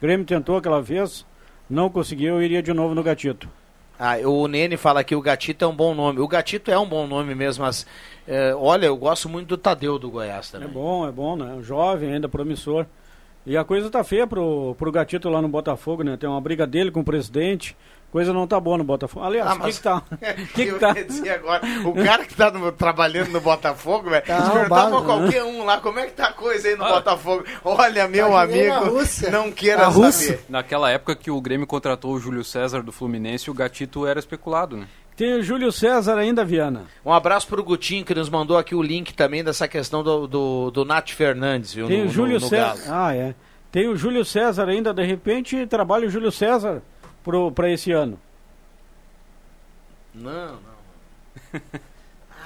O 0.00 0.02
Grêmio 0.02 0.24
tentou 0.24 0.56
aquela 0.56 0.80
vez, 0.80 1.26
não 1.68 1.90
conseguiu, 1.90 2.42
iria 2.42 2.62
de 2.62 2.72
novo 2.72 2.94
no 2.94 3.02
Gatito. 3.02 3.48
Ah, 3.98 4.16
o 4.24 4.48
Nene 4.48 4.78
fala 4.78 5.04
que 5.04 5.14
o 5.14 5.20
Gatito 5.20 5.62
é 5.62 5.68
um 5.68 5.76
bom 5.76 5.94
nome. 5.94 6.20
O 6.20 6.26
Gatito 6.28 6.70
é 6.70 6.78
um 6.78 6.88
bom 6.88 7.06
nome 7.06 7.34
mesmo, 7.34 7.64
mas 7.64 7.86
é, 8.26 8.54
olha, 8.54 8.86
eu 8.86 8.96
gosto 8.96 9.28
muito 9.28 9.48
do 9.48 9.58
Tadeu 9.58 9.98
do 9.98 10.10
Goiás 10.10 10.48
É 10.48 10.52
também. 10.58 10.72
bom, 10.72 11.06
é 11.06 11.12
bom, 11.12 11.36
né? 11.36 11.58
Jovem, 11.62 12.14
ainda 12.14 12.26
promissor. 12.26 12.86
E 13.44 13.58
a 13.58 13.64
coisa 13.64 13.90
tá 13.90 14.02
feia 14.02 14.26
pro, 14.26 14.74
pro 14.78 14.90
Gatito 14.90 15.28
lá 15.28 15.42
no 15.42 15.48
Botafogo, 15.48 16.02
né? 16.02 16.16
Tem 16.16 16.28
uma 16.28 16.40
briga 16.40 16.66
dele 16.66 16.90
com 16.90 17.00
o 17.00 17.04
presidente. 17.04 17.76
Coisa 18.10 18.32
não 18.32 18.44
tá 18.46 18.58
boa 18.58 18.76
no 18.76 18.82
Botafogo. 18.82 19.24
Aliás, 19.24 19.46
Ah, 19.48 19.52
o 19.52 19.56
que 19.56 19.62
mas- 19.62 19.76
que 19.78 19.82
tá? 19.84 20.02
que 20.54 20.62
eu 20.62 20.74
que 20.74 20.80
tá? 20.80 20.92
ia 20.96 21.04
dizer 21.04 21.30
agora, 21.30 21.62
o 21.84 21.94
cara 22.04 22.24
que 22.24 22.34
tá 22.34 22.50
no- 22.50 22.72
trabalhando 22.72 23.28
no 23.30 23.40
Botafogo, 23.40 24.10
velho, 24.10 24.24
Tá 24.26 24.42
se 24.42 24.50
perguntar 24.50 24.88
pra 24.88 25.00
né? 25.00 25.06
qualquer 25.06 25.44
um 25.44 25.64
lá, 25.64 25.78
como 25.80 25.98
é 26.00 26.06
que 26.06 26.12
tá 26.12 26.26
a 26.26 26.32
coisa 26.32 26.66
aí 26.68 26.74
no 26.76 26.84
Botafogo? 26.84 27.44
Olha, 27.64 28.08
meu 28.08 28.30
Tá 28.30 28.46
que 28.48 28.68
amigo, 28.68 29.30
não 29.30 29.52
queira 29.52 29.88
Na 29.90 30.10
saber. 30.12 30.44
Naquela 30.48 30.90
época 30.90 31.14
que 31.14 31.30
o 31.30 31.40
Grêmio 31.40 31.66
contratou 31.68 32.12
o 32.12 32.18
Júlio 32.18 32.42
César 32.42 32.82
do 32.82 32.90
Fluminense, 32.90 33.48
o 33.48 33.54
Gatito 33.54 34.04
era 34.06 34.18
especulado, 34.18 34.76
né? 34.76 34.86
Tem 35.16 35.34
o 35.34 35.42
Júlio 35.42 35.70
César 35.70 36.16
ainda, 36.16 36.44
Viana. 36.44 36.86
Um 37.04 37.12
abraço 37.12 37.46
pro 37.46 37.62
Gutinho, 37.62 38.04
que 38.04 38.14
nos 38.14 38.28
mandou 38.30 38.56
aqui 38.58 38.74
o 38.74 38.82
link 38.82 39.12
também 39.14 39.44
dessa 39.44 39.68
questão 39.68 40.02
do, 40.02 40.26
do, 40.26 40.70
do 40.70 40.84
Nath 40.84 41.10
Fernandes, 41.10 41.74
viu? 41.74 41.86
Tem 41.86 42.00
no, 42.02 42.06
o 42.06 42.08
Júlio 42.08 42.34
no, 42.36 42.40
no 42.40 42.48
César. 42.48 42.88
Galo. 42.88 43.04
Ah, 43.06 43.14
é. 43.14 43.34
Tem 43.70 43.86
o 43.86 43.94
Júlio 43.96 44.24
César 44.24 44.66
ainda, 44.68 44.92
de 44.94 45.04
repente, 45.04 45.64
trabalha 45.66 46.08
o 46.08 46.10
Júlio 46.10 46.32
César 46.32 46.82
para 47.54 47.70
esse 47.70 47.92
ano. 47.92 48.18
Não, 50.14 50.54
não. 50.54 51.60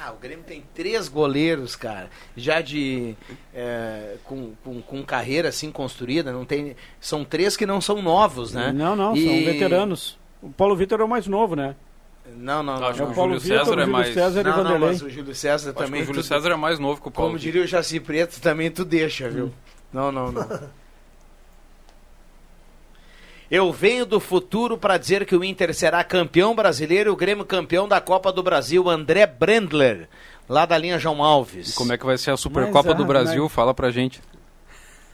Ah, 0.07 0.13
o 0.13 0.17
Grêmio 0.17 0.45
tem 0.45 0.63
três 0.75 1.09
goleiros, 1.09 1.75
cara, 1.77 2.11
já 2.37 2.61
de 2.61 3.15
é, 3.55 4.17
com, 4.25 4.53
com, 4.63 4.83
com 4.83 5.03
carreira 5.03 5.49
assim 5.49 5.73
construída, 5.73 6.31
não 6.31 6.45
tem, 6.45 6.77
são 7.01 7.25
três 7.25 7.57
que 7.57 7.65
não 7.65 7.81
são 7.81 8.03
novos, 8.03 8.53
né? 8.53 8.71
Não, 8.71 8.95
não, 8.95 9.17
E- 9.17 9.25
são 9.25 9.53
veteranos. 9.53 10.19
O 10.43 10.51
Paulo 10.51 10.77
Vitor 10.77 11.01
é 11.01 11.05
o 11.05 11.09
mais 11.09 11.27
novo, 11.27 11.57
né? 11.57 11.75
Não, 12.37 12.63
não, 12.63 12.79
não. 12.79 12.93
Que 12.93 13.03
o 13.03 13.15
Paulo 13.15 13.39
Júlio 13.39 13.41
Vitor, 13.41 13.59
César 13.65 13.77
o 13.77 13.81
é 13.81 13.87
mais- 13.87 14.13
César 14.13 14.43
Não, 14.43 14.51
não, 14.51 14.63
Vanderlei. 14.65 14.89
mas 14.91 15.01
o 15.03 15.09
Júlio 15.09 15.35
César 15.35 15.71
Acho 15.71 15.79
que 15.79 15.85
também. 15.85 16.03
o 16.03 16.05
Júlio 16.05 16.23
César 16.23 16.51
é 16.51 16.57
mais 16.57 16.79
novo 16.79 17.01
que 17.01 17.09
o 17.09 17.11
Paulo. 17.11 17.31
Como 17.31 17.39
diria 17.39 17.63
o 17.63 17.67
Jaci 17.67 17.99
Preto, 17.99 18.39
também 18.43 18.71
tu 18.71 18.85
deixa, 18.85 19.31
viu? 19.31 19.55
Não, 19.91 20.13
não, 20.13 20.31
não. 20.31 20.43
Eu 23.51 23.73
venho 23.73 24.07
do 24.07 24.19
futuro 24.19 24.79
para 24.79 24.97
dizer 24.97 25.27
que 25.27 25.37
o 25.37 25.45
Inter 25.45 25.75
será 25.75 26.03
campeão 26.03 26.55
brasileiro 26.55 27.11
e 27.11 27.13
o 27.13 27.17
Grêmio 27.17 27.45
campeão 27.45 27.87
da 27.87 28.01
Copa 28.01 28.33
do 28.33 28.43
Brasil. 28.43 28.89
André 28.89 29.27
Brendler, 29.27 30.09
lá 30.49 30.65
da 30.65 30.79
linha 30.79 30.99
João 30.99 31.23
Alves. 31.23 31.75
Como 31.75 31.93
é 31.93 31.99
que 31.99 32.07
vai 32.07 32.17
ser 32.17 32.31
a 32.31 32.37
Supercopa 32.37 32.89
Mas, 32.89 32.97
do 32.97 33.03
ah, 33.03 33.07
Brasil? 33.07 33.43
mas- 33.45 33.53
Fala 33.53 33.75
pra 33.75 33.91
gente. 33.91 34.21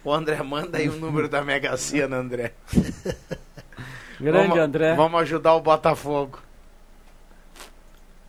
O 0.02 0.12
André, 0.12 0.42
manda 0.42 0.78
aí 0.78 0.88
o 0.88 0.96
número 0.96 1.28
da 1.28 1.42
Mega 1.42 1.76
Sena, 1.76 2.16
André. 2.16 2.52
Grande 4.18 4.48
vamos, 4.48 4.58
André. 4.58 4.94
Vamos 4.94 5.20
ajudar 5.22 5.54
o 5.54 5.60
Botafogo. 5.60 6.38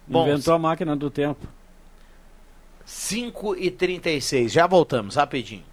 Bom, 0.07 0.27
Inventou 0.27 0.53
a 0.53 0.59
máquina 0.59 0.95
do 0.95 1.09
tempo. 1.09 1.47
5 2.85 3.55
e 3.55 3.71
36 3.71 4.51
já 4.51 4.67
voltamos, 4.67 5.15
rapidinho. 5.15 5.63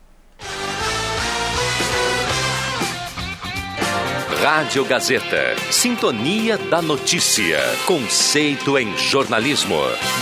Rádio 4.50 4.82
Gazeta. 4.82 5.54
Sintonia 5.70 6.56
da 6.56 6.80
notícia. 6.80 7.58
Conceito 7.84 8.78
em 8.78 8.96
jornalismo. 8.96 9.76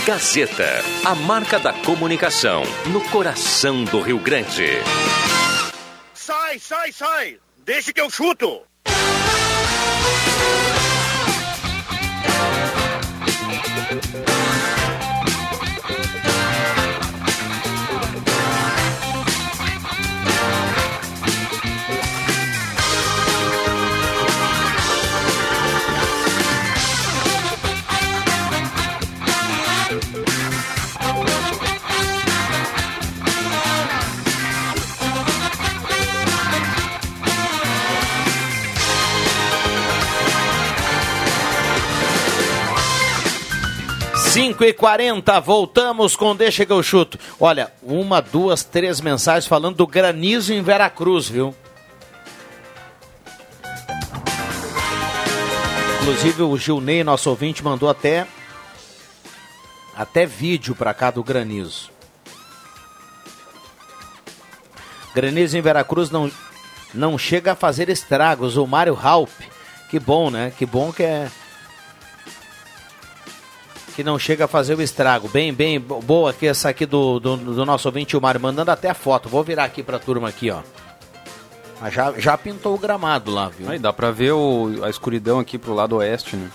Gazeta. 0.05 0.83
A 1.05 1.15
marca 1.15 1.57
da 1.57 1.71
comunicação. 1.71 2.63
No 2.91 2.99
coração 3.09 3.85
do 3.85 4.01
Rio 4.01 4.19
Grande. 4.19 4.67
Sai, 6.13 6.59
sai, 6.59 6.91
sai! 6.91 7.39
Deixa 7.63 7.93
que 7.93 8.01
eu 8.01 8.09
chuto! 8.09 8.63
Cinco 44.37 44.63
e 44.63 44.71
40 44.71 45.39
voltamos 45.39 46.15
com 46.15 46.35
Deixa 46.35 46.63
que 46.63 46.71
eu 46.71 46.83
chuto. 46.83 47.17
Olha, 47.39 47.73
uma, 47.81 48.21
duas, 48.21 48.63
três 48.63 49.01
mensagens 49.01 49.47
falando 49.47 49.77
do 49.77 49.87
granizo 49.87 50.53
em 50.53 50.61
Veracruz, 50.61 51.27
viu? 51.27 51.55
Inclusive 55.99 56.43
o 56.43 56.55
Gilney, 56.55 57.03
nosso 57.03 57.31
ouvinte, 57.31 57.63
mandou 57.63 57.89
até 57.89 58.27
até 59.95 60.27
vídeo 60.27 60.75
pra 60.75 60.93
cá 60.93 61.09
do 61.09 61.23
granizo. 61.23 61.89
Granizo 65.15 65.57
em 65.57 65.61
Veracruz 65.61 66.11
não, 66.11 66.31
não 66.93 67.17
chega 67.17 67.53
a 67.53 67.55
fazer 67.55 67.89
estragos. 67.89 68.55
O 68.55 68.67
Mário 68.67 68.95
Halp, 69.01 69.31
que 69.89 69.99
bom, 69.99 70.29
né? 70.29 70.53
Que 70.55 70.65
bom 70.67 70.93
que 70.93 71.01
é 71.01 71.27
que 73.97 74.03
não 74.03 74.19
chega 74.19 74.45
a 74.45 74.47
fazer 74.47 74.75
o 74.77 74.81
estrago. 74.83 75.27
Bem, 75.27 75.51
bem 75.51 75.79
bo- 75.79 75.99
boa 75.99 76.29
aqui 76.29 76.45
essa 76.45 76.69
aqui 76.69 76.85
do, 76.85 77.19
do, 77.19 77.35
do 77.35 77.65
nosso 77.65 77.87
ouvinte 77.87 78.15
o 78.15 78.21
Mário, 78.21 78.39
mandando 78.39 78.69
até 78.69 78.91
a 78.91 78.93
foto. 78.93 79.27
Vou 79.27 79.43
virar 79.43 79.63
aqui 79.63 79.81
pra 79.81 79.97
turma 79.97 80.29
aqui, 80.29 80.51
ó. 80.51 80.61
Mas 81.81 81.95
já, 81.95 82.13
já 82.15 82.37
pintou 82.37 82.75
o 82.75 82.77
gramado 82.77 83.31
lá, 83.31 83.49
viu? 83.49 83.67
Aí 83.67 83.79
dá 83.79 83.91
pra 83.91 84.11
ver 84.11 84.33
o- 84.33 84.81
a 84.83 84.89
escuridão 84.91 85.39
aqui 85.39 85.57
pro 85.57 85.73
lado 85.73 85.95
oeste, 85.95 86.35
né? 86.35 86.51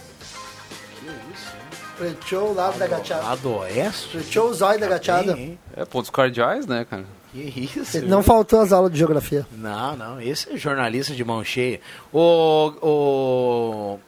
Preteou 1.98 2.50
o 2.50 2.54
lado 2.54 2.78
da 2.78 2.86
gachada. 2.86 3.22
Lá 3.24 3.34
do 3.34 3.54
oeste? 3.56 4.08
Preteou 4.10 4.48
os 4.48 4.62
olhos 4.62 4.80
da 4.80 4.86
gachada. 4.88 5.32
Hein, 5.32 5.38
hein? 5.42 5.58
É, 5.76 5.84
pontos 5.84 6.10
cardeais, 6.10 6.64
né, 6.64 6.86
cara? 6.88 7.04
Que 7.32 7.40
isso? 7.76 8.06
Não 8.06 8.22
faltou 8.22 8.60
as 8.60 8.72
aulas 8.72 8.92
de 8.92 8.98
geografia. 8.98 9.44
Não, 9.50 9.96
não, 9.96 10.20
esse 10.20 10.48
é 10.52 10.56
jornalista 10.56 11.12
de 11.12 11.24
mão 11.24 11.42
cheia. 11.42 11.80
O, 12.12 12.72
o 12.80 13.98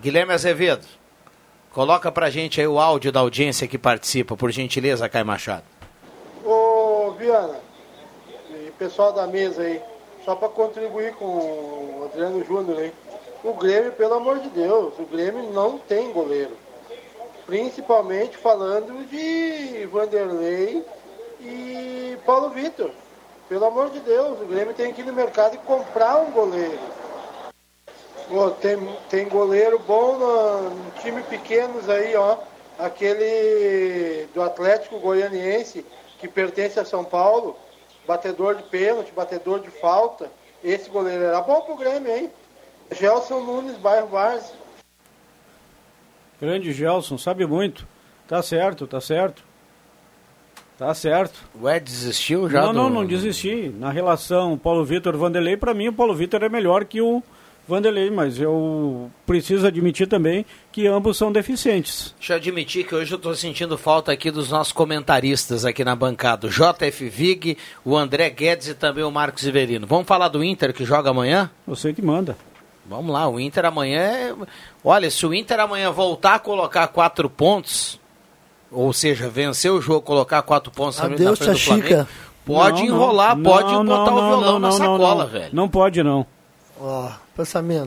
Guilherme 0.00 0.32
Azevedo, 0.32 0.86
coloca 1.72 2.10
pra 2.10 2.30
gente 2.30 2.60
aí 2.60 2.66
o 2.66 2.78
áudio 2.78 3.12
da 3.12 3.20
audiência 3.20 3.68
que 3.68 3.78
participa, 3.78 4.36
por 4.36 4.50
gentileza, 4.50 5.08
Caio 5.08 5.26
Machado. 5.26 5.64
Ô, 6.44 7.12
Viana, 7.18 7.60
e 8.50 8.70
pessoal 8.72 9.12
da 9.12 9.26
mesa 9.26 9.62
aí, 9.62 9.80
só 10.24 10.34
para 10.34 10.48
contribuir 10.48 11.14
com 11.14 11.24
o 11.24 12.10
Adriano 12.10 12.44
Júnior 12.44 12.78
aí. 12.78 12.92
O 13.42 13.54
Grêmio, 13.54 13.92
pelo 13.92 14.14
amor 14.14 14.38
de 14.38 14.50
Deus, 14.50 14.92
o 14.98 15.04
Grêmio 15.04 15.50
não 15.52 15.78
tem 15.78 16.12
goleiro. 16.12 16.56
Principalmente 17.46 18.36
falando 18.36 19.08
de 19.08 19.86
Vanderlei 19.86 20.84
e 21.40 22.18
Paulo 22.26 22.50
Vitor. 22.50 22.90
Pelo 23.48 23.64
amor 23.64 23.90
de 23.90 23.98
Deus, 24.00 24.40
o 24.40 24.44
Grêmio 24.44 24.74
tem 24.74 24.92
que 24.92 25.00
ir 25.00 25.06
no 25.06 25.12
mercado 25.12 25.54
e 25.54 25.58
comprar 25.58 26.18
um 26.18 26.30
goleiro. 26.30 26.78
Tem, 28.60 28.78
tem 29.08 29.28
goleiro 29.28 29.78
bom 29.80 30.16
no, 30.18 30.70
no 30.70 30.90
time 31.02 31.22
pequenos 31.22 31.88
aí, 31.88 32.14
ó. 32.14 32.38
Aquele 32.78 34.26
do 34.32 34.40
Atlético 34.42 34.98
Goianiense, 35.00 35.84
que 36.18 36.28
pertence 36.28 36.78
a 36.78 36.84
São 36.84 37.04
Paulo, 37.04 37.56
batedor 38.06 38.54
de 38.54 38.62
pênalti, 38.64 39.12
batedor 39.12 39.60
de 39.60 39.70
falta. 39.70 40.30
Esse 40.62 40.88
goleiro 40.88 41.24
era 41.24 41.40
bom 41.40 41.60
pro 41.62 41.76
Grêmio, 41.76 42.10
hein? 42.14 42.30
Gelson 42.92 43.40
Nunes, 43.40 43.76
bairro 43.76 44.06
Várzea. 44.08 44.54
Grande 46.40 46.72
Gelson, 46.72 47.18
sabe 47.18 47.46
muito. 47.46 47.86
Tá 48.26 48.42
certo, 48.42 48.86
tá 48.86 49.00
certo. 49.00 49.42
Tá 50.78 50.94
certo. 50.94 51.38
O 51.60 51.68
Ed 51.68 51.84
desistiu 51.84 52.48
já? 52.48 52.62
não, 52.62 52.72
do- 52.72 52.78
não, 52.78 52.90
não 52.90 53.06
desisti. 53.06 53.68
Na 53.68 53.90
relação 53.90 54.56
Paulo 54.56 54.84
Vitor 54.84 55.14
Vanderlei, 55.16 55.56
para 55.56 55.74
mim 55.74 55.88
o 55.88 55.92
Paulo 55.92 56.14
Vitor 56.14 56.42
é 56.42 56.48
melhor 56.48 56.86
que 56.86 57.02
o 57.02 57.22
Vanderlei, 57.70 58.10
mas 58.10 58.38
eu 58.40 59.10
preciso 59.24 59.66
admitir 59.66 60.06
também 60.06 60.44
que 60.72 60.86
ambos 60.86 61.16
são 61.16 61.30
deficientes. 61.30 62.14
Deixa 62.18 62.32
eu 62.32 62.36
admitir 62.36 62.84
que 62.84 62.94
hoje 62.94 63.12
eu 63.12 63.16
estou 63.16 63.34
sentindo 63.34 63.78
falta 63.78 64.10
aqui 64.12 64.30
dos 64.30 64.50
nossos 64.50 64.72
comentaristas 64.72 65.64
aqui 65.64 65.84
na 65.84 65.94
bancada. 65.94 66.48
O 66.48 66.50
JF 66.50 67.08
Vig, 67.08 67.56
o 67.84 67.96
André 67.96 68.28
Guedes 68.28 68.68
e 68.68 68.74
também 68.74 69.04
o 69.04 69.10
Marcos 69.10 69.46
Iverino. 69.46 69.86
Vamos 69.86 70.06
falar 70.06 70.28
do 70.28 70.42
Inter 70.42 70.74
que 70.74 70.84
joga 70.84 71.10
amanhã? 71.10 71.50
Você 71.66 71.92
que 71.92 72.02
manda. 72.02 72.36
Vamos 72.86 73.12
lá, 73.12 73.28
o 73.28 73.38
Inter 73.38 73.64
amanhã 73.66 74.00
é... 74.00 74.34
Olha, 74.84 75.08
se 75.10 75.24
o 75.24 75.32
Inter 75.32 75.60
amanhã 75.60 75.92
voltar 75.92 76.34
a 76.34 76.38
colocar 76.40 76.88
quatro 76.88 77.30
pontos, 77.30 78.00
ou 78.70 78.92
seja, 78.92 79.28
vencer 79.28 79.70
o 79.70 79.80
jogo, 79.80 80.02
colocar 80.02 80.42
quatro 80.42 80.72
pontos 80.72 80.96
também 80.96 81.18
na 81.18 81.30
Adeus, 81.30 81.38
frente 81.38 81.52
do 81.52 81.58
Flamengo, 81.60 81.86
Chica. 81.88 82.08
pode 82.44 82.80
Não, 82.80 82.86
enrolar, 82.88 83.36
não, 83.36 83.42
pode 83.44 83.72
não, 83.72 83.84
botar 83.84 84.12
o 84.12 84.16
violão 84.16 84.52
não, 84.52 84.58
na 84.58 84.68
não, 84.68 84.76
sacola, 84.76 85.24
não. 85.24 85.30
velho. 85.30 85.50
Não 85.52 85.68
pode 85.68 86.02
não. 86.02 86.26
Ó, 86.80 87.10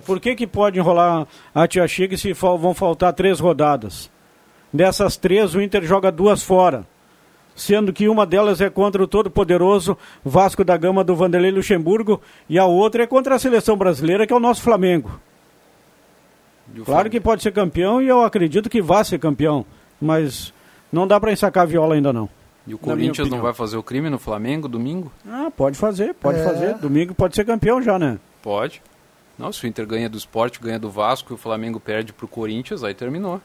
Por 0.06 0.20
que, 0.20 0.36
que 0.36 0.48
pode 0.48 0.80
enrolar 0.80 1.28
a 1.54 1.68
Tia 1.68 1.88
Chica 1.88 2.16
se 2.18 2.34
vão 2.34 2.74
faltar 2.74 3.14
três 3.14 3.40
rodadas? 3.40 4.10
Dessas 4.72 5.16
três, 5.18 5.54
o 5.54 5.62
Inter 5.62 5.84
joga 5.84 6.12
duas 6.12 6.42
fora. 6.44 6.86
Sendo 7.56 7.94
que 7.94 8.10
uma 8.10 8.26
delas 8.26 8.60
é 8.62 8.70
contra 8.70 9.04
o 9.04 9.08
todo-poderoso 9.08 9.96
Vasco 10.26 10.64
da 10.64 10.76
Gama 10.76 11.04
do 11.04 11.16
Vanderlei 11.16 11.52
Luxemburgo 11.52 12.20
e 12.50 12.58
a 12.58 12.66
outra 12.66 13.04
é 13.04 13.08
contra 13.08 13.36
a 13.36 13.40
seleção 13.40 13.78
brasileira, 13.78 14.26
que 14.26 14.34
é 14.34 14.36
o 14.36 14.40
nosso 14.40 14.64
Flamengo. 14.64 15.20
Claro 16.84 17.10
que 17.10 17.20
pode 17.20 17.44
ser 17.44 17.52
campeão 17.52 18.02
e 18.02 18.08
eu 18.08 18.24
acredito 18.24 18.70
que 18.70 18.82
vai 18.82 19.04
ser 19.06 19.20
campeão, 19.20 19.66
mas 20.02 20.52
não 20.92 21.06
dá 21.06 21.20
para 21.20 21.32
ensacar 21.32 21.64
a 21.64 21.68
viola 21.68 21.94
ainda 21.96 22.12
não. 22.12 22.28
E 22.66 22.74
o 22.74 22.78
Corinthians 22.78 23.30
não 23.30 23.42
vai 23.42 23.54
fazer 23.54 23.78
o 23.78 23.84
crime 23.84 24.10
no 24.10 24.18
Flamengo 24.18 24.68
domingo? 24.70 25.12
Ah, 25.28 25.52
pode 25.56 25.78
fazer, 25.78 26.14
pode 26.16 26.40
É. 26.40 26.44
fazer. 26.44 26.74
Domingo 26.76 27.14
pode 27.14 27.36
ser 27.36 27.46
campeão 27.46 27.82
já, 27.82 28.00
né? 28.00 28.18
Pode. 28.42 28.82
Não, 29.38 29.52
se 29.52 29.64
o 29.64 29.68
Inter 29.68 29.86
ganha 29.88 30.10
do 30.10 30.18
Sport, 30.18 30.60
ganha 30.60 30.78
do 30.80 30.90
Vasco 30.90 31.34
e 31.34 31.36
o 31.36 31.38
Flamengo 31.38 31.80
perde 31.80 32.14
pro 32.14 32.28
Corinthians, 32.28 32.84
aí 32.84 32.94
terminou. 32.94 33.42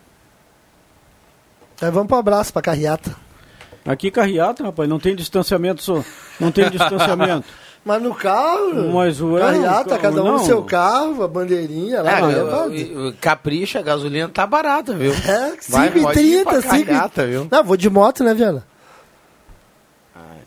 Aí 1.81 1.91
vamos 1.91 2.09
pro 2.09 2.17
abraço 2.17 2.53
pra 2.53 2.61
Carriata. 2.63 3.15
Aqui 3.87 4.11
carreata, 4.11 4.65
rapaz, 4.65 4.87
não 4.89 4.99
tem 4.99 5.17
distanciamento, 5.17 5.83
só- 5.83 6.05
não 6.39 6.53
tem 6.53 6.69
distanciamento. 6.69 7.47
Mas 7.85 8.03
no 8.03 8.13
carro, 8.15 8.93
Mas 8.93 9.19
o 9.21 9.37
Carriata, 9.39 9.95
é, 9.95 9.99
cada 9.99 10.21
um 10.21 10.25
não. 10.27 10.33
no 10.33 10.39
seu 10.41 10.63
carro, 10.63 11.23
a 11.23 11.29
bandeirinha 11.29 12.03
lá. 12.03 12.19
É, 12.21 12.23
eu- 12.35 12.75
eu- 12.75 13.15
capricha, 13.19 13.79
a 13.79 13.83
gasolina 13.83 14.29
tá 14.29 14.47
barata, 14.47 14.93
viu? 14.93 15.13
É, 15.13 15.57
Vai, 15.71 15.87
5 15.89 15.99
e 15.99 16.03
pode 16.03 16.21
ir 16.21 16.45
30, 16.45 16.51
pra 16.51 16.61
5 16.61 16.85
Carriata, 16.87 17.27
viu? 17.27 17.49
Não, 17.51 17.65
vou 17.65 17.77
de 17.79 17.89
moto, 17.89 18.23
né, 18.25 18.35
Viana? 18.35 18.67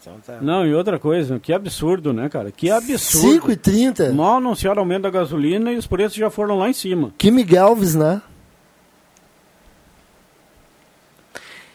Então 0.02 0.20
tá. 0.26 0.39
Não, 0.41 0.66
e 0.66 0.74
outra 0.74 0.97
coisa, 0.97 1.39
que 1.39 1.54
absurdo, 1.54 2.12
né, 2.12 2.28
cara? 2.28 2.52
Que 2.52 2.72
absurdo. 2.72 3.34
5 3.34 3.52
e 3.52 3.56
30. 3.56 4.12
Mal 4.14 4.38
anunciaram 4.38 4.80
aumento 4.82 5.04
da 5.04 5.10
gasolina 5.12 5.72
e 5.72 5.78
os 5.78 5.86
preços 5.86 6.18
já 6.18 6.30
foram 6.32 6.58
lá 6.58 6.68
em 6.70 6.74
cima. 6.74 7.14
Que 7.18 7.30
Miguelves, 7.30 7.93
né? 7.93 8.22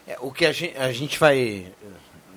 É, 0.06 0.16
o 0.20 0.30
que 0.30 0.46
a 0.46 0.52
gente, 0.52 0.76
a 0.76 0.92
gente 0.92 1.18
vai. 1.18 1.66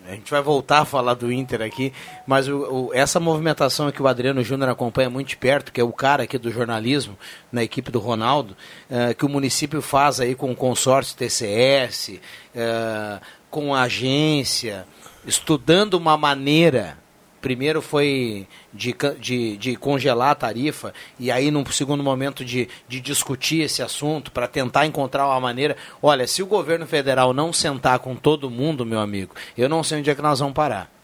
A 0.08 0.14
gente 0.14 0.32
vai 0.32 0.42
voltar 0.42 0.80
a 0.80 0.86
falar 0.86 1.14
do 1.14 1.32
Inter 1.32 1.62
aqui, 1.62 1.94
mas 2.26 2.48
o, 2.48 2.88
o- 2.88 2.90
essa 2.96 3.20
movimentação 3.20 3.92
que 3.92 4.02
o 4.02 4.08
Adriano 4.08 4.44
Júnior 4.44 4.68
acompanha 4.72 5.08
muito 5.08 5.28
de 5.28 5.38
perto, 5.38 5.72
que 5.72 5.80
é 5.80 5.84
o 5.84 5.92
cara 5.94 6.24
aqui 6.24 6.36
do 6.40 6.50
jornalismo, 6.50 7.16
na 7.52 7.64
equipe 7.64 7.92
do 7.92 8.00
Ronaldo, 8.00 8.58
eh, 8.90 9.14
que 9.14 9.24
o 9.24 9.30
município 9.30 9.84
faz 9.84 10.20
aí 10.20 10.34
com 10.34 10.52
o 10.52 10.56
consórcio 10.56 11.16
TCS, 11.16 12.20
eh, 12.56 13.20
com 13.52 13.76
a 13.76 13.84
agência, 13.84 14.88
estudando 15.30 15.94
uma 15.94 16.18
maneira. 16.18 16.98
Primeiro 17.42 17.82
foi 17.82 18.46
de, 18.74 18.94
de, 19.18 19.56
de 19.56 19.76
congelar 19.78 20.32
a 20.32 20.36
tarifa, 20.36 20.94
e 21.18 21.32
aí, 21.32 21.50
num 21.50 21.66
segundo 21.68 22.04
momento, 22.04 22.44
de, 22.44 22.68
de 22.86 23.00
discutir 23.00 23.62
esse 23.62 23.82
assunto 23.82 24.30
para 24.30 24.46
tentar 24.46 24.86
encontrar 24.86 25.26
uma 25.26 25.40
maneira. 25.40 25.78
Olha, 26.02 26.28
se 26.28 26.44
o 26.44 26.48
governo 26.48 26.86
federal 26.86 27.34
não 27.34 27.54
sentar 27.54 28.00
com 28.00 28.14
todo 28.14 28.50
mundo, 28.50 28.86
meu 28.86 29.00
amigo, 29.00 29.34
eu 29.58 29.70
não 29.70 29.84
sei 29.84 30.00
onde 30.00 30.10
é 30.10 30.16
que 30.16 30.22
nós 30.22 30.40
vamos 30.40 30.54
parar 30.54 30.99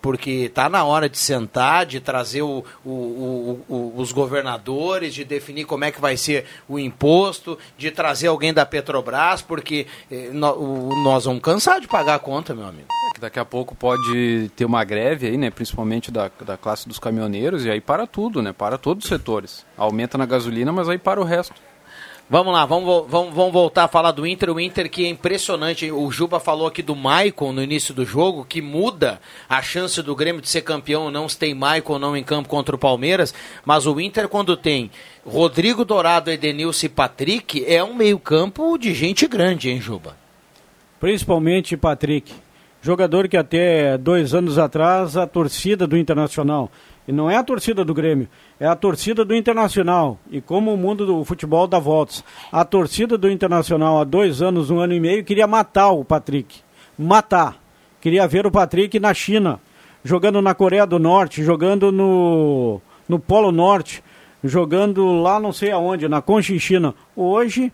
porque 0.00 0.30
está 0.30 0.68
na 0.68 0.84
hora 0.84 1.08
de 1.08 1.18
sentar, 1.18 1.84
de 1.86 2.00
trazer 2.00 2.42
o- 2.42 2.64
o- 2.84 3.60
o- 3.68 3.92
os 3.96 4.12
governadores, 4.12 5.12
de 5.14 5.24
definir 5.24 5.64
como 5.64 5.84
é 5.84 5.90
que 5.90 6.00
vai 6.00 6.16
ser 6.16 6.44
o 6.68 6.78
imposto, 6.78 7.58
de 7.76 7.90
trazer 7.90 8.28
alguém 8.28 8.52
da 8.52 8.64
Petrobras, 8.64 9.42
porque 9.42 9.86
eh, 10.10 10.30
nó- 10.32 10.54
o- 10.54 10.90
nós 11.02 11.24
vamos 11.24 11.42
cansar 11.42 11.80
de 11.80 11.88
pagar 11.88 12.14
a 12.14 12.18
conta, 12.18 12.54
meu 12.54 12.66
amigo. 12.66 12.86
É 13.16 13.20
daqui 13.20 13.38
a 13.38 13.44
pouco 13.44 13.74
pode 13.74 14.50
ter 14.54 14.64
uma 14.64 14.84
greve 14.84 15.26
aí, 15.26 15.36
né? 15.36 15.50
Principalmente 15.50 16.10
da, 16.10 16.30
da 16.40 16.56
classe 16.56 16.86
dos 16.86 16.98
caminhoneiros, 16.98 17.64
e 17.64 17.70
aí 17.70 17.80
para 17.80 18.06
tudo, 18.06 18.40
né? 18.42 18.52
Para 18.52 18.78
todos 18.78 19.04
os 19.04 19.08
setores. 19.08 19.64
Aumenta 19.76 20.16
na 20.16 20.26
gasolina, 20.26 20.70
mas 20.72 20.88
aí 20.88 20.98
para 20.98 21.20
o 21.20 21.24
resto. 21.24 21.54
Vamos 22.30 22.52
lá, 22.52 22.66
vamos, 22.66 23.06
vamos, 23.08 23.34
vamos 23.34 23.52
voltar 23.54 23.84
a 23.84 23.88
falar 23.88 24.12
do 24.12 24.26
Inter. 24.26 24.50
O 24.50 24.60
Inter 24.60 24.90
que 24.90 25.06
é 25.06 25.08
impressionante. 25.08 25.90
O 25.90 26.10
Juba 26.10 26.38
falou 26.38 26.66
aqui 26.66 26.82
do 26.82 26.94
Maicon 26.94 27.54
no 27.54 27.62
início 27.62 27.94
do 27.94 28.04
jogo, 28.04 28.44
que 28.44 28.60
muda 28.60 29.18
a 29.48 29.62
chance 29.62 30.02
do 30.02 30.14
Grêmio 30.14 30.42
de 30.42 30.48
ser 30.48 30.60
campeão 30.60 31.10
não, 31.10 31.26
se 31.26 31.38
tem 31.38 31.54
Maicon 31.54 31.94
ou 31.94 31.98
não 31.98 32.14
em 32.14 32.22
campo 32.22 32.46
contra 32.46 32.76
o 32.76 32.78
Palmeiras. 32.78 33.32
Mas 33.64 33.86
o 33.86 33.98
Inter, 33.98 34.28
quando 34.28 34.58
tem 34.58 34.90
Rodrigo 35.24 35.86
Dourado, 35.86 36.30
Edenilson 36.30 36.84
e 36.84 36.88
Patrick, 36.90 37.64
é 37.66 37.82
um 37.82 37.94
meio-campo 37.94 38.76
de 38.76 38.92
gente 38.92 39.26
grande, 39.26 39.70
hein, 39.70 39.80
Juba? 39.80 40.14
Principalmente 41.00 41.78
Patrick. 41.78 42.34
Jogador 42.82 43.26
que 43.26 43.38
até 43.38 43.96
dois 43.96 44.34
anos 44.34 44.58
atrás 44.58 45.16
a 45.16 45.26
torcida 45.26 45.86
do 45.86 45.96
Internacional. 45.96 46.70
E 47.08 47.12
não 47.12 47.30
é 47.30 47.36
a 47.36 47.42
torcida 47.42 47.86
do 47.86 47.94
Grêmio, 47.94 48.28
é 48.60 48.66
a 48.66 48.76
torcida 48.76 49.24
do 49.24 49.34
Internacional. 49.34 50.18
E 50.30 50.42
como 50.42 50.74
o 50.74 50.76
mundo 50.76 51.06
do 51.06 51.24
futebol 51.24 51.66
dá 51.66 51.78
voltas. 51.78 52.22
A 52.52 52.66
torcida 52.66 53.16
do 53.16 53.30
Internacional 53.30 53.98
há 53.98 54.04
dois 54.04 54.42
anos, 54.42 54.70
um 54.70 54.78
ano 54.78 54.92
e 54.92 55.00
meio, 55.00 55.24
queria 55.24 55.46
matar 55.46 55.90
o 55.90 56.04
Patrick. 56.04 56.60
Matar. 56.98 57.56
Queria 57.98 58.28
ver 58.28 58.46
o 58.46 58.50
Patrick 58.50 59.00
na 59.00 59.14
China, 59.14 59.58
jogando 60.04 60.42
na 60.42 60.54
Coreia 60.54 60.86
do 60.86 60.98
Norte, 60.98 61.42
jogando 61.42 61.90
no, 61.90 62.78
no 63.08 63.18
Polo 63.18 63.50
Norte, 63.50 64.04
jogando 64.44 65.22
lá 65.22 65.40
não 65.40 65.50
sei 65.50 65.70
aonde, 65.70 66.06
na 66.08 66.20
Conchinchina. 66.20 66.94
Hoje 67.16 67.72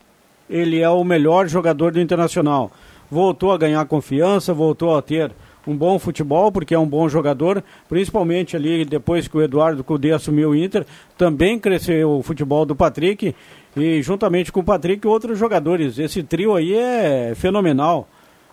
ele 0.49 0.79
é 0.79 0.89
o 0.89 1.03
melhor 1.03 1.49
jogador 1.49 1.91
do 1.91 2.01
Internacional. 2.01 2.71
Voltou 3.11 3.51
a 3.51 3.59
ganhar 3.59 3.85
confiança, 3.87 4.55
voltou 4.55 4.97
a 4.97 5.03
ter 5.03 5.33
um 5.67 5.77
bom 5.77 5.99
futebol, 5.99 6.53
porque 6.53 6.75
é 6.75 6.79
um 6.79 6.87
bom 6.87 7.09
jogador, 7.09 7.63
principalmente 7.89 8.57
ali 8.57 8.85
depois 8.85 9.27
que 9.27 9.37
o 9.37 9.43
Eduardo 9.43 9.83
Cudê 9.83 10.13
assumiu 10.13 10.51
o 10.51 10.57
Inter, 10.57 10.87
também 11.17 11.59
cresceu 11.59 12.19
o 12.19 12.23
futebol 12.23 12.65
do 12.65 12.77
Patrick, 12.77 13.35
e 13.77 14.03
juntamente 14.03 14.53
com 14.53 14.61
o 14.61 14.65
Patrick 14.65 15.07
outros 15.07 15.39
jogadores. 15.39 15.99
Esse 15.99 16.23
trio 16.23 16.55
aí 16.55 16.75
é 16.75 17.33
fenomenal. 17.35 18.09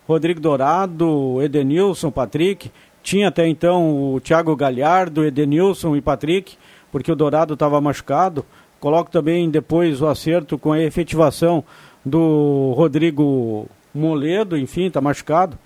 Rodrigo 0.07 0.39
Dourado, 0.39 1.41
Edenilson, 1.41 2.09
Patrick, 2.11 2.71
tinha 3.03 3.27
até 3.27 3.47
então 3.47 4.13
o 4.13 4.19
Thiago 4.19 4.55
Galhardo, 4.55 5.25
Edenilson 5.25 5.95
e 5.95 6.01
Patrick, 6.01 6.55
porque 6.91 7.11
o 7.11 7.15
Dourado 7.15 7.53
estava 7.53 7.79
machucado. 7.81 8.45
Coloco 8.79 9.11
também 9.11 9.49
depois 9.49 10.01
o 10.01 10.07
acerto 10.07 10.57
com 10.57 10.71
a 10.71 10.81
efetivação 10.81 11.63
do 12.05 12.73
Rodrigo 12.75 13.67
Moledo, 13.93 14.57
enfim, 14.57 14.87
está 14.87 14.99
machucado. 15.01 15.57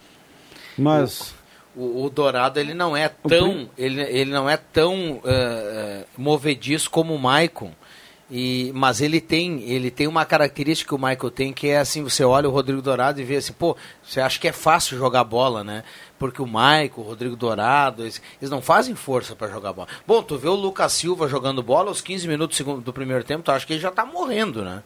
Mas 0.78 1.35
O, 1.76 2.06
o 2.06 2.10
Dourado 2.10 2.60
ele 2.60 2.74
não 2.74 2.96
é 2.96 3.10
tão 3.10 3.70
ele, 3.78 4.02
ele 4.02 4.32
não 4.32 4.50
é 4.50 4.56
tão 4.58 5.20
eh, 5.26 6.06
movediço 6.18 6.90
como 6.90 7.14
o 7.14 7.20
Maicon. 7.20 7.72
E, 8.32 8.72
mas 8.74 9.02
ele 9.02 9.22
tem 9.22 9.62
ele 9.70 9.92
tem 9.92 10.08
uma 10.08 10.26
característica 10.26 10.88
que 10.90 10.96
o 10.96 10.98
Michael 10.98 11.30
tem 11.30 11.54
que 11.54 11.68
é 11.68 11.78
assim 11.78 12.02
você 12.02 12.24
olha 12.24 12.50
o 12.50 12.52
Rodrigo 12.52 12.82
Dourado 12.82 13.22
e 13.22 13.24
vê 13.24 13.36
assim 13.36 13.54
pô 13.54 13.78
você 14.02 14.20
acha 14.20 14.40
que 14.40 14.48
é 14.48 14.52
fácil 14.52 14.98
jogar 14.98 15.24
bola 15.24 15.64
né? 15.64 15.84
Porque 16.18 16.42
o 16.42 16.48
Michael 16.48 16.92
o 16.98 17.02
Rodrigo 17.04 17.36
Dourado 17.36 18.02
eles, 18.02 18.20
eles 18.42 18.50
não 18.50 18.64
fazem 18.64 18.96
força 18.96 19.36
para 19.36 19.48
jogar 19.50 19.74
bola. 19.74 19.88
Bom 20.08 20.24
tu 20.24 20.40
vê 20.40 20.48
o 20.50 20.56
Lucas 20.56 20.94
Silva 20.94 21.28
jogando 21.28 21.62
bola 21.62 21.90
aos 21.90 22.02
15 22.02 22.28
minutos 22.28 22.56
do 22.56 22.58
segundo- 22.58 22.82
do 22.82 22.92
primeiro 22.92 23.24
tempo 23.24 23.44
tu 23.44 23.52
acha 23.52 23.64
que 23.64 23.74
ele 23.74 23.80
já 23.80 23.92
tá 23.92 24.04
morrendo 24.04 24.64
né 24.64 24.82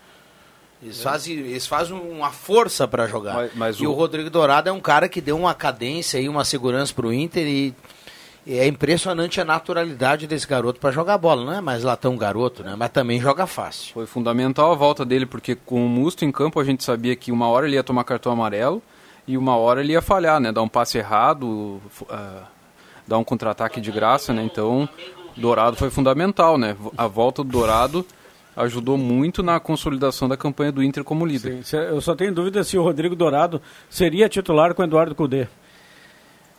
eles 0.82 1.02
fazem, 1.04 1.34
eles 1.38 1.68
fazem 1.68 1.96
uma 1.96 2.32
força 2.32 2.88
para 2.88 3.06
jogar. 3.08 3.34
Mas- 3.36 3.52
mas 3.56 3.76
e 3.78 3.86
o... 3.88 3.92
o- 3.92 3.94
Rodrigo 3.94 4.30
Dourado 4.30 4.70
é 4.70 4.72
um 4.72 4.80
cara 4.80 5.10
que 5.10 5.20
deu 5.22 5.38
uma 5.38 5.54
cadência 5.54 6.20
e 6.20 6.30
uma 6.30 6.46
segurança 6.46 6.94
pro 6.94 7.12
Inter 7.14 7.46
e, 7.46 7.74
é 8.48 8.66
impressionante 8.66 9.40
a 9.40 9.46
naturalidade 9.46 10.26
desse 10.26 10.48
garoto 10.48 10.80
para 10.80 10.90
jogar 10.92 11.18
bola. 11.20 11.44
Não 11.46 11.54
é 11.54 11.62
mais 11.62 11.84
lá 11.84 11.96
tão 11.96 12.16
garoto, 12.18 12.64
né? 12.64 12.76
Mas 12.78 12.90
também 12.90 13.20
joga 13.20 13.46
fácil. 13.46 13.94
Foi 13.94 14.08
fundamental 14.08 14.72
a 14.72 14.76
volta 14.76 15.06
dele, 15.06 15.26
porque 15.26 15.54
com 15.56 15.86
o 15.86 15.90
Musto 15.90 16.26
em 16.26 16.32
campo 16.32 16.60
a 16.60 16.64
gente 16.64 16.84
sabia 16.84 17.16
que 17.16 17.32
uma 17.32 17.48
hora 17.48 17.68
ele 17.68 17.76
ia 17.76 17.84
tomar 17.84 18.04
cartão 18.06 18.32
amarelo 18.32 18.82
e 19.28 19.38
uma 19.38 19.56
hora 19.58 19.82
ele 19.82 19.92
ia 19.92 20.02
falhar, 20.02 20.40
né? 20.40 20.52
Dar 20.52 20.62
um 20.64 20.68
passe 20.70 20.98
errado, 20.98 21.80
ah, 22.10 22.44
dar 23.06 23.18
um 23.20 23.24
contra-ataque 23.24 23.80
de 23.82 23.92
graça, 23.92 24.34
né? 24.34 24.42
Então, 24.42 24.90
Dourado 25.38 25.76
foi 25.76 25.92
fundamental, 25.92 26.58
né? 26.58 26.76
A 26.98 27.06
volta 27.06 27.44
do 27.44 27.50
Dourado 27.52 28.04
ajudou 28.60 28.98
muito 28.98 29.42
na 29.42 29.60
consolidação 29.60 30.28
da 30.28 30.38
campanha 30.38 30.72
do 30.72 30.84
Inter 30.84 31.04
como 31.04 31.26
líder. 31.26 31.64
se- 31.64 31.76
eu 31.78 32.00
só 32.02 32.14
tenho 32.16 32.34
dúvida 32.34 32.64
se 32.64 32.78
o 32.78 32.84
Rodrigo 32.84 33.16
Dourado 33.16 33.62
seria 33.90 34.30
titular 34.30 34.74
com 34.74 34.82
o 34.82 34.86
Eduardo 34.86 35.16
Cudê. 35.16 35.48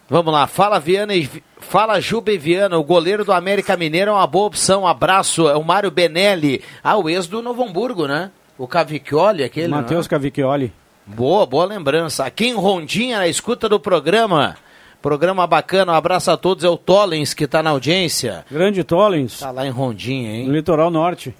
Vamos 0.08 0.32
lá, 0.32 0.46
fala 0.48 0.80
Viana 0.80 1.14
e 1.14 1.28
fala 1.60 2.00
Juba 2.00 2.32
e 2.32 2.38
Viana, 2.38 2.76
o 2.76 2.82
goleiro 2.82 3.24
do 3.24 3.32
América 3.32 3.76
Mineiro 3.76 4.10
é 4.10 4.14
uma 4.14 4.26
boa 4.26 4.46
opção. 4.48 4.84
Abraço, 4.86 5.48
é 5.48 5.56
o 5.56 5.62
Mário 5.62 5.90
Benelli. 5.90 6.62
Ah, 6.82 6.96
o 6.96 7.08
ex 7.08 7.28
do 7.28 7.40
Novo 7.40 7.62
Hamburgo, 7.62 8.08
né? 8.08 8.30
O 8.58 8.66
Cavicchioli, 8.66 9.44
aquele. 9.44 9.68
não 9.68 9.78
é? 9.78 9.80
Matheus 9.82 10.08
Cavicchioli. 10.08 10.72
Boa, 11.06 11.46
boa 11.46 11.64
lembrança. 11.64 12.24
Aqui 12.24 12.46
em 12.48 12.54
Rondinha, 12.54 13.18
na 13.18 13.28
escuta 13.28 13.68
do 13.68 13.78
programa. 13.78 14.56
Programa 15.00 15.46
bacana, 15.46 15.92
um 15.92 15.94
abraço 15.94 16.30
a 16.30 16.36
todos. 16.36 16.64
É 16.64 16.68
o 16.68 16.76
Tollens 16.76 17.32
que 17.32 17.44
está 17.44 17.62
na 17.62 17.70
audiência. 17.70 18.44
Grande 18.50 18.82
Tollens, 18.84 19.38
Tá 19.38 19.50
lá 19.52 19.64
em 19.66 19.70
Rondinha, 19.70 20.28
no 20.28 20.34
hein? 20.36 20.48
litoral 20.50 20.90
norte. 20.90 21.34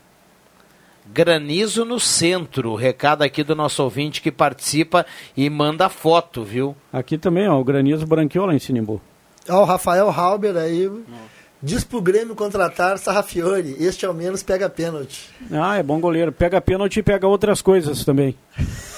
Granizo 1.12 1.84
no 1.84 1.98
centro. 1.98 2.74
Recado 2.74 3.22
aqui 3.22 3.42
do 3.42 3.56
nosso 3.56 3.82
ouvinte 3.82 4.22
que 4.22 4.30
participa 4.30 5.04
e 5.36 5.50
manda 5.50 5.88
foto, 5.88 6.44
viu? 6.44 6.76
Aqui 6.92 7.18
também, 7.18 7.48
ó, 7.48 7.58
o 7.58 7.64
granizo 7.64 8.06
branqueou 8.06 8.46
lá 8.46 8.54
em 8.54 8.58
Sinimbu. 8.58 9.00
Ó, 9.48 9.62
o 9.62 9.64
Rafael 9.64 10.08
Halber 10.08 10.56
aí 10.56 10.90
diz 11.62 11.82
pro 11.82 12.00
Grêmio 12.00 12.34
contratar 12.34 12.98
Sarrafiore. 12.98 13.76
Este 13.80 14.06
ao 14.06 14.14
menos 14.14 14.42
pega 14.42 14.68
pênalti. 14.70 15.28
Ah, 15.50 15.78
é 15.78 15.82
bom 15.82 15.98
goleiro. 15.98 16.30
Pega 16.30 16.60
pênalti 16.60 16.98
e 16.98 17.02
pega 17.02 17.26
outras 17.26 17.60
coisas 17.60 18.04
também. 18.04 18.34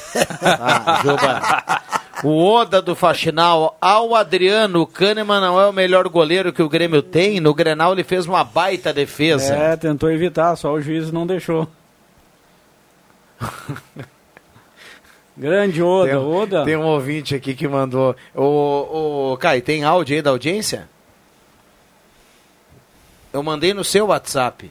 Ah, 0.42 1.00
Juba. 1.02 1.80
O 2.22 2.44
Oda 2.44 2.82
do 2.82 2.94
Faxinal, 2.94 3.78
ao 3.80 4.14
Adriano, 4.14 4.82
o 4.82 4.86
Kahneman 4.86 5.40
não 5.40 5.58
é 5.58 5.66
o 5.66 5.72
melhor 5.72 6.06
goleiro 6.08 6.52
que 6.52 6.62
o 6.62 6.68
Grêmio 6.68 7.02
tem. 7.02 7.40
No 7.40 7.54
Grenal 7.54 7.92
ele 7.92 8.04
fez 8.04 8.26
uma 8.26 8.44
baita 8.44 8.92
defesa. 8.92 9.54
É, 9.54 9.74
tentou 9.74 10.10
evitar, 10.10 10.54
só 10.56 10.74
o 10.74 10.82
juiz 10.82 11.10
não 11.10 11.26
deixou. 11.26 11.66
Grande 15.36 15.82
Oda, 15.82 16.08
Tem, 16.10 16.18
um- 16.18 16.36
Oda. 16.36 16.64
tem 16.64 16.76
um 16.76 16.84
ouvinte 16.86 17.34
aqui 17.34 17.54
que 17.54 17.66
mandou. 17.66 18.14
Ô, 18.34 19.32
ô, 19.32 19.36
Kai, 19.38 19.60
tem 19.62 19.82
áudio 19.82 20.14
aí 20.16 20.22
da 20.22 20.30
audiência? 20.30 20.88
Eu 23.32 23.42
mandei 23.42 23.72
no 23.72 23.82
seu 23.82 24.06
WhatsApp. 24.08 24.70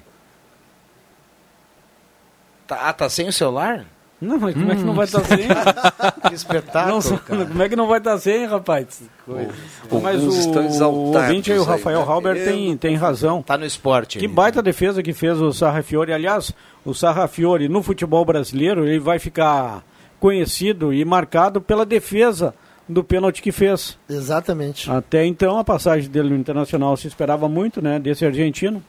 Tá, 2.67 2.89
ah, 2.89 2.93
tá 2.93 3.09
sem 3.09 3.27
o 3.27 3.33
celular? 3.33 3.85
Não, 4.21 4.37
mas 4.37 4.53
como 4.53 4.71
é 4.71 4.75
que 4.75 4.83
não 4.83 4.93
vai 4.93 5.05
estar 5.05 5.23
sem? 5.23 5.47
que 6.29 6.35
espetáculo, 6.35 7.01
Não, 7.03 7.17
cara. 7.17 7.45
como 7.49 7.63
é 7.63 7.69
que 7.69 7.75
não 7.75 7.87
vai 7.87 7.97
estar 7.97 8.19
sem, 8.19 8.45
rapaz? 8.45 9.01
Mas 9.27 10.21
Alguns 10.21 10.35
estão 10.35 10.67
o, 10.91 11.11
o 11.11 11.17
ouvinte 11.17 11.51
aí, 11.51 11.57
o 11.57 11.63
aí, 11.63 11.67
Rafael 11.67 11.99
né? 12.01 12.05
Halber, 12.07 12.45
tem, 12.45 12.77
tem 12.77 12.95
razão. 12.95 13.41
Tá 13.41 13.57
no 13.57 13.65
esporte. 13.65 14.19
Que 14.19 14.27
aí. 14.27 14.31
baita 14.31 14.61
defesa 14.61 15.01
que 15.01 15.11
fez 15.11 15.41
o 15.41 15.51
Sarrafiore. 15.51 16.13
Aliás, 16.13 16.53
o 16.85 16.93
Sarrafiore 16.93 17.69
no 17.69 17.83
futebol 17.83 18.25
brasileiro, 18.25 18.85
ele 18.85 18.99
vai 18.99 19.19
ficar 19.19 19.83
conhecido 20.19 20.93
e 20.93 21.03
marcado 21.03 21.61
pela 21.61 21.85
defesa 21.85 22.53
do 22.87 23.03
pênalti 23.03 23.41
que 23.41 23.51
fez. 23.51 23.97
Exatamente. 24.09 24.89
Até 24.89 25.25
então, 25.25 25.57
a 25.57 25.63
passagem 25.63 26.09
dele 26.09 26.29
no 26.29 26.35
Internacional 26.35 26.95
se 26.97 27.07
esperava 27.07 27.47
muito, 27.47 27.81
né, 27.81 27.99
desse 27.99 28.25
argentino. 28.25 28.83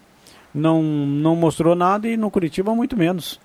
Não, 0.54 0.82
não 0.82 1.34
mostrou 1.34 1.74
nada 1.74 2.08
e 2.08 2.16
no 2.16 2.30
Curitiba 2.30 2.74
muito 2.74 2.96
menos. 2.96 3.40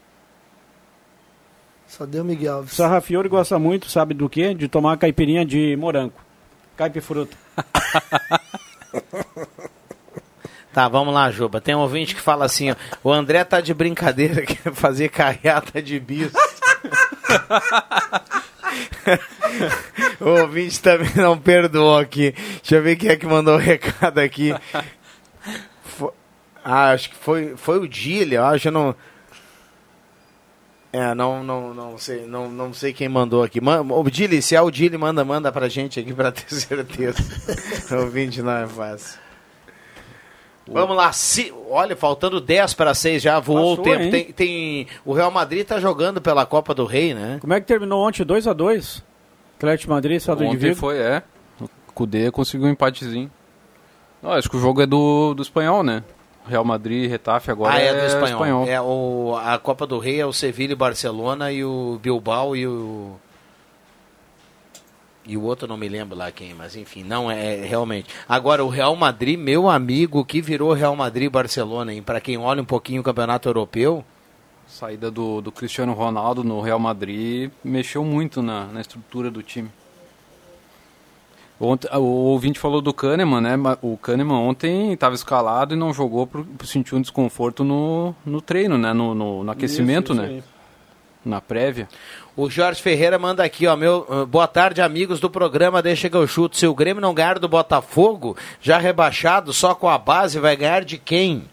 Só 1.87 2.05
deu 2.05 2.23
Miguel 2.23 2.55
Alves. 2.55 2.73
Sarrafiore 2.73 3.29
gosta 3.29 3.57
muito, 3.57 3.89
sabe 3.89 4.13
do 4.13 4.27
quê? 4.27 4.53
De 4.53 4.67
tomar 4.67 4.97
caipirinha 4.97 5.45
de 5.45 5.75
morango. 5.77 6.13
Caipifruta. 6.75 7.37
Tá, 10.77 10.87
vamos 10.87 11.11
lá, 11.11 11.31
Juba. 11.31 11.59
Tem 11.59 11.73
um 11.73 11.79
ouvinte 11.79 12.13
que 12.13 12.21
fala 12.21 12.45
assim, 12.45 12.69
ó, 12.69 12.75
o 13.03 13.11
André 13.11 13.43
tá 13.43 13.59
de 13.59 13.73
brincadeira, 13.73 14.43
quer 14.61 14.71
fazer 14.75 15.09
carreata 15.09 15.81
de 15.81 15.99
bis. 15.99 16.31
o 20.21 20.29
ouvinte 20.41 20.79
também 20.79 21.09
não 21.15 21.35
perdoou 21.35 21.97
aqui. 21.97 22.31
Deixa 22.61 22.75
eu 22.75 22.83
ver 22.83 22.95
quem 22.95 23.09
é 23.09 23.15
que 23.15 23.25
mandou 23.25 23.55
o 23.55 23.57
recado 23.57 24.19
aqui. 24.19 24.53
Fo- 25.83 26.13
Ah, 26.63 26.91
acho 26.91 27.09
que 27.09 27.15
foi, 27.15 27.55
foi 27.57 27.79
o 27.79 27.87
Dile, 27.87 28.35
eu 28.35 28.45
acho, 28.45 28.67
eu 28.67 28.71
não... 28.71 28.95
É, 30.93 31.15
não, 31.15 31.43
não, 31.43 31.73
não 31.73 31.97
sei, 31.97 32.27
não, 32.27 32.51
não 32.51 32.71
sei 32.71 32.93
quem 32.93 33.09
mandou 33.09 33.41
aqui. 33.41 33.59
O 33.59 34.09
Dile, 34.11 34.43
se 34.43 34.55
é 34.55 34.61
o 34.61 34.69
Dile, 34.69 34.95
manda, 34.95 35.25
manda 35.25 35.51
pra 35.51 35.67
gente 35.69 35.99
aqui 35.99 36.13
pra 36.13 36.31
ter 36.31 36.45
certeza. 36.53 37.17
ouvinte 37.99 38.43
não 38.43 38.51
é 38.51 38.67
fácil. 38.67 39.25
Vamos 40.71 40.95
lá, 40.95 41.11
se, 41.11 41.53
olha, 41.69 41.95
faltando 41.95 42.41
10 42.41 42.73
para 42.73 42.93
6 42.93 43.21
já 43.21 43.39
voou 43.39 43.77
Passou, 43.77 43.93
o 43.93 43.97
tempo. 43.97 44.11
Tem, 44.11 44.25
tem- 44.31 44.87
o 45.05 45.13
Real 45.13 45.31
Madrid 45.31 45.65
tá 45.65 45.79
jogando 45.79 46.21
pela 46.21 46.45
Copa 46.45 46.73
do 46.73 46.85
Rei, 46.85 47.13
né? 47.13 47.37
Como 47.39 47.53
é 47.53 47.59
que 47.59 47.67
terminou 47.67 48.05
ontem? 48.05 48.23
2 48.23 48.47
a 48.47 48.53
2 48.53 49.03
Atlético 49.57 49.91
Madrid, 49.91 50.17
Estado 50.17 50.39
de 50.39 50.45
Ontem 50.45 50.57
Vigo. 50.57 50.75
foi, 50.75 50.97
é. 50.97 51.23
O 51.59 51.67
Cudê 51.93 52.29
conseguiu 52.29 52.67
um 52.67 52.71
empatezinho. 52.71 53.31
Não, 54.21 54.31
acho 54.31 54.49
que 54.49 54.57
o 54.57 54.59
jogo 54.59 54.81
é 54.81 54.85
do, 54.85 55.33
do 55.33 55.41
espanhol, 55.41 55.83
né? 55.83 56.03
Real 56.47 56.63
Madrid, 56.63 57.09
Retafe 57.09 57.51
agora 57.51 57.73
ah, 57.73 57.81
é, 57.81 57.87
é, 57.87 57.93
do 57.93 58.05
espanhol. 58.05 58.67
É 58.67 58.79
o, 58.79 59.35
a 59.35 59.57
Copa 59.57 59.85
do 59.85 59.99
Rei 59.99 60.21
é 60.21 60.25
o 60.25 60.31
Sevilha 60.31 60.71
e 60.73 60.75
Barcelona 60.75 61.51
e 61.51 61.63
o 61.63 61.99
Bilbao 62.01 62.55
e 62.55 62.65
o 62.65 63.15
e 65.27 65.35
o 65.35 65.43
outro 65.43 65.67
não 65.67 65.77
me 65.77 65.89
lembro 65.89 66.17
lá 66.17 66.31
quem, 66.31 66.53
mas 66.53 66.75
enfim, 66.75 67.03
não 67.03 67.29
é, 67.29 67.59
é 67.59 67.65
realmente. 67.65 68.07
Agora 68.27 68.63
o 68.63 68.69
Real 68.69 68.95
Madrid, 68.95 69.37
meu 69.37 69.69
amigo, 69.69 70.23
que 70.23 70.41
virou 70.41 70.73
Real 70.73 70.95
Madrid 70.95 71.25
e 71.25 71.29
Barcelona, 71.29 71.93
hein? 71.93 72.01
Para 72.01 72.21
quem 72.21 72.37
olha 72.37 72.61
um 72.61 72.65
pouquinho 72.65 73.01
o 73.01 73.03
Campeonato 73.03 73.49
Europeu, 73.49 74.03
Saída 74.67 75.09
do, 75.09 75.41
do 75.41 75.49
Cristiano 75.51 75.93
Ronaldo 75.93 76.43
no 76.43 76.59
Real 76.59 76.77
Madrid 76.77 77.49
mexeu 77.63 78.03
muito 78.03 78.41
na, 78.41 78.65
na 78.65 78.81
estrutura 78.81 79.31
do 79.31 79.41
time. 79.41 79.69
Ontem, 81.59 81.89
o 81.95 82.03
ouvinte 82.03 82.59
falou 82.59 82.81
do 82.81 82.93
Kahneman, 82.93 83.41
né? 83.41 83.55
O 83.81 83.97
Kahneman 83.97 84.35
ontem 84.35 84.93
estava 84.93 85.15
escalado 85.15 85.73
e 85.73 85.77
não 85.77 85.93
jogou 85.93 86.27
por, 86.27 86.45
por 86.45 86.67
sentir 86.67 86.93
um 86.95 87.01
desconforto 87.01 87.63
no, 87.63 88.13
no 88.25 88.41
treino, 88.41 88.77
né? 88.77 88.93
No, 88.93 89.15
no, 89.15 89.43
no 89.43 89.51
aquecimento, 89.51 90.13
Isso, 90.13 90.21
isso 90.21 90.31
né? 90.31 90.37
aí. 90.37 90.56
Na 91.25 91.41
prévia. 91.41 91.87
O 92.35 92.49
Jorge 92.49 92.81
Ferreira 92.81 93.17
manda 93.17 93.43
aqui, 93.43 93.67
ó, 93.67 93.75
meu, 93.75 94.05
uh, 94.09 94.25
boa 94.25 94.47
tarde, 94.47 94.81
amigos 94.81 95.19
do 95.19 95.29
programa 95.29 95.81
Deixa 95.81 96.09
que 96.09 96.15
eu 96.15 96.27
chuto. 96.27 96.55
Se 96.55 96.67
o 96.67 96.75
Grêmio 96.75 97.01
não 97.01 97.13
ganhar 97.13 97.39
do 97.39 97.47
Botafogo, 97.47 98.37
já 98.61 98.77
rebaixado, 98.77 99.51
só 99.51 99.75
com 99.75 99.89
a 99.89 99.97
base, 99.97 100.39
vai 100.39 100.55
ganhar 100.55 100.85
de 100.85 100.97
quem? 100.97 101.49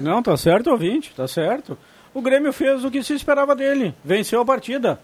Não, 0.00 0.22
tá 0.22 0.36
certo, 0.36 0.70
ouvinte, 0.70 1.12
tá 1.14 1.28
certo. 1.28 1.76
O 2.14 2.22
Grêmio 2.22 2.52
fez 2.52 2.84
o 2.84 2.90
que 2.90 3.02
se 3.02 3.14
esperava 3.14 3.54
dele, 3.54 3.94
venceu 4.04 4.40
a 4.40 4.44
partida. 4.44 5.00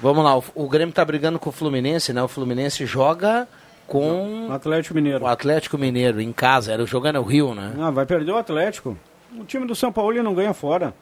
Vamos 0.00 0.24
lá, 0.24 0.38
o, 0.38 0.44
o 0.54 0.68
Grêmio 0.68 0.94
tá 0.94 1.04
brigando 1.04 1.38
com 1.38 1.50
o 1.50 1.52
Fluminense, 1.52 2.12
né? 2.12 2.22
O 2.22 2.28
Fluminense 2.28 2.86
joga 2.86 3.48
com 3.88 4.48
Atlético 4.52 4.94
Mineiro. 4.94 5.24
o 5.24 5.26
Atlético 5.26 5.76
Mineiro 5.76 6.20
em 6.20 6.32
casa, 6.32 6.72
era 6.72 6.86
jogando 6.86 7.16
no 7.16 7.22
Rio, 7.22 7.54
né? 7.54 7.74
Ah, 7.80 7.90
vai 7.90 8.06
perder 8.06 8.30
o 8.30 8.36
Atlético. 8.36 8.96
O 9.36 9.44
time 9.44 9.66
do 9.66 9.74
São 9.74 9.90
Paulo 9.90 10.22
não 10.22 10.34
ganha 10.34 10.54
fora. 10.54 10.94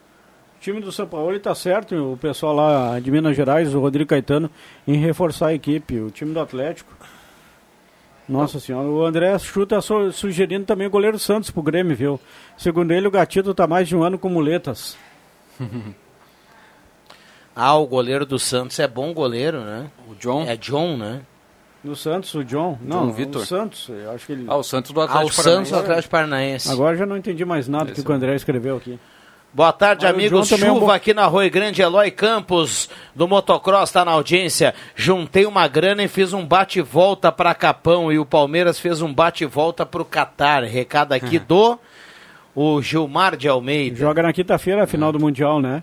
O 0.57 0.61
time 0.61 0.81
do 0.81 0.91
São 0.91 1.07
Paulo 1.07 1.35
está 1.37 1.55
certo, 1.55 1.95
o 2.13 2.17
pessoal 2.17 2.55
lá 2.55 2.99
de 2.99 3.11
Minas 3.11 3.37
Gerais, 3.37 3.75
o 3.75 3.81
Rodrigo 3.81 4.09
Caetano, 4.09 4.51
em 4.89 4.95
reforçar 4.97 5.49
a 5.49 5.55
equipe. 5.55 6.01
O 6.01 6.11
time 6.11 6.33
do 6.33 6.41
Atlético. 6.41 6.91
Nossa 8.29 8.59
senhora, 8.59 8.89
o 8.89 9.05
André 9.05 9.39
Chuta 9.39 9.81
su- 9.81 10.11
sugerindo 10.13 10.65
também 10.65 10.87
o 10.87 10.91
goleiro 10.91 11.19
Santos 11.19 11.51
pro 11.51 11.63
Grêmio, 11.63 11.95
viu? 11.95 12.19
Segundo 12.57 12.91
ele, 12.93 13.07
o 13.07 13.11
Gatito 13.11 13.53
tá 13.55 13.67
mais 13.69 13.87
de 13.87 13.95
um 13.95 14.03
ano 14.03 14.19
com 14.19 14.29
muletas. 14.29 14.97
Ah, 17.55 17.75
o 17.77 17.87
goleiro 17.87 18.27
do 18.27 18.39
Santos 18.39 18.79
é 18.79 18.87
bom 18.87 19.15
goleiro, 19.15 19.63
né? 19.65 19.91
O 20.11 20.15
John. 20.15 20.43
É 20.47 20.57
John, 20.57 20.97
né? 20.99 21.23
No 21.85 21.95
Santos, 21.95 22.35
o 22.35 22.43
John? 22.45 22.77
Não, 22.83 23.13
Vitor. 23.13 23.43
o 23.43 23.47
Santos, 23.47 23.89
eu 23.89 24.11
acho 24.11 24.27
que 24.27 24.33
ele... 24.33 24.45
Ah, 24.49 24.57
o 24.57 24.63
Santos 24.65 24.91
do 24.91 25.01
Ah, 25.01 25.05
o 25.05 25.07
Atlético 25.07 25.35
Santos 25.35 25.45
Paranaense. 25.45 25.71
do 25.73 25.79
Atlético 25.79 26.11
Paranaense. 26.11 26.73
Agora 26.73 26.97
já 26.97 27.07
não 27.07 27.17
entendi 27.17 27.45
mais 27.45 27.69
nada 27.69 27.93
Esse 27.93 28.03
que 28.05 28.11
o 28.11 28.15
André 28.15 28.35
escreveu 28.35 28.77
aqui. 28.77 28.99
Boa 29.53 29.73
tarde, 29.73 30.05
Mas 30.05 30.13
o 30.13 30.15
amigos. 30.17 30.49
Também 30.49 30.69
é 30.69 30.73
um 30.73 30.75
Chuva 30.75 30.87
bom- 30.87 30.93
aqui 30.93 31.15
na 31.15 31.25
Rua 31.27 31.49
Grande, 31.49 31.81
Eloy 31.81 32.11
Campos, 32.11 32.91
do 33.15 33.27
Motocross, 33.29 33.91
tá 33.93 34.05
na 34.05 34.11
audiência. 34.11 34.75
Juntei 34.95 35.47
uma 35.47 35.67
grana 35.69 36.03
e 36.03 36.09
fiz 36.09 36.33
um 36.33 36.45
bate-volta 36.45 37.31
para 37.33 37.55
Capão 37.55 38.13
e 38.13 38.19
o 38.19 38.27
Palmeiras 38.27 38.79
fez 38.81 39.01
um 39.01 39.15
bate-volta 39.15 39.87
para 39.87 40.03
o 40.03 40.05
Catar. 40.05 40.65
Recado 40.65 41.13
aqui 41.13 41.39
do 41.41 41.79
o 42.55 42.83
Gilmar 42.83 43.37
de 43.37 43.49
Almeida. 43.49 43.97
Joga 43.97 44.23
na 44.25 44.33
quinta-feira 44.33 44.83
a 44.83 44.87
final 44.87 45.11
do 45.13 45.21
Mundial, 45.21 45.61
né? 45.61 45.83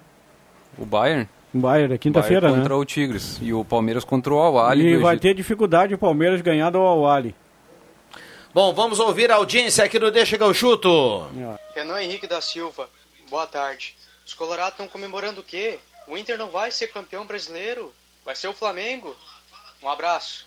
O 0.77 0.85
Bayern. 0.85 1.27
Bayern, 1.53 1.93
é 1.93 1.97
quinta-feira, 1.97 2.41
Bayern 2.41 2.57
né? 2.57 2.63
contra 2.63 2.77
o 2.77 2.85
Tigres. 2.85 3.37
E 3.41 3.53
o 3.53 3.63
Palmeiras 3.63 4.03
contra 4.03 4.33
o 4.33 4.39
Al-Ahly 4.39 4.87
E 4.87 4.95
do 4.95 5.01
vai 5.01 5.13
Egito. 5.13 5.21
ter 5.21 5.33
dificuldade 5.35 5.93
o 5.93 5.97
Palmeiras 5.97 6.41
ganhar 6.41 6.69
do 6.71 6.79
Al-Ali. 6.79 7.35
Bom, 8.53 8.73
vamos 8.73 8.99
ouvir 8.99 9.31
a 9.31 9.35
audiência 9.35 9.83
aqui 9.83 9.97
no 9.99 10.11
Deixa 10.11 10.37
que 10.37 10.43
eu 10.43 10.53
chuto. 10.53 11.27
Renan 11.75 12.01
Henrique 12.01 12.27
da 12.27 12.39
Silva, 12.41 12.89
boa 13.29 13.47
tarde. 13.47 13.95
Os 14.25 14.33
Colorados 14.33 14.73
estão 14.73 14.87
comemorando 14.87 15.41
o 15.41 15.43
quê? 15.43 15.79
O 16.07 16.17
Inter 16.17 16.37
não 16.37 16.49
vai 16.49 16.71
ser 16.71 16.87
campeão 16.87 17.25
brasileiro? 17.25 17.93
Vai 18.25 18.35
ser 18.35 18.47
o 18.47 18.53
Flamengo? 18.53 19.15
Um 19.81 19.89
abraço. 19.89 20.45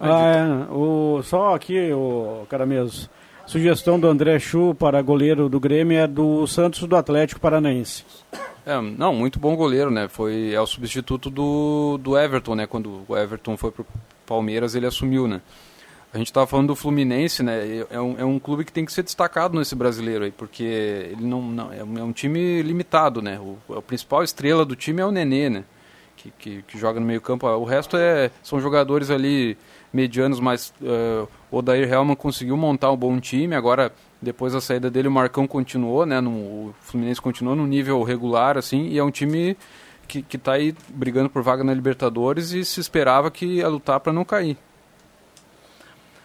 Ah, 0.00 0.66
é. 0.68 0.72
O, 0.72 1.22
só 1.22 1.54
aqui, 1.54 1.92
o 1.92 2.46
cara 2.48 2.64
mesmo. 2.64 3.08
Sugestão 3.46 3.98
do 3.98 4.06
André 4.06 4.38
Chu 4.38 4.74
para 4.74 5.02
goleiro 5.02 5.48
do 5.48 5.58
Grêmio 5.58 5.98
é 5.98 6.06
do 6.06 6.46
Santos 6.46 6.86
do 6.86 6.96
Atlético 6.96 7.40
Paranaense. 7.40 8.04
É, 8.64 8.80
não, 8.80 9.12
muito 9.12 9.38
bom 9.38 9.56
goleiro, 9.56 9.90
né? 9.90 10.06
Foi, 10.08 10.52
é 10.52 10.60
o 10.60 10.66
substituto 10.66 11.28
do, 11.28 11.98
do 11.98 12.16
Everton, 12.16 12.54
né? 12.54 12.66
Quando 12.66 13.02
o 13.08 13.16
Everton 13.16 13.56
foi 13.56 13.72
pro 13.72 13.84
Palmeiras, 14.24 14.74
ele 14.74 14.86
assumiu, 14.86 15.26
né? 15.26 15.40
A 16.12 16.18
gente 16.18 16.28
estava 16.28 16.46
falando 16.46 16.68
do 16.68 16.76
Fluminense, 16.76 17.42
né? 17.42 17.84
É 17.90 18.00
um, 18.00 18.20
é 18.20 18.24
um 18.24 18.38
clube 18.38 18.64
que 18.64 18.72
tem 18.72 18.84
que 18.84 18.92
ser 18.92 19.02
destacado 19.02 19.58
nesse 19.58 19.74
brasileiro 19.74 20.24
aí, 20.24 20.30
porque 20.30 20.62
ele 21.12 21.24
não, 21.24 21.42
não 21.42 21.72
é, 21.72 21.82
um, 21.82 21.98
é 21.98 22.02
um 22.02 22.12
time 22.12 22.62
limitado, 22.62 23.20
né? 23.20 23.38
O, 23.40 23.58
a 23.76 23.82
principal 23.82 24.22
estrela 24.22 24.64
do 24.64 24.76
time 24.76 25.00
é 25.00 25.06
o 25.06 25.10
Nenê, 25.10 25.50
né? 25.50 25.64
Que, 26.16 26.30
que, 26.38 26.62
que 26.62 26.78
joga 26.78 27.00
no 27.00 27.06
meio 27.06 27.20
campo. 27.20 27.46
O 27.48 27.64
resto 27.64 27.96
é, 27.96 28.30
são 28.42 28.60
jogadores 28.60 29.10
ali 29.10 29.56
medianos, 29.92 30.40
mas 30.40 30.72
eh, 30.82 31.26
o 31.50 31.58
Odair 31.58 31.90
Helman 31.90 32.14
conseguiu 32.14 32.56
montar 32.56 32.90
um 32.90 32.96
bom 32.96 33.18
time. 33.18 33.54
Agora, 33.54 33.92
depois 34.20 34.52
da 34.52 34.60
saída 34.60 34.90
dele, 34.90 35.08
o 35.08 35.12
Marcão 35.12 35.46
continuou, 35.46 36.06
né? 36.06 36.20
No, 36.20 36.30
o 36.30 36.74
Fluminense 36.80 37.20
continuou 37.20 37.56
no 37.56 37.66
nível 37.66 38.02
regular, 38.02 38.56
assim, 38.56 38.88
e 38.88 38.98
é 38.98 39.04
um 39.04 39.10
time 39.10 39.56
que, 40.06 40.22
que 40.22 40.36
tá 40.36 40.52
aí 40.52 40.74
brigando 40.88 41.30
por 41.30 41.42
vaga 41.42 41.64
na 41.64 41.72
Libertadores 41.72 42.52
e 42.52 42.64
se 42.64 42.80
esperava 42.80 43.30
que 43.30 43.46
ia 43.46 43.68
lutar 43.68 44.00
para 44.00 44.12
não 44.12 44.24
cair. 44.24 44.56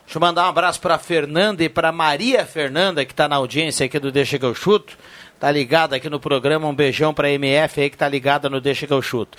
Deixa 0.06 0.18
eu 0.18 0.22
mandar 0.22 0.46
um 0.46 0.50
abraço 0.50 0.80
para 0.80 1.00
Fernanda 1.00 1.64
e 1.64 1.70
para 1.70 1.92
Maria 1.92 2.46
Fernanda, 2.46 3.04
que 3.04 3.12
está 3.12 3.28
na 3.28 3.38
audiência 3.38 3.86
aqui 3.86 3.98
do 3.98 4.12
Deixa 4.12 4.38
que 4.38 4.46
eu 4.46 4.54
chuto. 4.54 4.96
Tá 5.40 5.52
ligada 5.52 5.96
aqui 5.96 6.10
no 6.10 6.20
programa. 6.20 6.68
Um 6.68 6.76
beijão 6.76 7.14
para 7.14 7.30
MF 7.32 7.82
aí 7.82 7.90
que 7.90 7.98
tá 7.98 8.08
ligada 8.08 8.48
no 8.48 8.62
Deixa 8.62 8.86
que 8.86 8.94
eu 8.94 9.02
chuto. 9.02 9.36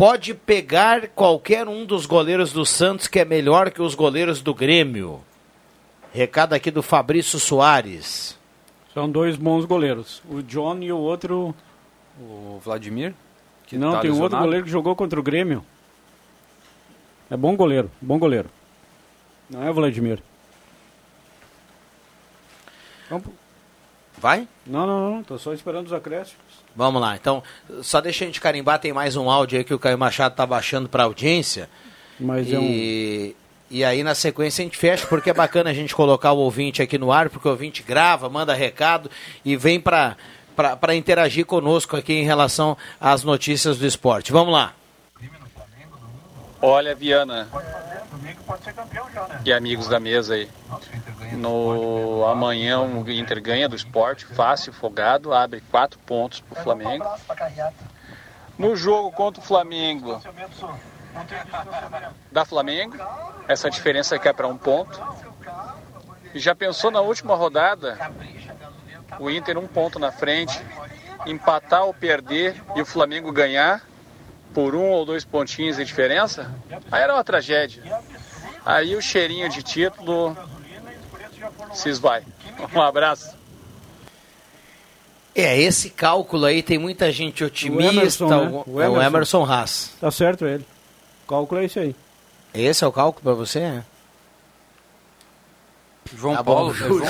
Pode 0.00 0.32
pegar 0.32 1.08
qualquer 1.08 1.68
um 1.68 1.84
dos 1.84 2.06
goleiros 2.06 2.54
do 2.54 2.64
Santos 2.64 3.06
que 3.06 3.18
é 3.18 3.24
melhor 3.26 3.70
que 3.70 3.82
os 3.82 3.94
goleiros 3.94 4.40
do 4.40 4.54
Grêmio. 4.54 5.20
Recado 6.10 6.54
aqui 6.54 6.70
do 6.70 6.82
Fabrício 6.82 7.38
Soares. 7.38 8.34
São 8.94 9.10
dois 9.10 9.36
bons 9.36 9.66
goleiros. 9.66 10.22
O 10.26 10.42
John 10.42 10.78
e 10.78 10.90
o 10.90 10.96
outro. 10.96 11.54
O 12.18 12.58
Vladimir? 12.64 13.12
Que 13.66 13.76
Não, 13.76 13.92
tá 13.92 14.00
tem 14.00 14.10
um 14.10 14.22
outro 14.22 14.38
goleiro 14.38 14.64
que 14.64 14.70
jogou 14.70 14.96
contra 14.96 15.20
o 15.20 15.22
Grêmio. 15.22 15.62
É 17.28 17.36
bom 17.36 17.54
goleiro, 17.54 17.90
bom 18.00 18.18
goleiro. 18.18 18.48
Não 19.50 19.62
é 19.62 19.70
o 19.70 19.74
Vladimir. 19.74 20.22
Vai? 24.16 24.48
Não, 24.66 24.86
não, 24.86 25.10
não, 25.10 25.22
tô 25.22 25.36
só 25.36 25.52
esperando 25.52 25.88
os 25.88 25.92
acréscimos. 25.92 26.49
Vamos 26.74 27.00
lá, 27.00 27.16
então, 27.16 27.42
só 27.82 28.00
deixa 28.00 28.24
a 28.24 28.26
gente 28.26 28.40
carimbar, 28.40 28.78
tem 28.78 28.92
mais 28.92 29.16
um 29.16 29.28
áudio 29.28 29.58
aí 29.58 29.64
que 29.64 29.74
o 29.74 29.78
Caio 29.78 29.98
Machado 29.98 30.34
tá 30.34 30.46
baixando 30.46 30.88
pra 30.88 31.04
audiência. 31.04 31.68
Mas 32.18 32.48
e, 32.48 32.54
é 32.54 32.58
um. 32.58 33.34
e 33.70 33.84
aí 33.84 34.02
na 34.02 34.14
sequência 34.14 34.62
a 34.62 34.64
gente 34.64 34.76
fecha, 34.76 35.06
porque 35.06 35.30
é 35.30 35.34
bacana 35.34 35.70
a 35.70 35.74
gente 35.74 35.94
colocar 35.94 36.32
o 36.32 36.38
ouvinte 36.38 36.80
aqui 36.80 36.96
no 36.96 37.10
ar, 37.10 37.28
porque 37.28 37.48
o 37.48 37.50
ouvinte 37.50 37.82
grava, 37.82 38.28
manda 38.28 38.54
recado 38.54 39.10
e 39.44 39.56
vem 39.56 39.80
pra, 39.80 40.16
pra 40.80 40.94
interagir 40.94 41.44
conosco 41.44 41.96
aqui 41.96 42.12
em 42.12 42.24
relação 42.24 42.76
às 43.00 43.24
notícias 43.24 43.78
do 43.78 43.86
esporte. 43.86 44.32
Vamos 44.32 44.52
lá. 44.52 44.74
Olha, 46.62 46.94
Viana 46.94 47.48
e 49.44 49.52
amigos 49.52 49.88
da 49.88 50.00
mesa 50.00 50.34
aí. 50.34 50.50
No 51.32 52.24
amanhã 52.26 52.80
o 52.80 53.10
Inter 53.10 53.40
ganha 53.40 53.68
do 53.68 53.76
esporte, 53.76 54.26
fácil, 54.26 54.72
folgado, 54.72 55.32
abre 55.32 55.60
quatro 55.70 55.98
pontos 56.00 56.40
pro 56.40 56.62
Flamengo. 56.62 57.04
No 58.58 58.76
jogo 58.76 59.10
contra 59.12 59.40
o 59.42 59.44
Flamengo, 59.44 60.20
da 62.30 62.44
Flamengo, 62.44 62.96
essa 63.48 63.70
diferença 63.70 64.16
aqui 64.16 64.28
é 64.28 64.32
para 64.32 64.46
um 64.46 64.56
ponto. 64.56 65.00
E 66.34 66.38
já 66.38 66.54
pensou 66.54 66.90
na 66.90 67.00
última 67.00 67.34
rodada, 67.34 67.98
o 69.18 69.30
Inter 69.30 69.58
um 69.58 69.66
ponto 69.66 69.98
na 69.98 70.12
frente, 70.12 70.60
empatar 71.26 71.84
ou 71.84 71.94
perder 71.94 72.62
e 72.76 72.82
o 72.82 72.86
Flamengo 72.86 73.32
ganhar 73.32 73.82
por 74.54 74.74
um 74.74 74.90
ou 74.90 75.04
dois 75.04 75.24
pontinhos 75.24 75.76
de 75.76 75.84
diferença? 75.84 76.52
Aí 76.90 77.02
era 77.02 77.14
uma 77.14 77.24
tragédia. 77.24 77.82
Aí 78.64 78.94
o 78.94 79.02
cheirinho 79.02 79.48
de 79.48 79.62
título 79.62 80.36
se 81.72 81.88
esvai. 81.88 82.24
Um 82.74 82.82
abraço. 82.82 83.34
É, 85.34 85.58
esse 85.58 85.88
cálculo 85.88 86.44
aí 86.44 86.62
tem 86.62 86.78
muita 86.78 87.10
gente 87.10 87.42
otimista. 87.42 87.92
Emerson, 87.92 88.28
né? 88.28 88.64
O 88.66 88.80
é 88.80 88.88
o 88.88 88.92
Emerson. 88.92 89.06
Emerson 89.06 89.44
Haas. 89.44 89.90
Tá 90.00 90.10
certo 90.10 90.44
ele. 90.46 90.66
O 91.24 91.28
cálculo 91.28 91.60
é 91.60 91.64
esse 91.64 91.78
aí. 91.78 91.96
Esse 92.52 92.84
é 92.84 92.86
o 92.86 92.92
cálculo 92.92 93.22
pra 93.22 93.32
você? 93.32 93.82
João 96.18 96.34
Tá 96.34 96.42
bom, 96.42 96.54
Paulo. 96.54 96.70
o 96.70 96.74
Juba- 96.74 97.00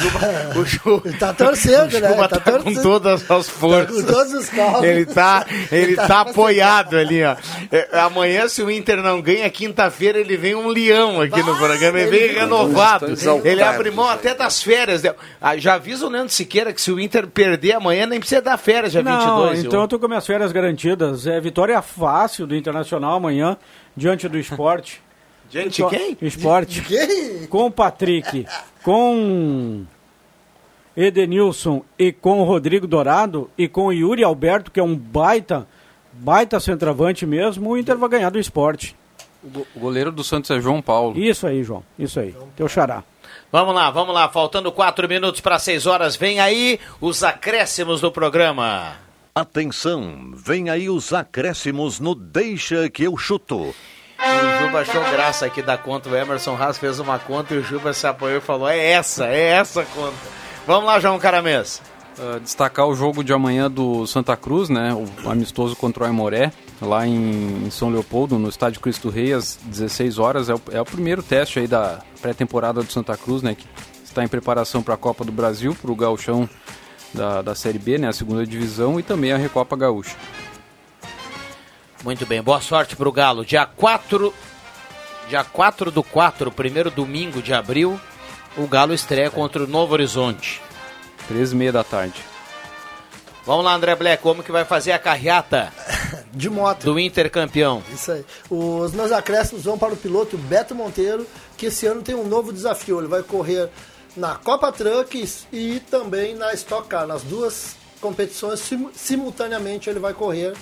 o 0.56 0.64
Juba- 0.66 1.02
Ele 1.08 1.16
tá 1.18 1.32
torcendo, 1.32 1.94
o 1.94 2.00
né? 2.00 2.08
Juba 2.10 2.28
Tá 2.28 2.38
tá 2.40 2.52
com 2.52 2.62
torcendo. 2.64 2.82
todas 2.82 3.30
as 3.30 3.48
forças. 3.48 4.04
com 4.04 4.12
todos 4.12 4.32
os 4.34 4.48
cálculos. 4.50 4.84
Ele 4.84 5.06
tá, 5.06 5.46
ele 5.72 5.82
Ele 5.84 5.96
tá 5.96 6.06
tá 6.06 6.20
apoiado 6.20 6.96
ali, 6.98 7.24
ó. 7.24 7.34
É, 7.72 7.98
Amanhã, 8.00 8.46
se 8.48 8.62
o 8.62 8.70
Inter 8.70 9.02
não 9.02 9.22
ganha, 9.22 9.48
quinta-feira 9.48 10.18
ele 10.18 10.36
vem 10.36 10.54
um 10.54 10.68
leão 10.68 11.20
aqui 11.20 11.42
no 11.42 11.56
programa. 11.56 11.98
Ele 11.98 12.10
vem 12.10 12.32
renovado. 12.34 13.06
exaltados. 13.10 13.46
Ele 13.50 13.62
abre 13.62 13.90
mão 13.90 14.08
até 14.08 14.34
das 14.34 14.62
férias. 14.62 15.02
né? 15.02 15.14
Ah, 15.40 15.56
Já 15.56 15.74
avisa 15.74 16.04
o 16.06 16.10
Leandro 16.10 16.28
Siqueira 16.32 16.70
que 16.72 16.80
se 16.80 16.92
o 16.92 17.00
Inter 17.00 17.26
perder 17.26 17.72
amanhã, 17.76 18.04
nem 18.06 18.18
precisa 18.20 18.42
dar 18.42 18.58
férias 18.58 18.92
dia 18.92 19.02
Não, 19.02 19.18
22. 19.46 19.64
então 19.64 19.78
eu- 19.78 19.84
eu 19.84 19.88
tô 19.88 19.98
com 19.98 20.08
minhas 20.08 20.26
férias 20.26 20.52
garantidas. 20.52 21.26
É 21.26 21.40
vitória 21.40 21.80
fácil 21.80 22.46
do 22.46 22.54
Internacional 22.54 23.16
amanhã, 23.16 23.56
diante 23.96 24.28
do 24.28 24.36
esporte. 24.38 25.00
De 25.50 25.84
quem? 25.88 26.16
Esporte. 26.22 26.80
Quem? 26.82 27.46
Com 27.46 27.66
o 27.66 27.70
Patrick, 27.70 28.46
com 28.84 29.84
Edenilson 30.96 31.82
e 31.98 32.12
com 32.12 32.40
o 32.40 32.44
Rodrigo 32.44 32.86
Dourado 32.86 33.50
e 33.58 33.66
com 33.66 33.86
o 33.86 33.92
Yuri 33.92 34.22
Alberto, 34.22 34.70
que 34.70 34.78
é 34.78 34.82
um 34.82 34.96
baita, 34.96 35.66
baita 36.12 36.60
centroavante 36.60 37.26
mesmo, 37.26 37.70
o 37.70 37.76
Inter 37.76 37.96
vai 37.98 38.08
ganhar 38.08 38.30
do 38.30 38.38
esporte. 38.38 38.96
O 39.42 39.80
goleiro 39.80 40.12
do 40.12 40.22
Santos 40.22 40.50
é 40.50 40.60
João 40.60 40.80
Paulo. 40.80 41.18
Isso 41.18 41.46
aí, 41.46 41.64
João. 41.64 41.82
Isso 41.98 42.20
aí. 42.20 42.34
Teu 42.54 42.68
xará. 42.68 43.02
Vamos 43.50 43.74
lá, 43.74 43.90
vamos 43.90 44.14
lá. 44.14 44.28
Faltando 44.28 44.70
quatro 44.70 45.08
minutos 45.08 45.40
para 45.40 45.58
seis 45.58 45.86
horas. 45.86 46.14
Vem 46.14 46.38
aí 46.38 46.78
os 47.00 47.24
acréscimos 47.24 48.00
do 48.00 48.12
programa. 48.12 48.96
Atenção, 49.34 50.32
vem 50.34 50.68
aí 50.68 50.90
os 50.90 51.12
acréscimos 51.12 51.98
no 51.98 52.14
Deixa 52.14 52.90
que 52.90 53.04
eu 53.04 53.16
chuto. 53.16 53.74
O 54.20 54.64
Juba 54.64 54.80
achou 54.80 55.02
graça 55.10 55.46
aqui 55.46 55.62
da 55.62 55.78
conta. 55.78 56.08
O 56.08 56.16
Emerson 56.16 56.56
Haas 56.56 56.78
fez 56.78 56.98
uma 56.98 57.18
conta 57.18 57.54
e 57.54 57.58
o 57.58 57.62
Juba 57.62 57.92
se 57.92 58.06
apoiou 58.06 58.38
e 58.38 58.40
falou: 58.40 58.68
é 58.68 58.78
essa, 58.78 59.26
é 59.26 59.50
essa 59.52 59.82
a 59.82 59.84
conta. 59.86 60.16
Vamos 60.66 60.84
lá, 60.84 61.00
João 61.00 61.18
Caramês. 61.18 61.80
Ah, 62.18 62.38
destacar 62.38 62.86
o 62.86 62.94
jogo 62.94 63.24
de 63.24 63.32
amanhã 63.32 63.70
do 63.70 64.06
Santa 64.06 64.36
Cruz, 64.36 64.68
né? 64.68 64.94
O 65.24 65.30
amistoso 65.30 65.74
contra 65.74 66.04
o 66.04 66.06
Aimoré, 66.06 66.52
lá 66.80 67.06
em, 67.06 67.66
em 67.66 67.70
São 67.70 67.88
Leopoldo, 67.88 68.38
no 68.38 68.48
estádio 68.48 68.80
Cristo 68.80 69.08
Rei, 69.08 69.32
às 69.32 69.58
16 69.64 70.18
horas. 70.18 70.50
É 70.50 70.54
o, 70.54 70.60
é 70.70 70.80
o 70.80 70.84
primeiro 70.84 71.22
teste 71.22 71.58
aí 71.58 71.66
da 71.66 72.00
pré-temporada 72.20 72.82
do 72.82 72.92
Santa 72.92 73.16
Cruz, 73.16 73.42
né? 73.42 73.54
Que 73.54 73.66
está 74.04 74.22
em 74.22 74.28
preparação 74.28 74.82
para 74.82 74.94
a 74.94 74.98
Copa 74.98 75.24
do 75.24 75.32
Brasil, 75.32 75.74
para 75.80 75.90
o 75.90 75.96
gauchão 75.96 76.46
da, 77.14 77.40
da 77.40 77.54
Série 77.54 77.78
B, 77.78 77.96
né? 77.96 78.08
A 78.08 78.12
segunda 78.12 78.46
divisão 78.46 79.00
e 79.00 79.02
também 79.02 79.32
a 79.32 79.38
Recopa 79.38 79.74
Gaúcha. 79.74 80.14
Muito 82.02 82.24
bem, 82.24 82.42
boa 82.42 82.60
sorte 82.60 82.96
pro 82.96 83.12
Galo. 83.12 83.44
Dia 83.44 83.66
4, 83.66 84.32
dia 85.28 85.44
4 85.44 85.90
do 85.90 86.02
4, 86.02 86.50
primeiro 86.50 86.90
domingo 86.90 87.42
de 87.42 87.52
abril, 87.52 88.00
o 88.56 88.66
Galo 88.66 88.94
estreia 88.94 89.30
contra 89.30 89.62
o 89.62 89.66
Novo 89.66 89.92
Horizonte. 89.92 90.60
13 91.28 91.54
e 91.54 91.58
meia 91.58 91.72
da 91.72 91.84
tarde. 91.84 92.20
Vamos 93.44 93.64
lá, 93.64 93.74
André 93.74 93.94
Black, 93.94 94.22
como 94.22 94.42
que 94.42 94.52
vai 94.52 94.64
fazer 94.64 94.92
a 94.92 94.98
carreata 94.98 95.72
De 96.32 96.48
moto. 96.48 96.84
do 96.84 96.98
Inter 96.98 97.30
campeão? 97.30 97.82
Isso 97.92 98.12
aí. 98.12 98.24
Os 98.48 98.92
meus 98.92 99.12
acréscimos 99.12 99.64
vão 99.64 99.78
para 99.78 99.92
o 99.92 99.96
piloto 99.96 100.36
Beto 100.36 100.74
Monteiro, 100.74 101.26
que 101.56 101.66
esse 101.66 101.86
ano 101.86 102.02
tem 102.02 102.14
um 102.14 102.26
novo 102.26 102.52
desafio. 102.52 102.98
Ele 102.98 103.08
vai 103.08 103.22
correr 103.22 103.68
na 104.16 104.34
Copa 104.36 104.72
Trucks 104.72 105.46
e 105.52 105.80
também 105.90 106.34
na 106.34 106.52
Stock 106.54 106.88
Car. 106.88 107.06
Nas 107.06 107.22
duas 107.22 107.76
competições, 108.00 108.60
sim- 108.60 108.90
simultaneamente, 108.94 109.88
ele 109.88 109.98
vai 110.00 110.12
correr. 110.14 110.54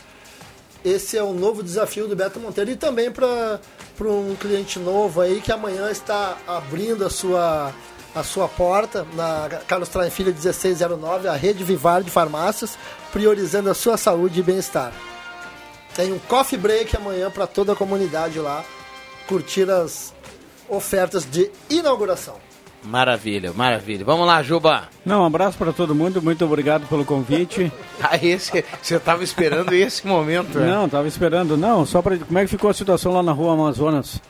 Esse 0.89 1.19
é 1.19 1.23
o 1.23 1.35
novo 1.35 1.63
desafio 1.63 2.09
do 2.09 2.17
Beto 2.17 2.41
Monteiro. 2.41 2.71
E 2.71 2.77
também 2.77 3.11
para 3.11 3.61
um 4.01 4.35
cliente 4.37 4.79
novo 4.79 5.21
aí 5.21 5.41
que 5.41 5.53
amanhã 5.53 5.91
está 5.91 6.39
abrindo 6.47 7.05
a 7.05 7.11
sua, 7.11 7.75
a 8.15 8.23
sua 8.23 8.49
porta 8.49 9.07
na 9.15 9.49
Carlos 9.67 9.91
Traem 9.91 10.11
Filho 10.11 10.33
1609, 10.33 11.29
a 11.29 11.35
rede 11.35 11.63
Vivar 11.63 12.03
de 12.03 12.11
farmácias, 12.11 12.79
priorizando 13.13 13.71
a 13.71 13.75
sua 13.75 13.99
saúde 13.99 14.41
e 14.41 14.43
bem-estar. 14.43 14.93
Tem 15.95 16.13
um 16.13 16.19
coffee 16.21 16.59
break 16.59 16.97
amanhã 16.97 17.31
para 17.31 17.47
toda 17.47 17.73
a 17.73 17.77
comunidade 17.77 18.39
lá 18.39 18.65
curtir 19.27 19.71
as 19.71 20.15
ofertas 20.69 21.25
de 21.31 21.51
inauguração. 21.69 22.37
Maravilha, 22.85 23.53
maravilha. 23.53 24.05
Vamos 24.05 24.27
lá, 24.27 24.43
Juba. 24.43 24.89
Não, 25.05 25.23
um 25.23 25.27
abraço 25.27 25.59
para 25.59 25.73
todo 25.73 25.95
mundo, 25.95 26.23
muito 26.23 26.45
obrigado 26.45 26.87
pelo 26.89 27.05
convite. 27.05 27.73
Ah, 28.01 28.17
esse, 28.17 28.65
você 28.81 28.95
estava 28.95 29.25
esperando 29.25 29.73
esse 29.73 30.07
momento, 30.07 30.57
né? 30.57 30.71
Não, 30.71 30.89
tava 30.89 31.09
esperando. 31.09 31.57
Não, 31.57 31.85
só 31.85 32.01
para 32.01 32.17
como 32.17 32.39
é 32.39 32.45
que 32.45 32.49
ficou 32.49 32.71
a 32.71 32.73
situação 32.73 33.13
lá 33.13 33.25
na 33.25 33.33
rua 33.33 33.55
Amazonas? 33.55 34.21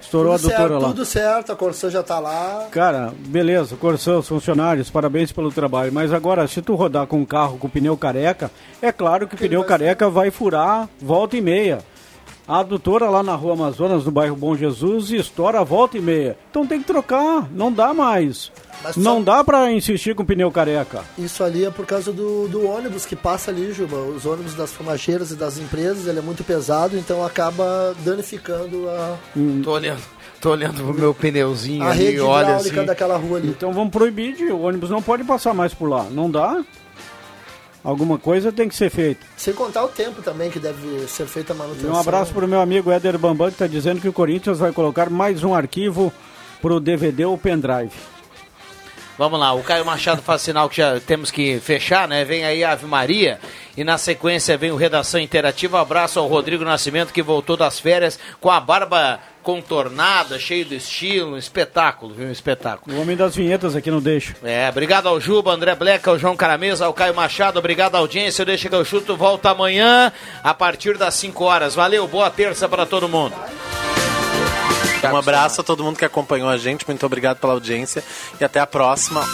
Estourou 0.00 0.34
tudo 0.36 0.46
a 0.46 0.48
doutora 0.48 0.68
certo, 0.68 0.82
lá. 0.82 0.88
Tudo 0.88 1.04
certo, 1.04 1.52
a 1.52 1.56
Corsã 1.56 1.90
já 1.90 2.02
tá 2.02 2.18
lá. 2.18 2.68
Cara, 2.70 3.12
beleza, 3.26 3.76
Corsã, 3.76 4.16
os 4.16 4.26
funcionários, 4.28 4.88
parabéns 4.88 5.30
pelo 5.30 5.52
trabalho. 5.52 5.92
Mas 5.92 6.10
agora, 6.12 6.46
se 6.48 6.62
tu 6.62 6.74
rodar 6.74 7.06
com 7.06 7.18
um 7.18 7.24
carro 7.26 7.58
com 7.58 7.68
pneu 7.68 7.96
careca, 7.98 8.50
é 8.80 8.90
claro 8.90 9.28
que 9.28 9.34
o 9.34 9.38
pneu 9.38 9.62
careca 9.64 10.08
vai 10.08 10.30
furar 10.30 10.88
volta 10.98 11.36
e 11.36 11.40
meia. 11.42 11.80
A 12.48 12.60
adutora 12.60 13.10
lá 13.10 13.22
na 13.24 13.34
rua 13.34 13.54
Amazonas, 13.54 14.04
no 14.04 14.12
bairro 14.12 14.36
Bom 14.36 14.54
Jesus, 14.56 15.10
estoura 15.10 15.64
volta 15.64 15.98
e 15.98 16.00
meia. 16.00 16.38
Então 16.50 16.64
tem 16.66 16.80
que 16.80 16.86
trocar, 16.86 17.48
não 17.50 17.72
dá 17.72 17.92
mais. 17.92 18.52
Mas 18.84 18.96
Não 18.96 19.16
só- 19.16 19.22
dá 19.24 19.42
pra 19.44 19.72
insistir 19.72 20.14
com 20.14 20.24
pneu 20.24 20.50
careca. 20.52 21.02
Isso 21.18 21.42
ali 21.42 21.64
é 21.64 21.70
por 21.70 21.84
causa 21.86 22.12
do, 22.12 22.46
do 22.46 22.64
ônibus 22.68 23.04
que 23.04 23.16
passa 23.16 23.50
ali, 23.50 23.72
Juba. 23.72 23.96
Os 23.96 24.24
ônibus 24.26 24.54
das 24.54 24.72
fumageiras 24.72 25.32
e 25.32 25.34
das 25.34 25.58
empresas, 25.58 26.06
ele 26.06 26.20
é 26.20 26.22
muito 26.22 26.44
pesado, 26.44 26.96
então 26.96 27.24
acaba 27.24 27.94
danificando 28.04 28.88
a, 28.90 29.16
Tô 29.64 29.72
olhando, 29.72 30.02
tô 30.40 30.50
olhando 30.50 30.84
pro 30.84 30.94
meu 30.94 31.12
pneuzinho 31.14 31.82
a 31.82 31.90
ali 31.90 32.04
rede 32.04 32.16
e 32.18 32.20
olha 32.20 32.56
assim. 32.56 32.84
daquela 32.84 33.16
rua 33.16 33.38
ali. 33.38 33.48
Então 33.48 33.72
vamos 33.72 33.90
proibir, 33.90 34.36
de, 34.36 34.44
o 34.44 34.60
ônibus 34.60 34.90
não 34.90 35.02
pode 35.02 35.24
passar 35.24 35.52
mais 35.52 35.74
por 35.74 35.88
lá. 35.88 36.04
Não 36.10 36.30
dá? 36.30 36.62
Alguma 37.86 38.18
coisa 38.18 38.50
tem 38.50 38.68
que 38.68 38.74
ser 38.74 38.90
feita. 38.90 39.24
Sem 39.36 39.54
contar 39.54 39.84
o 39.84 39.88
tempo 39.88 40.20
também 40.20 40.50
que 40.50 40.58
deve 40.58 41.06
ser 41.06 41.24
feita 41.26 41.52
a 41.52 41.56
E 41.56 41.58
manutenção. 41.60 41.92
um 41.92 41.96
abraço 41.96 42.34
para 42.34 42.44
o 42.44 42.48
meu 42.48 42.60
amigo 42.60 42.90
Éder 42.90 43.16
Bambam, 43.16 43.46
que 43.46 43.54
está 43.54 43.68
dizendo 43.68 44.00
que 44.00 44.08
o 44.08 44.12
Corinthians 44.12 44.58
vai 44.58 44.72
colocar 44.72 45.08
mais 45.08 45.44
um 45.44 45.54
arquivo 45.54 46.12
para 46.60 46.74
o 46.74 46.80
DVD 46.80 47.24
ou 47.26 47.38
pendrive. 47.38 47.92
Vamos 49.16 49.38
lá, 49.38 49.52
o 49.54 49.62
Caio 49.62 49.86
Machado 49.86 50.20
faz 50.20 50.42
sinal 50.42 50.68
que 50.68 50.78
já 50.78 50.98
temos 51.00 51.30
que 51.30 51.60
fechar, 51.60 52.06
né? 52.08 52.24
Vem 52.24 52.44
aí 52.44 52.64
a 52.64 52.72
Ave 52.72 52.86
Maria 52.86 53.38
e 53.76 53.84
na 53.84 53.96
sequência 53.96 54.58
vem 54.58 54.72
o 54.72 54.76
Redação 54.76 55.20
Interativa. 55.20 55.80
Abraço 55.80 56.18
ao 56.18 56.26
Rodrigo 56.26 56.64
Nascimento 56.64 57.12
que 57.14 57.22
voltou 57.22 57.56
das 57.56 57.78
férias 57.78 58.18
com 58.40 58.50
a 58.50 58.60
barba 58.60 59.20
contornada, 59.46 60.40
cheio 60.40 60.64
de 60.64 60.74
estilo, 60.74 61.34
um 61.34 61.38
espetáculo, 61.38 62.12
viu? 62.12 62.26
Um 62.26 62.32
espetáculo. 62.32 62.96
O 62.96 63.00
homem 63.00 63.16
das 63.16 63.36
vinhetas 63.36 63.76
aqui 63.76 63.92
não 63.92 64.00
deixa. 64.00 64.34
É, 64.42 64.68
obrigado 64.68 65.06
ao 65.06 65.20
Juba, 65.20 65.52
André 65.52 65.72
Bleca, 65.76 66.10
ao 66.10 66.18
João 66.18 66.36
Caramesa, 66.36 66.84
ao 66.84 66.92
Caio 66.92 67.14
Machado, 67.14 67.56
obrigado 67.56 67.94
à 67.94 67.98
audiência. 67.98 68.42
Eu 68.42 68.46
deixo 68.46 68.68
que 68.68 68.74
eu 68.74 68.84
chuto, 68.84 69.16
volta 69.16 69.50
amanhã 69.50 70.12
a 70.42 70.52
partir 70.52 70.98
das 70.98 71.14
5 71.14 71.44
horas. 71.44 71.76
Valeu, 71.76 72.08
boa 72.08 72.28
terça 72.28 72.68
para 72.68 72.84
todo 72.84 73.08
mundo. 73.08 73.36
Um 75.12 75.16
abraço 75.16 75.60
a 75.60 75.64
todo 75.64 75.84
mundo 75.84 75.96
que 75.96 76.04
acompanhou 76.04 76.48
a 76.48 76.56
gente, 76.56 76.84
muito 76.84 77.06
obrigado 77.06 77.38
pela 77.38 77.52
audiência 77.52 78.02
e 78.40 78.44
até 78.44 78.58
a 78.58 78.66
próxima. 78.66 79.24